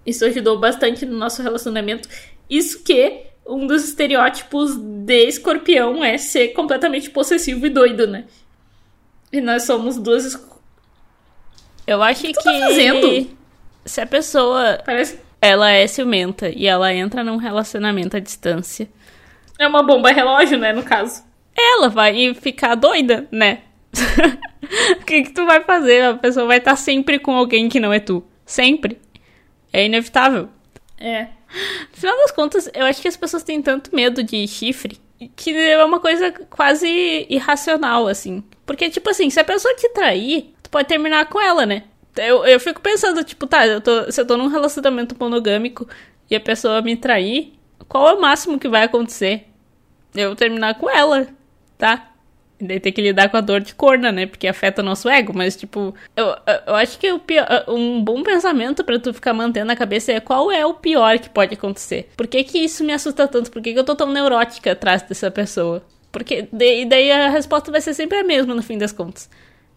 Isso 0.05 0.23
ajudou 0.25 0.60
bastante 0.60 1.05
no 1.05 1.17
nosso 1.17 1.41
relacionamento. 1.41 2.08
Isso 2.49 2.84
que 2.84 3.23
um 3.45 3.67
dos 3.67 3.84
estereótipos 3.84 4.75
de 4.75 5.27
escorpião 5.27 6.03
é 6.03 6.17
ser 6.17 6.49
completamente 6.49 7.10
possessivo 7.10 7.65
e 7.65 7.69
doido, 7.69 8.08
né? 8.08 8.25
E 9.31 9.39
nós 9.39 9.63
somos 9.63 9.97
duas. 9.97 10.36
Eu 11.86 12.01
acho 12.01 12.21
que. 12.21 12.34
que... 12.34 12.43
Tá 12.43 12.60
fazendo? 12.60 13.38
Se 13.86 14.01
a 14.01 14.08
pessoa. 14.08 14.79
Parece. 14.84 15.19
Ela 15.41 15.71
é 15.71 15.86
ciumenta 15.86 16.49
e 16.49 16.65
ela 16.65 16.91
entra 16.91 17.23
num 17.23 17.38
relacionamento 17.38 18.17
à 18.17 18.19
distância. 18.19 18.89
É 19.60 19.67
uma 19.67 19.84
bomba 19.84 20.10
relógio, 20.10 20.58
né, 20.58 20.73
no 20.73 20.81
caso. 20.81 21.23
Ela 21.55 21.88
vai 21.88 22.34
ficar 22.34 22.75
doida, 22.75 23.27
né? 23.31 23.62
o 24.99 25.05
que, 25.05 25.23
que 25.23 25.31
tu 25.31 25.45
vai 25.45 25.63
fazer? 25.63 26.03
A 26.03 26.13
pessoa 26.15 26.47
vai 26.47 26.58
estar 26.58 26.75
sempre 26.75 27.19
com 27.19 27.36
alguém 27.36 27.69
que 27.69 27.79
não 27.79 27.93
é 27.93 27.99
tu. 27.99 28.23
Sempre. 28.45 28.99
É 29.71 29.86
inevitável. 29.86 30.49
É. 30.97 31.27
No 31.91 31.97
final 31.97 32.17
das 32.17 32.31
contas, 32.31 32.69
eu 32.73 32.85
acho 32.85 33.01
que 33.01 33.07
as 33.07 33.17
pessoas 33.17 33.43
têm 33.43 33.61
tanto 33.61 33.95
medo 33.95 34.23
de 34.23 34.47
chifre 34.47 34.99
que 35.35 35.55
é 35.55 35.83
uma 35.83 35.99
coisa 35.99 36.31
quase 36.49 37.25
irracional, 37.29 38.07
assim. 38.07 38.43
Porque, 38.65 38.89
tipo 38.89 39.09
assim, 39.09 39.29
se 39.29 39.39
a 39.39 39.43
pessoa 39.43 39.73
te 39.75 39.87
trair, 39.89 40.53
tu 40.61 40.69
pode 40.69 40.87
terminar 40.87 41.27
com 41.27 41.39
ela, 41.39 41.65
né? 41.65 41.83
Eu, 42.15 42.45
eu 42.45 42.59
fico 42.59 42.81
pensando, 42.81 43.23
tipo, 43.23 43.45
tá, 43.47 43.65
eu 43.67 43.81
tô, 43.81 44.11
se 44.11 44.19
eu 44.19 44.25
tô 44.25 44.37
num 44.37 44.47
relacionamento 44.47 45.15
monogâmico 45.19 45.87
e 46.29 46.35
a 46.35 46.39
pessoa 46.39 46.81
me 46.81 46.95
trair, 46.95 47.53
qual 47.87 48.09
é 48.09 48.13
o 48.13 48.21
máximo 48.21 48.59
que 48.59 48.67
vai 48.67 48.83
acontecer? 48.83 49.47
Eu 50.13 50.35
terminar 50.35 50.75
com 50.75 50.89
ela, 50.89 51.27
tá? 51.77 52.11
E 52.59 52.65
daí 52.65 52.79
ter 52.79 52.91
que 52.91 53.01
lidar 53.01 53.29
com 53.29 53.37
a 53.37 53.41
dor 53.41 53.59
de 53.59 53.75
corna, 53.75 54.11
né? 54.11 54.25
Porque 54.25 54.47
afeta 54.47 54.81
o 54.81 54.85
nosso 54.85 55.09
ego. 55.09 55.33
Mas, 55.35 55.55
tipo, 55.55 55.93
eu, 56.15 56.35
eu 56.65 56.75
acho 56.75 56.97
que 56.97 57.11
o 57.11 57.19
pior, 57.19 57.47
um 57.67 58.01
bom 58.01 58.23
pensamento 58.23 58.83
para 58.83 58.97
tu 58.97 59.13
ficar 59.13 59.33
mantendo 59.33 59.67
na 59.67 59.75
cabeça 59.75 60.13
é 60.13 60.19
qual 60.19 60.51
é 60.51 60.65
o 60.65 60.73
pior 60.73 61.19
que 61.19 61.29
pode 61.29 61.53
acontecer. 61.53 62.09
Por 62.15 62.27
que, 62.27 62.43
que 62.43 62.59
isso 62.59 62.83
me 62.83 62.93
assusta 62.93 63.27
tanto? 63.27 63.51
Por 63.51 63.61
que, 63.61 63.73
que 63.73 63.79
eu 63.79 63.83
tô 63.83 63.95
tão 63.95 64.11
neurótica 64.11 64.71
atrás 64.71 65.01
dessa 65.01 65.29
pessoa? 65.29 65.83
Porque 66.11 66.47
e 66.53 66.85
daí 66.85 67.11
a 67.11 67.29
resposta 67.29 67.69
vai 67.71 67.81
ser 67.81 67.93
sempre 67.93 68.19
a 68.19 68.23
mesma 68.23 68.55
no 68.55 68.63
fim 68.63 68.77
das 68.77 68.93
contas. 68.93 69.29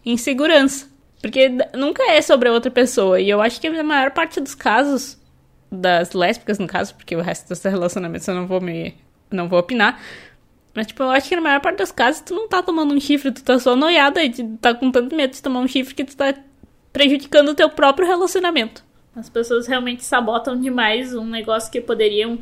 Insegurança. 0.07 0.87
Porque 1.21 1.51
nunca 1.75 2.13
é 2.13 2.23
sobre 2.23 2.49
a 2.49 2.53
outra 2.53 2.71
pessoa. 2.71 3.21
E 3.21 3.29
eu 3.29 3.43
acho 3.43 3.61
que 3.61 3.69
na 3.69 3.83
maior 3.83 4.13
parte 4.13 4.41
dos 4.41 4.55
casos, 4.55 5.19
das 5.71 6.13
lésbicas, 6.13 6.61
no 6.61 6.69
caso, 6.69 6.95
porque 6.95 7.17
o 7.17 7.21
resto 7.21 7.49
dos 7.49 7.61
relacionamentos 7.61 8.29
eu 8.29 8.37
não 8.37 8.47
vou 8.47 8.61
me. 8.61 8.95
não 9.33 9.49
vou 9.49 9.59
opinar 9.59 10.01
mas, 10.75 10.87
tipo, 10.87 11.03
eu 11.03 11.11
acho 11.11 11.29
que 11.29 11.37
na 11.37 11.43
maior 11.43 11.61
parte 11.61 11.79
das 11.79 11.91
casos 11.91 12.21
tu 12.21 12.35
não 12.35 12.49
tá 12.49 12.63
tomando 12.63 12.95
um 12.95 13.01
chifre, 13.01 13.33
tu 13.33 13.43
tá 13.43 13.59
só 13.59 13.75
noiada 13.75 14.23
e 14.23 14.33
tá 14.59 14.75
com 14.75 14.91
tanto 14.91 15.15
medo 15.17 15.33
de 15.33 15.43
tomar 15.43 15.61
um 15.61 15.69
chifre 15.69 15.95
que 15.95 16.05
tu 16.05 16.17
tá 16.17 16.35
prejudicando 16.93 17.49
o 17.49 17.55
teu 17.55 17.69
próprio 17.69 18.07
relacionamento. 18.07 18.85
As 19.15 19.29
pessoas 19.29 19.67
realmente 19.67 20.05
sabotam 20.05 20.59
demais 20.59 21.15
um 21.15 21.25
negócio 21.25 21.71
que 21.71 21.81
poderiam. 21.81 22.39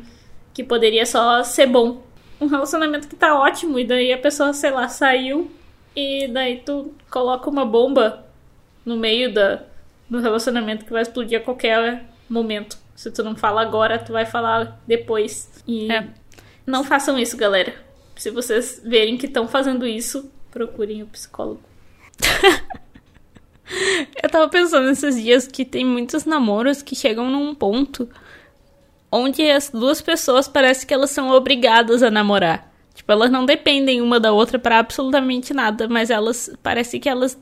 que 0.53 0.63
poderia 0.63 1.05
só 1.05 1.43
ser 1.43 1.67
bom. 1.67 2.03
Um 2.39 2.45
relacionamento 2.45 3.07
que 3.07 3.15
tá 3.15 3.39
ótimo, 3.39 3.79
e 3.79 3.85
daí 3.85 4.13
a 4.13 4.17
pessoa, 4.17 4.53
sei 4.53 4.69
lá, 4.69 4.87
saiu 4.87 5.49
e 5.95 6.27
daí 6.27 6.57
tu 6.63 6.93
coloca 7.09 7.49
uma 7.49 7.65
bomba 7.65 8.23
no 8.85 8.95
meio 8.95 9.33
da, 9.33 9.63
do 10.07 10.19
relacionamento 10.19 10.85
que 10.85 10.91
vai 10.91 11.01
explodir 11.01 11.39
a 11.39 11.43
qualquer 11.43 12.05
momento. 12.29 12.77
Se 12.95 13.09
tu 13.09 13.23
não 13.23 13.35
fala 13.35 13.61
agora, 13.63 13.97
tu 13.97 14.13
vai 14.13 14.25
falar 14.25 14.79
depois. 14.85 15.63
E 15.67 15.91
é. 15.91 16.07
não 16.67 16.83
façam 16.83 17.17
isso, 17.17 17.35
galera. 17.35 17.73
Se 18.17 18.31
vocês 18.31 18.81
verem 18.83 19.17
que 19.17 19.27
estão 19.27 19.47
fazendo 19.47 19.85
isso, 19.85 20.29
procurem 20.51 21.03
o 21.03 21.07
psicólogo. 21.07 21.61
Eu 24.23 24.29
tava 24.29 24.47
pensando 24.49 24.87
nesses 24.87 25.21
dias 25.21 25.47
que 25.47 25.65
tem 25.65 25.85
muitos 25.85 26.25
namoros 26.25 26.81
que 26.81 26.95
chegam 26.95 27.29
num 27.29 27.53
ponto 27.53 28.09
onde 29.11 29.49
as 29.49 29.69
duas 29.69 30.01
pessoas 30.01 30.47
parece 30.47 30.85
que 30.85 30.93
elas 30.93 31.11
são 31.11 31.29
obrigadas 31.29 32.01
a 32.01 32.09
namorar. 32.09 32.71
Tipo, 32.93 33.11
elas 33.11 33.29
não 33.29 33.45
dependem 33.45 34.01
uma 34.01 34.19
da 34.19 34.31
outra 34.31 34.57
para 34.57 34.79
absolutamente 34.79 35.53
nada, 35.53 35.87
mas 35.87 36.09
elas 36.09 36.49
parece 36.63 36.99
que 36.99 37.07
elas 37.07 37.37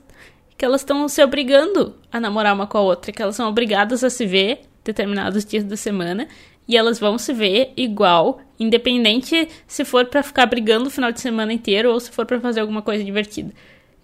que 0.58 0.64
elas 0.64 0.80
estão 0.80 1.06
se 1.06 1.22
obrigando 1.22 1.94
a 2.10 2.18
namorar 2.18 2.54
uma 2.54 2.66
com 2.66 2.78
a 2.78 2.80
outra, 2.80 3.12
que 3.12 3.20
elas 3.20 3.36
são 3.36 3.46
obrigadas 3.46 4.02
a 4.02 4.08
se 4.08 4.24
ver 4.24 4.62
determinados 4.82 5.44
dias 5.44 5.64
da 5.64 5.76
semana 5.76 6.26
e 6.68 6.76
elas 6.76 6.98
vão 6.98 7.18
se 7.18 7.32
ver 7.32 7.72
igual, 7.76 8.40
independente 8.58 9.48
se 9.66 9.84
for 9.84 10.06
para 10.06 10.22
ficar 10.22 10.46
brigando 10.46 10.88
o 10.88 10.90
final 10.90 11.12
de 11.12 11.20
semana 11.20 11.52
inteiro 11.52 11.92
ou 11.92 12.00
se 12.00 12.10
for 12.10 12.26
para 12.26 12.40
fazer 12.40 12.60
alguma 12.60 12.82
coisa 12.82 13.04
divertida. 13.04 13.52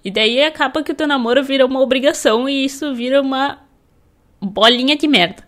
E 0.05 0.11
daí 0.11 0.43
acaba 0.43 0.83
que 0.83 0.93
o 0.93 0.95
teu 0.95 1.07
namoro 1.07 1.43
vira 1.43 1.65
uma 1.65 1.81
obrigação 1.81 2.49
e 2.49 2.65
isso 2.65 2.95
vira 2.95 3.21
uma 3.21 3.59
bolinha 4.41 4.97
de 4.97 5.07
merda. 5.07 5.47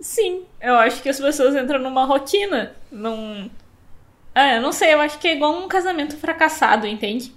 Sim, 0.00 0.42
Eu 0.60 0.74
acho 0.76 1.00
que 1.00 1.08
as 1.08 1.20
pessoas 1.20 1.54
entram 1.54 1.78
numa 1.78 2.04
rotina, 2.04 2.74
num. 2.90 3.48
Ah, 4.34 4.54
eu 4.56 4.62
não 4.62 4.72
sei, 4.72 4.94
eu 4.94 5.00
acho 5.00 5.18
que 5.18 5.28
é 5.28 5.34
igual 5.36 5.62
um 5.62 5.68
casamento 5.68 6.16
fracassado, 6.16 6.86
entende? 6.86 7.32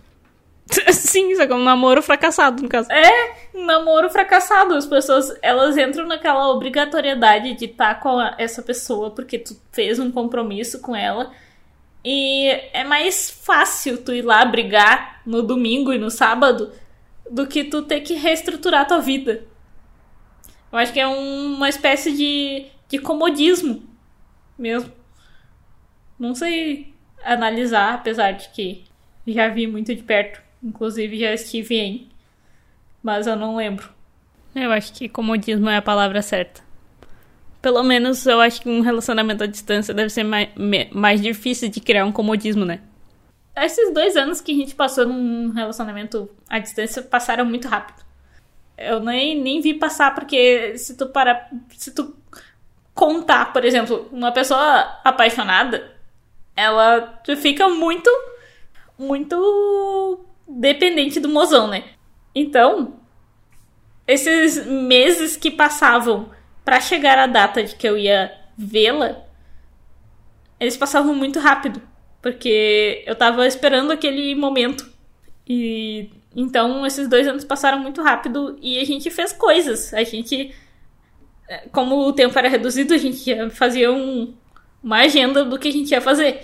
Sim, 0.91 1.31
isso 1.31 1.41
é 1.41 1.47
como 1.47 1.61
um 1.61 1.65
namoro 1.65 2.01
fracassado, 2.01 2.63
no 2.63 2.69
caso. 2.69 2.91
É, 2.91 3.35
namoro 3.53 4.09
fracassado. 4.09 4.73
As 4.73 4.85
pessoas, 4.85 5.33
elas 5.41 5.77
entram 5.77 6.07
naquela 6.07 6.49
obrigatoriedade 6.49 7.53
de 7.53 7.65
estar 7.65 7.99
com 7.99 8.19
a- 8.19 8.35
essa 8.37 8.61
pessoa 8.61 9.11
porque 9.11 9.37
tu 9.39 9.55
fez 9.71 9.99
um 9.99 10.11
compromisso 10.11 10.81
com 10.81 10.95
ela. 10.95 11.31
E 12.03 12.47
é 12.73 12.83
mais 12.83 13.29
fácil 13.29 14.03
tu 14.03 14.11
ir 14.13 14.21
lá 14.23 14.43
brigar 14.45 15.21
no 15.25 15.41
domingo 15.41 15.93
e 15.93 15.97
no 15.97 16.09
sábado 16.09 16.71
do 17.29 17.47
que 17.47 17.63
tu 17.63 17.81
ter 17.81 18.01
que 18.01 18.13
reestruturar 18.15 18.87
tua 18.87 18.99
vida. 18.99 19.43
Eu 20.71 20.77
acho 20.79 20.91
que 20.93 20.99
é 20.99 21.07
um- 21.07 21.55
uma 21.55 21.69
espécie 21.69 22.11
de, 22.11 22.65
de 22.89 22.99
comodismo 22.99 23.83
mesmo. 24.57 24.91
Não 26.19 26.33
sei 26.35 26.93
analisar, 27.23 27.93
apesar 27.95 28.31
de 28.33 28.49
que 28.49 28.83
já 29.27 29.47
vi 29.47 29.65
muito 29.67 29.93
de 29.95 30.03
perto. 30.03 30.41
Inclusive 30.65 31.19
já 31.19 31.31
estive 31.31 31.75
em. 31.75 32.09
Mas 33.03 33.27
eu 33.27 33.35
não 33.35 33.55
lembro. 33.55 33.87
Eu 34.55 34.71
acho 34.71 34.91
que 34.93 35.07
comodismo 35.07 35.69
é 35.69 35.77
a 35.77 35.81
palavra 35.81 36.23
certa. 36.23 36.61
Pelo 37.61 37.83
menos 37.83 38.25
eu 38.25 38.41
acho 38.41 38.61
que 38.61 38.69
um 38.69 38.81
relacionamento 38.81 39.43
à 39.43 39.47
distância 39.47 39.93
deve 39.93 40.09
ser 40.09 40.23
mais, 40.23 40.49
mais 40.91 41.21
difícil 41.21 41.69
de 41.69 41.79
criar 41.79 42.03
um 42.05 42.11
comodismo, 42.11 42.65
né? 42.65 42.79
Esses 43.55 43.93
dois 43.93 44.17
anos 44.17 44.41
que 44.41 44.51
a 44.51 44.55
gente 44.55 44.73
passou 44.73 45.05
num 45.05 45.51
relacionamento 45.51 46.29
à 46.49 46.57
distância 46.57 47.01
passaram 47.03 47.45
muito 47.45 47.67
rápido. 47.67 48.03
Eu 48.77 48.99
nem, 48.99 49.39
nem 49.39 49.61
vi 49.61 49.75
passar, 49.75 50.13
porque 50.15 50.77
se 50.77 50.97
tu 50.97 51.07
parar. 51.07 51.49
Se 51.69 51.91
tu 51.91 52.15
contar, 52.93 53.53
por 53.53 53.63
exemplo, 53.63 54.09
uma 54.11 54.31
pessoa 54.31 54.99
apaixonada, 55.03 55.91
ela 56.55 57.21
fica 57.37 57.69
muito. 57.69 58.09
Muito 58.97 60.24
dependente 60.47 61.19
do 61.19 61.29
mozão, 61.29 61.67
né? 61.67 61.83
Então, 62.33 62.99
esses 64.07 64.65
meses 64.65 65.35
que 65.35 65.49
passavam 65.49 66.29
pra 66.63 66.79
chegar 66.79 67.17
a 67.17 67.27
data 67.27 67.63
de 67.63 67.75
que 67.75 67.87
eu 67.87 67.97
ia 67.97 68.31
vê-la, 68.57 69.23
eles 70.59 70.77
passavam 70.77 71.13
muito 71.13 71.39
rápido, 71.39 71.81
porque 72.21 73.03
eu 73.05 73.15
tava 73.15 73.45
esperando 73.47 73.91
aquele 73.91 74.35
momento. 74.35 74.89
E 75.47 76.09
então 76.35 76.85
esses 76.85 77.07
dois 77.07 77.27
anos 77.27 77.45
passaram 77.45 77.79
muito 77.79 78.01
rápido 78.01 78.57
e 78.61 78.79
a 78.79 78.83
gente 78.83 79.09
fez 79.09 79.31
coisas. 79.31 79.93
A 79.93 80.03
gente, 80.03 80.53
eh, 81.47 81.67
como 81.71 81.95
o 82.07 82.13
tempo 82.13 82.37
era 82.37 82.49
reduzido, 82.49 82.93
a 82.93 82.97
gente 82.97 83.29
ia- 83.29 83.49
fazia 83.49 83.91
um- 83.91 84.33
uma 84.83 84.97
agenda 85.01 85.45
do 85.45 85.57
que 85.59 85.67
a 85.67 85.71
gente 85.71 85.91
ia 85.91 86.01
fazer. 86.01 86.41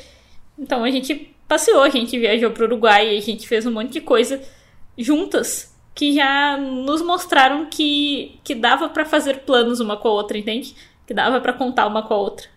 Então 0.58 0.84
a 0.84 0.92
gente 0.92 1.31
passeou, 1.52 1.82
a 1.82 1.90
gente 1.90 2.18
viajou 2.18 2.50
pro 2.52 2.64
Uruguai, 2.64 3.18
a 3.18 3.20
gente 3.20 3.46
fez 3.46 3.66
um 3.66 3.74
monte 3.74 3.92
de 3.92 4.00
coisa 4.00 4.42
juntas 4.98 5.78
que 5.94 6.14
já 6.14 6.56
nos 6.56 7.02
mostraram 7.02 7.66
que, 7.66 8.40
que 8.42 8.56
dava 8.56 8.88
pra 8.88 9.04
fazer 9.04 9.40
planos 9.40 9.82
uma 9.82 9.98
com 9.98 10.08
a 10.08 10.12
outra, 10.12 10.38
entende? 10.38 10.74
Que 11.06 11.14
dava 11.14 11.42
pra 11.42 11.52
contar 11.52 11.88
uma 11.88 12.04
com 12.04 12.14
a 12.14 12.18
outra. 12.18 12.48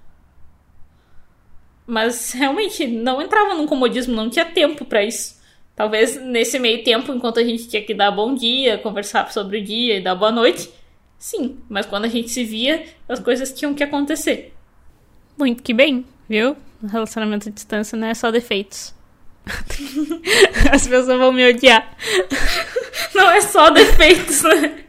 Mas 1.85 2.31
realmente 2.31 2.87
não 2.87 3.21
entrava 3.21 3.55
num 3.55 3.67
comodismo, 3.67 4.15
não 4.15 4.31
tinha 4.31 4.45
tempo 4.45 4.85
pra 4.85 5.03
isso. 5.03 5.43
Talvez 5.75 6.15
nesse 6.23 6.61
meio 6.61 6.85
tempo, 6.85 7.13
enquanto 7.13 7.41
a 7.41 7.45
gente 7.45 7.67
tinha 7.67 7.83
que 7.83 7.95
dar 7.95 8.13
bom 8.13 8.33
dia, 8.33 8.79
conversar 8.79 9.33
sobre 9.33 9.59
o 9.59 9.65
dia 9.65 9.97
e 9.97 10.01
dar 10.05 10.15
boa 10.15 10.31
noite, 10.31 10.71
sim. 11.19 11.59
Mas 11.69 11.85
quando 11.85 12.05
a 12.05 12.09
gente 12.09 12.29
se 12.29 12.45
via, 12.45 12.85
as 13.09 13.19
coisas 13.19 13.53
tinham 13.53 13.75
que 13.75 13.83
acontecer. 13.83 14.55
Muito 15.37 15.65
que 15.65 15.75
bem, 15.75 16.07
viu? 16.29 16.57
Relacionamento 16.91 17.49
à 17.49 17.53
distância 17.53 17.97
não 17.97 18.07
é 18.09 18.15
só 18.15 18.31
defeitos. 18.31 18.95
As 20.73 20.87
pessoas 20.87 21.19
vão 21.19 21.33
me 21.33 21.49
odiar. 21.49 21.97
Não 23.15 23.31
é 23.31 23.41
só 23.41 23.71
defeitos, 23.71 24.43
né? 24.43 24.85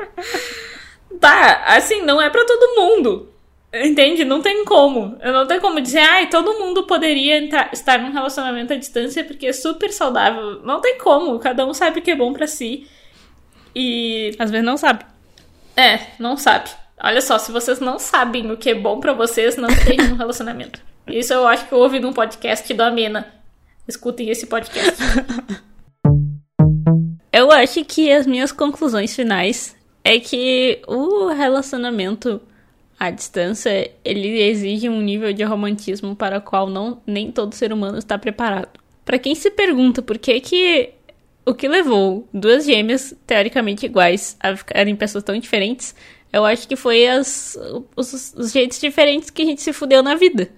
tá, 1.20 1.64
assim, 1.68 2.02
não 2.02 2.20
é 2.20 2.28
pra 2.28 2.44
todo 2.44 2.76
mundo. 2.76 3.30
Entende? 3.72 4.24
Não 4.24 4.42
tem 4.42 4.64
como. 4.64 5.16
Eu 5.20 5.32
não 5.32 5.46
tenho 5.46 5.60
como 5.60 5.80
dizer, 5.80 6.00
ai, 6.00 6.28
todo 6.28 6.58
mundo 6.58 6.86
poderia 6.86 7.38
entrar, 7.38 7.70
estar 7.72 7.98
num 7.98 8.12
relacionamento 8.12 8.72
à 8.72 8.76
distância 8.76 9.24
porque 9.24 9.46
é 9.46 9.52
super 9.52 9.90
saudável. 9.90 10.60
Não 10.62 10.80
tem 10.80 10.98
como. 10.98 11.38
Cada 11.38 11.66
um 11.66 11.72
sabe 11.74 11.98
o 11.98 12.02
que 12.02 12.10
é 12.10 12.16
bom 12.16 12.32
pra 12.32 12.46
si. 12.46 12.86
E 13.74 14.36
Às 14.38 14.50
vezes 14.50 14.64
não 14.64 14.76
sabe. 14.76 15.04
É, 15.76 15.98
não 16.20 16.36
sabe. 16.36 16.70
Olha 17.02 17.20
só, 17.20 17.38
se 17.38 17.50
vocês 17.50 17.80
não 17.80 17.98
sabem 17.98 18.50
o 18.50 18.56
que 18.56 18.70
é 18.70 18.74
bom 18.74 19.00
pra 19.00 19.12
vocês, 19.12 19.56
não 19.56 19.68
estejam 19.68 20.08
no 20.10 20.16
relacionamento. 20.16 20.80
Isso 21.06 21.32
eu 21.32 21.46
acho 21.46 21.66
que 21.66 21.72
eu 21.72 21.78
ouvi 21.78 22.00
num 22.00 22.12
podcast 22.12 22.72
do 22.72 22.82
Amena. 22.82 23.26
Escutem 23.86 24.30
esse 24.30 24.46
podcast. 24.46 24.98
Eu 27.36 27.50
acho 27.50 27.84
que 27.84 28.12
as 28.12 28.28
minhas 28.28 28.52
conclusões 28.52 29.12
finais 29.12 29.74
é 30.04 30.20
que 30.20 30.80
o 30.86 31.26
relacionamento 31.26 32.40
à 32.96 33.10
distância, 33.10 33.90
ele 34.04 34.40
exige 34.40 34.88
um 34.88 35.00
nível 35.00 35.32
de 35.32 35.42
romantismo 35.42 36.14
para 36.14 36.38
o 36.38 36.40
qual 36.40 36.70
não, 36.70 37.02
nem 37.04 37.32
todo 37.32 37.56
ser 37.56 37.72
humano 37.72 37.98
está 37.98 38.16
preparado. 38.16 38.78
Para 39.04 39.18
quem 39.18 39.34
se 39.34 39.50
pergunta 39.50 40.00
por 40.00 40.16
que 40.16 40.38
que 40.40 40.90
o 41.44 41.52
que 41.52 41.66
levou 41.66 42.26
duas 42.32 42.64
gêmeas 42.64 43.12
teoricamente 43.26 43.84
iguais 43.84 44.36
a 44.38 44.56
ficarem 44.56 44.94
pessoas 44.94 45.24
tão 45.24 45.36
diferentes, 45.36 45.92
eu 46.34 46.44
acho 46.44 46.66
que 46.66 46.74
foi 46.74 47.06
as, 47.06 47.56
os, 47.94 48.34
os 48.36 48.52
jeitos 48.52 48.80
diferentes 48.80 49.30
que 49.30 49.42
a 49.42 49.44
gente 49.44 49.62
se 49.62 49.72
fudeu 49.72 50.02
na 50.02 50.16
vida. 50.16 50.50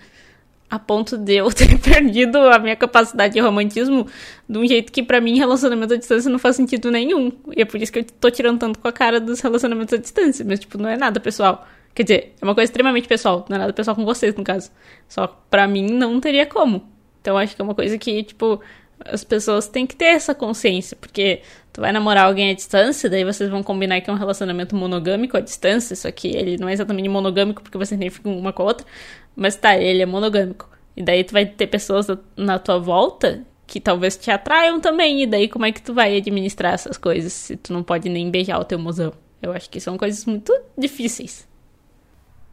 A 0.71 0.79
ponto 0.79 1.19
de 1.19 1.35
eu 1.35 1.49
ter 1.53 1.79
perdido 1.79 2.39
a 2.39 2.59
minha 2.59 2.75
capacidade 2.75 3.35
de 3.35 3.41
romantismo 3.41 4.07
de 4.49 4.59
um 4.59 4.67
jeito 4.67 4.91
que 4.91 5.03
pra 5.03 5.21
mim 5.21 5.39
relacionamento 5.39 5.95
à 5.95 5.97
distância 5.97 6.31
não 6.31 6.39
faz 6.39 6.57
sentido 6.57 6.91
nenhum. 6.91 7.31
E 7.55 7.61
é 7.61 7.65
por 7.65 7.81
isso 7.81 7.93
que 7.93 7.99
eu 7.99 8.05
tô 8.05 8.31
tirando 8.31 8.59
tanto 8.59 8.79
com 8.79 8.89
a 8.89 8.93
cara 8.93 9.21
dos 9.21 9.41
relacionamentos 9.41 9.93
à 9.93 9.99
distância. 9.99 10.45
Mas, 10.49 10.61
tipo, 10.61 10.79
não 10.79 10.89
é 10.89 10.97
nada 10.97 11.21
pessoal. 11.21 11.67
Quer 11.95 12.03
dizer, 12.03 12.35
é 12.41 12.45
uma 12.45 12.55
coisa 12.55 12.71
extremamente 12.71 13.07
pessoal. 13.07 13.45
Não 13.49 13.57
é 13.57 13.59
nada 13.59 13.73
pessoal 13.73 13.95
com 13.95 14.05
vocês, 14.05 14.35
no 14.35 14.43
caso. 14.43 14.71
Só 15.09 15.27
pra 15.51 15.69
mim 15.69 15.87
não 15.91 16.19
teria 16.21 16.47
como. 16.47 16.89
Então 17.21 17.37
acho 17.37 17.55
que 17.55 17.61
é 17.61 17.65
uma 17.65 17.75
coisa 17.75 17.99
que, 17.99 18.23
tipo, 18.23 18.61
as 19.05 19.25
pessoas 19.25 19.69
têm 19.69 19.87
que 19.87 19.97
ter 19.97 20.07
essa 20.07 20.35
consciência. 20.35 20.97
Porque 21.01 21.43
tu 21.73 21.81
vai 21.81 21.93
namorar 21.93 22.27
alguém 22.27 22.51
à 22.51 22.55
distância, 22.55 23.09
daí 23.09 23.25
vocês 23.25 23.51
vão 23.51 23.63
combinar 23.63 24.01
que 24.01 24.11
é 24.11 24.13
um 24.13 24.17
relacionamento 24.17 24.75
monogâmico 24.75 25.37
à 25.37 25.41
distância. 25.41 25.95
Só 25.95 26.11
que 26.11 26.29
ele 26.29 26.57
não 26.57 26.69
é 26.69 26.73
exatamente 26.73 27.09
monogâmico 27.09 27.63
porque 27.63 27.79
vocês 27.79 27.99
nem 27.99 28.11
ficam 28.11 28.37
uma 28.37 28.53
com 28.53 28.63
a 28.63 28.67
outra. 28.67 28.87
Mas 29.35 29.57
tá, 29.57 29.77
ele 29.77 30.03
é 30.03 30.07
monogâmico. 30.07 30.69
E 30.97 31.03
daí 31.03 31.23
tu 31.25 31.33
vai 31.33 31.45
ter 31.45 31.67
pessoas 31.67 32.07
na 32.37 32.59
tua 32.59 32.79
volta 32.79 33.45
que 33.67 33.81
talvez 33.81 34.17
te 34.17 34.31
atraiam 34.31 34.81
também. 34.81 35.23
E 35.23 35.27
daí 35.27 35.49
como 35.49 35.67
é 35.67 35.73
que 35.73 35.83
tu 35.83 35.93
vai 35.93 36.17
administrar 36.17 36.75
essas 36.75 36.97
coisas 36.97 37.33
se 37.33 37.57
tu 37.57 37.73
não 37.73 37.83
pode 37.83 38.09
nem 38.09 38.31
beijar 38.31 38.59
o 38.59 38.65
teu 38.65 38.79
mozão? 38.79 39.13
Eu 39.43 39.53
acho 39.53 39.69
que 39.69 39.79
são 39.79 39.99
coisas 39.99 40.25
muito 40.25 40.53
difíceis. 40.77 41.47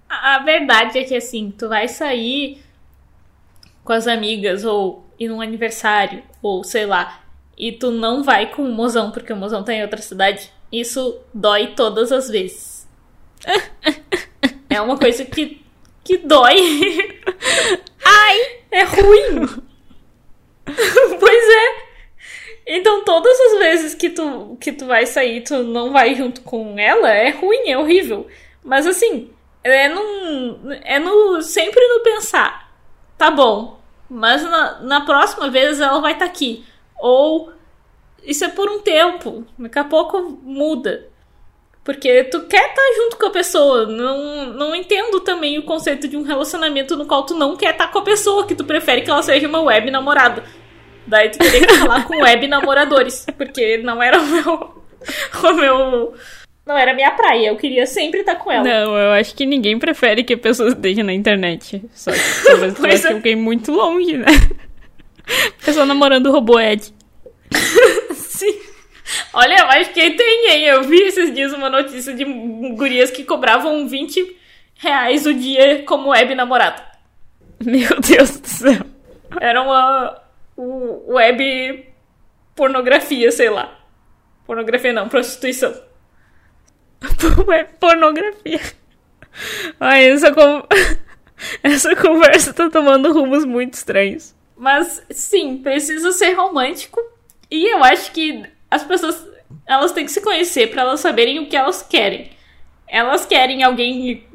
A 0.10 0.40
verdade 0.40 1.00
é 1.00 1.04
que 1.04 1.16
assim, 1.16 1.52
tu 1.58 1.70
vai 1.70 1.88
sair 1.88 2.62
com 3.84 3.94
as 3.94 4.08
amigas 4.08 4.64
ou 4.64 5.03
num 5.28 5.42
aniversário, 5.42 6.24
ou 6.42 6.64
sei 6.64 6.86
lá, 6.86 7.24
e 7.58 7.72
tu 7.72 7.92
não 7.92 8.24
vai 8.24 8.50
com 8.50 8.64
o 8.64 8.72
mozão 8.72 9.12
porque 9.12 9.32
o 9.32 9.36
mozão 9.36 9.64
tá 9.64 9.74
em 9.74 9.82
outra 9.82 10.02
cidade. 10.02 10.52
Isso 10.72 11.20
dói 11.34 11.68
todas 11.76 12.12
as 12.12 12.30
vezes. 12.30 12.88
é 14.70 14.82
uma 14.82 14.98
coisa 14.98 15.24
que, 15.24 15.62
que 16.04 16.18
dói. 16.18 16.58
Ai, 18.04 18.38
é 18.72 18.84
ruim. 18.84 19.64
pois 21.20 21.50
é. 21.50 21.84
Então, 22.66 23.04
todas 23.04 23.40
as 23.40 23.60
vezes 23.60 23.94
que 23.94 24.10
tu, 24.10 24.58
que 24.60 24.72
tu 24.72 24.86
vai 24.86 25.06
sair, 25.06 25.42
tu 25.42 25.64
não 25.64 25.92
vai 25.92 26.16
junto 26.16 26.42
com 26.42 26.80
ela, 26.80 27.10
é 27.10 27.30
ruim, 27.30 27.70
é 27.70 27.78
horrível. 27.78 28.26
Mas 28.64 28.88
assim, 28.88 29.30
é, 29.64 29.90
num, 29.90 30.72
é 30.84 30.98
no, 30.98 31.42
sempre 31.42 31.86
no 31.88 32.02
pensar, 32.02 32.74
tá 33.18 33.30
bom, 33.30 33.83
mas 34.14 34.44
na, 34.44 34.80
na 34.82 35.02
próxima 35.02 35.50
vez 35.50 35.82
ela 35.82 36.00
vai 36.00 36.14
estar 36.14 36.26
aqui. 36.26 36.64
Ou 37.00 37.52
isso 38.24 38.46
é 38.46 38.50
por 38.50 38.70
um 38.70 38.80
tempo, 38.80 39.46
daqui 39.58 39.80
a 39.80 39.84
pouco 39.84 40.22
muda. 40.44 41.08
Porque 41.84 42.24
tu 42.26 42.42
quer 42.44 42.70
estar 42.70 42.94
junto 42.96 43.18
com 43.18 43.26
a 43.26 43.32
pessoa. 43.32 43.86
Não, 43.88 44.46
não 44.54 44.76
entendo 44.76 45.20
também 45.20 45.58
o 45.58 45.64
conceito 45.64 46.08
de 46.08 46.16
um 46.16 46.22
relacionamento 46.22 46.96
no 46.96 47.06
qual 47.06 47.26
tu 47.26 47.34
não 47.34 47.58
quer 47.58 47.72
estar 47.72 47.90
com 47.90 48.00
a 48.00 48.04
pessoa, 48.04 48.46
que 48.46 48.56
tu 48.56 48.64
prefere 48.64 49.02
que 49.02 49.10
ela 49.10 49.24
seja 49.24 49.48
uma 49.48 49.62
web 49.62 49.92
namorada. 49.92 50.44
Daí 51.06 51.30
tu 51.30 51.40
teria 51.40 51.68
que 51.68 51.74
falar 51.80 52.06
com 52.06 52.22
web 52.22 52.48
namoradores. 52.48 53.26
Porque 53.36 53.78
não 53.78 54.02
era 54.02 54.20
o 54.20 54.26
meu. 54.26 54.84
O 55.44 55.54
meu. 55.54 56.14
Não 56.66 56.78
era 56.78 56.94
minha 56.94 57.12
praia. 57.12 57.48
Eu 57.48 57.58
queria 57.58 57.86
sempre 57.86 58.22
estar 58.22 58.36
com 58.36 58.52
ela. 58.52 58.64
Não, 58.64 58.98
eu 58.98 59.12
acho 59.12 59.36
que 59.36 59.46
ninguém 59.46 59.78
prefere 59.78 60.24
que 60.24 60.34
a 60.34 60.38
pessoa 60.38 60.70
esteja 60.70 61.04
na 61.04 61.14
internet. 61.14 61.84
Só 61.94 62.12
que 62.12 62.20
talvez 62.46 62.74
tu 62.74 62.86
ache 62.86 63.16
fiquei 63.16 63.36
muito 63.36 63.72
longe, 63.72 64.18
né? 64.18 64.28
Pessoa 65.64 65.86
namorando 65.86 66.28
o 66.28 66.32
robô 66.32 66.60
Ed. 66.60 66.94
Sim. 68.14 68.60
Olha, 69.34 69.60
eu 69.60 69.66
acho 69.68 69.92
que 69.92 70.12
tem, 70.12 70.50
hein? 70.52 70.64
Eu 70.66 70.84
vi 70.84 71.02
esses 71.02 71.34
dias 71.34 71.54
uma 71.54 71.70
notícia 71.70 72.14
de 72.14 72.24
gurias 72.76 73.12
que 73.12 73.24
cobravam 73.24 73.88
20, 73.88 74.36
reais 74.76 75.26
o 75.26 75.34
dia 75.34 75.84
como 75.84 76.10
web 76.10 76.34
namorada. 76.36 76.84
Meu 77.64 78.00
Deus 78.00 78.40
do 78.40 78.48
céu. 78.48 78.82
Era 79.40 79.62
uma 79.62 80.22
web 80.58 81.86
pornografia, 82.56 83.32
sei 83.32 83.50
lá. 83.50 83.80
Pornografia 84.46 84.94
não, 84.94 85.08
prostituição. 85.08 85.74
Web 87.46 87.70
pornografia. 87.80 88.62
Ai, 89.80 90.10
essa, 90.10 90.32
con... 90.32 90.64
essa 91.64 91.96
conversa 91.96 92.54
tá 92.54 92.70
tomando 92.70 93.12
rumos 93.12 93.46
muito 93.46 93.74
estranhos. 93.74 94.36
Mas 94.56 95.04
sim, 95.10 95.58
precisa 95.58 96.12
ser 96.12 96.34
romântico. 96.34 97.00
E 97.50 97.66
eu 97.66 97.84
acho 97.84 98.12
que 98.12 98.44
as 98.70 98.84
pessoas 98.84 99.34
elas 99.66 99.92
têm 99.92 100.06
que 100.06 100.12
se 100.12 100.22
conhecer 100.22 100.70
para 100.70 100.82
elas 100.82 101.00
saberem 101.00 101.40
o 101.40 101.48
que 101.48 101.56
elas 101.56 101.82
querem. 101.82 102.32
Elas 102.88 103.26
querem 103.26 103.64
alguém 103.64 104.26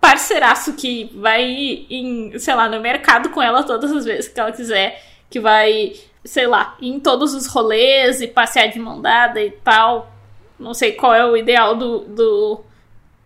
parceiraço 0.00 0.74
que 0.74 1.10
vai 1.14 1.86
em, 1.88 2.38
sei 2.38 2.54
lá, 2.54 2.68
no 2.68 2.80
mercado 2.80 3.30
com 3.30 3.40
ela 3.40 3.62
todas 3.62 3.90
as 3.90 4.04
vezes 4.04 4.28
que 4.28 4.38
ela 4.38 4.52
quiser, 4.52 5.02
que 5.30 5.40
vai, 5.40 5.94
sei 6.24 6.46
lá, 6.46 6.76
em 6.80 7.00
todos 7.00 7.34
os 7.34 7.46
rolês 7.46 8.20
e 8.20 8.28
passear 8.28 8.68
de 8.68 8.78
mão 8.78 9.00
dada 9.00 9.40
e 9.40 9.50
tal. 9.50 10.13
Não 10.58 10.74
sei 10.74 10.92
qual 10.92 11.14
é 11.14 11.24
o 11.24 11.36
ideal 11.36 11.74
do, 11.74 12.00
do 12.00 12.64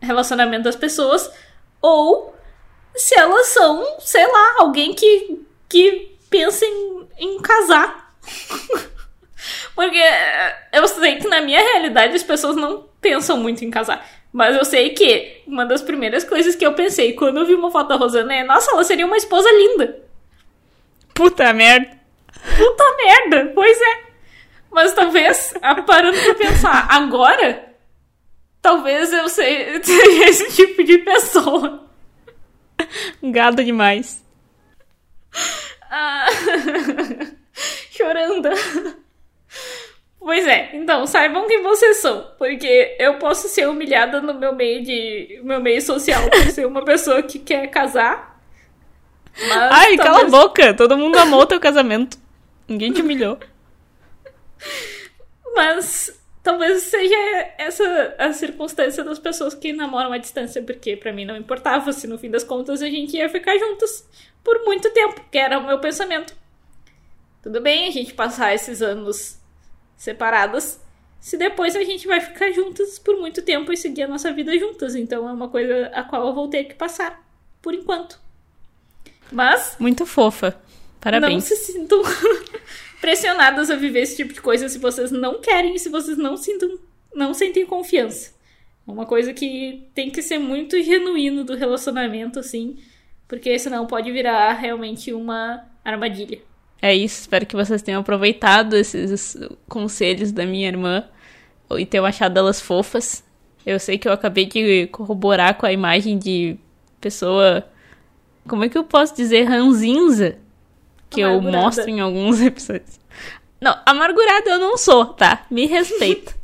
relacionamento 0.01 0.65
das 0.65 0.77
pessoas. 0.77 1.31
Ou 1.81 2.35
se 2.95 3.19
elas 3.19 3.49
são, 3.49 3.97
sei 4.01 4.27
lá, 4.27 4.57
alguém 4.59 4.95
que, 4.95 5.41
que 5.69 6.17
pensa 6.31 6.65
em, 6.65 7.09
em 7.19 7.41
casar. 7.41 8.15
Porque 9.75 10.03
eu 10.73 10.87
sei 10.89 11.17
que 11.17 11.29
na 11.29 11.41
minha 11.41 11.61
realidade 11.61 12.15
as 12.15 12.23
pessoas 12.23 12.57
não 12.57 12.89
pensam 13.01 13.37
muito 13.37 13.65
em 13.65 13.71
casar. 13.71 14.05
Mas 14.33 14.57
eu 14.57 14.65
sei 14.65 14.91
que 14.91 15.43
uma 15.47 15.65
das 15.65 15.81
primeiras 15.81 16.25
coisas 16.25 16.55
que 16.55 16.67
eu 16.67 16.75
pensei 16.75 17.13
quando 17.15 17.39
eu 17.39 17.47
vi 17.47 17.55
uma 17.55 17.71
foto 17.71 17.89
da 17.89 17.97
Rosana 17.97 18.35
é: 18.35 18.45
nossa, 18.45 18.73
ela 18.73 18.85
seria 18.85 19.07
uma 19.07 19.17
esposa 19.17 19.49
linda. 19.51 20.01
Puta 21.15 21.53
merda. 21.53 21.99
Puta 22.57 22.97
merda, 22.97 23.53
pois 23.55 23.81
é. 23.81 24.08
Mas 24.71 24.93
talvez, 24.93 25.55
parando 25.87 26.19
pra 26.19 26.35
pensar, 26.35 26.87
agora, 26.91 27.75
talvez 28.61 29.13
eu 29.13 29.29
seja 29.31 30.29
esse 30.29 30.53
tipo 30.55 30.85
de 30.85 30.99
pessoa. 30.99 31.89
Gado 33.23 33.65
demais. 33.65 34.23
Ah, 35.91 36.27
chorando. 37.91 38.49
Pois 40.21 40.47
é, 40.47 40.71
então 40.75 41.07
saibam 41.07 41.47
quem 41.47 41.63
vocês 41.63 41.99
são, 41.99 42.33
porque 42.39 42.97
eu 42.99 43.15
posso 43.15 43.49
ser 43.49 43.69
humilhada 43.69 44.21
no 44.21 44.35
meu 44.35 44.55
meio 44.55 44.85
de 44.85 45.41
meu 45.43 45.61
meio 45.61 45.81
social 45.81 46.29
por 46.29 46.51
ser 46.51 46.67
uma 46.67 46.85
pessoa 46.85 47.23
que 47.23 47.39
quer 47.39 47.69
casar. 47.69 48.39
Ai, 49.71 49.97
talvez... 49.97 50.01
cala 50.01 50.21
a 50.23 50.25
boca! 50.29 50.75
Todo 50.75 50.99
mundo 50.99 51.17
amou 51.17 51.47
teu 51.47 51.61
casamento. 51.61 52.19
Ninguém 52.69 52.93
te 52.93 53.01
humilhou. 53.01 53.39
Mas 55.55 56.19
talvez 56.43 56.83
seja 56.85 57.15
essa 57.59 58.15
a 58.19 58.33
circunstância 58.33 59.05
das 59.05 59.19
pessoas 59.19 59.55
que 59.55 59.73
namoram 59.73 60.13
à 60.13 60.19
distância, 60.19 60.63
porque 60.63 60.97
para 60.97 61.13
mim 61.13 61.25
não 61.25 61.37
importava 61.37 61.93
se 61.93 62.07
no 62.07 62.19
fim 62.19 62.31
das 62.31 62.45
contas 62.45 62.81
a 62.81 62.89
gente 62.89 63.17
ia 63.17 63.29
ficar 63.29 63.59
juntas 63.59 64.09
por 64.43 64.65
muito 64.65 64.91
tempo, 64.91 65.21
que 65.31 65.39
era 65.39 65.59
o 65.59 65.67
meu 65.67 65.79
pensamento. 65.79 66.35
Tudo 67.43 67.61
bem 67.61 67.89
a 67.89 67.91
gente 67.91 68.15
passar 68.15 68.55
esses 68.55 68.81
anos 68.83 69.39
separadas, 69.97 70.81
se 71.21 71.37
depois 71.37 71.75
a 71.77 71.85
gente 71.85 72.07
vai 72.07 72.21
ficar 72.21 72.51
juntas 72.53 72.99
por 72.99 73.17
muito 73.19 73.43
tempo 73.43 73.73
e 73.73 73.77
seguir 73.77 74.05
a 74.05 74.09
nossa 74.09 74.33
vida 74.33 74.57
juntas. 74.59 74.95
Então 74.95 75.29
é 75.29 75.33
uma 75.33 75.49
coisa 75.49 75.91
a 75.93 76.03
qual 76.03 76.29
eu 76.29 76.35
vou 76.35 76.49
ter 76.49 76.65
que 76.65 76.75
passar, 76.75 77.23
por 77.61 77.75
enquanto. 77.75 78.19
Mas. 79.31 79.77
Muito 79.79 80.07
fofa. 80.07 80.59
Parabéns. 81.01 81.33
Não 81.33 81.41
se 81.41 81.57
sintam 81.57 82.03
pressionadas 83.01 83.71
a 83.71 83.77
viver 83.77 84.01
esse 84.01 84.17
tipo 84.17 84.33
de 84.33 84.41
coisa 84.41 84.69
se 84.69 84.79
vocês 84.79 85.11
não 85.11 85.41
querem 85.41 85.75
e 85.75 85.79
se 85.79 85.89
vocês 85.89 86.19
não 86.19 86.37
sintam, 86.37 86.79
não 87.15 87.33
sentem 87.33 87.65
confiança. 87.67 88.35
É 88.87 88.91
uma 88.91 89.07
coisa 89.07 89.33
que 89.33 89.89
tem 89.95 90.11
que 90.11 90.23
ser 90.23 90.39
muito 90.39 90.81
genuíno 90.83 91.45
do 91.45 91.55
relacionamento, 91.55 92.39
assim, 92.39 92.77
porque 93.27 93.59
senão 93.59 93.87
pode 93.87 94.11
virar 94.11 94.53
realmente 94.55 95.13
uma 95.13 95.65
armadilha. 95.85 96.41
É 96.81 96.95
isso, 96.95 97.21
espero 97.21 97.45
que 97.45 97.57
vocês 97.57 97.83
tenham 97.83 98.01
aproveitado 98.01 98.75
esses 98.75 99.37
conselhos 99.69 100.33
da 100.33 100.47
minha 100.47 100.69
irmã 100.69 101.05
e 101.77 101.85
tenham 101.85 102.07
achado 102.07 102.39
elas 102.39 102.61
fofas. 102.61 103.25
Eu 103.67 103.79
sei 103.79 103.99
que 103.99 104.09
eu 104.09 104.13
acabei 104.13 104.47
de 104.47 104.87
corroborar 104.87 105.59
com 105.59 105.67
a 105.67 105.73
imagem 105.73 106.17
de 106.17 106.57
pessoa. 107.01 107.69
Como 108.49 108.65
é 108.65 108.69
que 108.69 108.79
eu 108.79 108.85
posso 108.85 109.15
dizer? 109.15 109.45
Ranzinza. 109.45 110.39
Que 111.11 111.23
amargurada. 111.23 111.57
eu 111.57 111.63
mostro 111.63 111.89
em 111.89 112.01
alguns 112.01 112.41
episódios. 112.43 112.99
Não, 113.61 113.77
amargurada 113.85 114.51
eu 114.51 114.59
não 114.59 114.77
sou, 114.77 115.07
tá? 115.07 115.45
Me 115.51 115.67
respeita. 115.67 116.35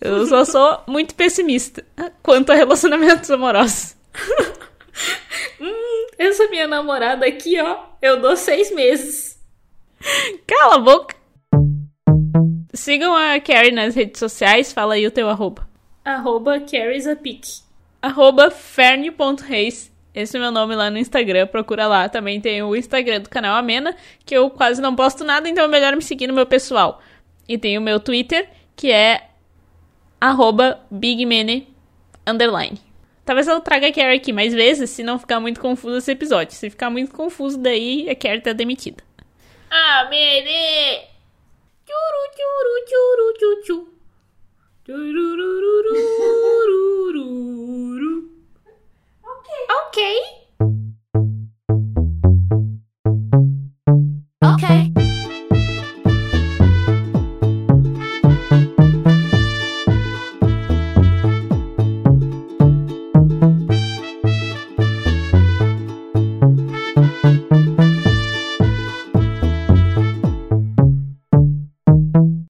Eu 0.00 0.26
só 0.26 0.44
sou 0.46 0.80
muito 0.86 1.14
pessimista 1.14 1.84
quanto 2.22 2.50
a 2.50 2.54
relacionamentos 2.54 3.30
amorosos. 3.30 3.96
hum, 5.60 6.06
essa 6.18 6.48
minha 6.48 6.66
namorada 6.66 7.26
aqui, 7.26 7.60
ó, 7.60 7.78
eu 8.00 8.20
dou 8.20 8.36
seis 8.36 8.74
meses. 8.74 9.38
Cala 10.46 10.76
a 10.76 10.78
boca! 10.78 11.14
Sigam 12.74 13.14
a 13.14 13.38
Carrie 13.38 13.70
nas 13.70 13.94
redes 13.94 14.18
sociais, 14.18 14.72
fala 14.72 14.94
aí 14.94 15.06
o 15.06 15.10
teu 15.10 15.28
arroba. 15.28 15.68
Arroba 16.04 16.58
carriesapic. 16.58 17.60
Arroba 18.00 18.50
ferne.reis. 18.50 19.91
Esse 20.14 20.36
é 20.36 20.40
meu 20.40 20.52
nome 20.52 20.74
lá 20.74 20.90
no 20.90 20.98
Instagram, 20.98 21.46
procura 21.46 21.86
lá. 21.86 22.08
Também 22.08 22.40
tem 22.40 22.62
o 22.62 22.76
Instagram 22.76 23.20
do 23.20 23.30
canal 23.30 23.56
Amena, 23.56 23.96
que 24.24 24.36
eu 24.36 24.50
quase 24.50 24.80
não 24.82 24.94
posto 24.94 25.24
nada, 25.24 25.48
então 25.48 25.64
é 25.64 25.68
melhor 25.68 25.96
me 25.96 26.02
seguir 26.02 26.26
no 26.26 26.34
meu 26.34 26.46
pessoal. 26.46 27.00
E 27.48 27.56
tem 27.56 27.78
o 27.78 27.80
meu 27.80 27.98
Twitter, 27.98 28.48
que 28.76 28.90
é 28.90 29.28
arroba 30.20 30.80
underline. 32.26 32.78
Talvez 33.24 33.46
eu 33.46 33.60
traga 33.60 33.86
a 33.86 33.92
Carrie 33.92 34.16
aqui 34.16 34.32
mais 34.32 34.52
vezes, 34.52 34.90
se 34.90 35.02
não 35.02 35.18
ficar 35.18 35.40
muito 35.40 35.60
confuso 35.60 35.96
esse 35.96 36.10
episódio. 36.10 36.54
Se 36.54 36.68
ficar 36.68 36.90
muito 36.90 37.14
confuso, 37.14 37.56
daí 37.56 38.08
a 38.10 38.14
Carrie 38.14 38.40
tá 38.40 38.52
demitida. 38.52 39.02
Amene! 39.70 41.00
Churu, 41.86 42.22
churu, 42.36 42.74
churu, 42.88 43.32
chuchu. 43.38 43.88
Churururururu. 44.86 46.32
Okay. 49.42 49.76
Okay. 49.88 50.41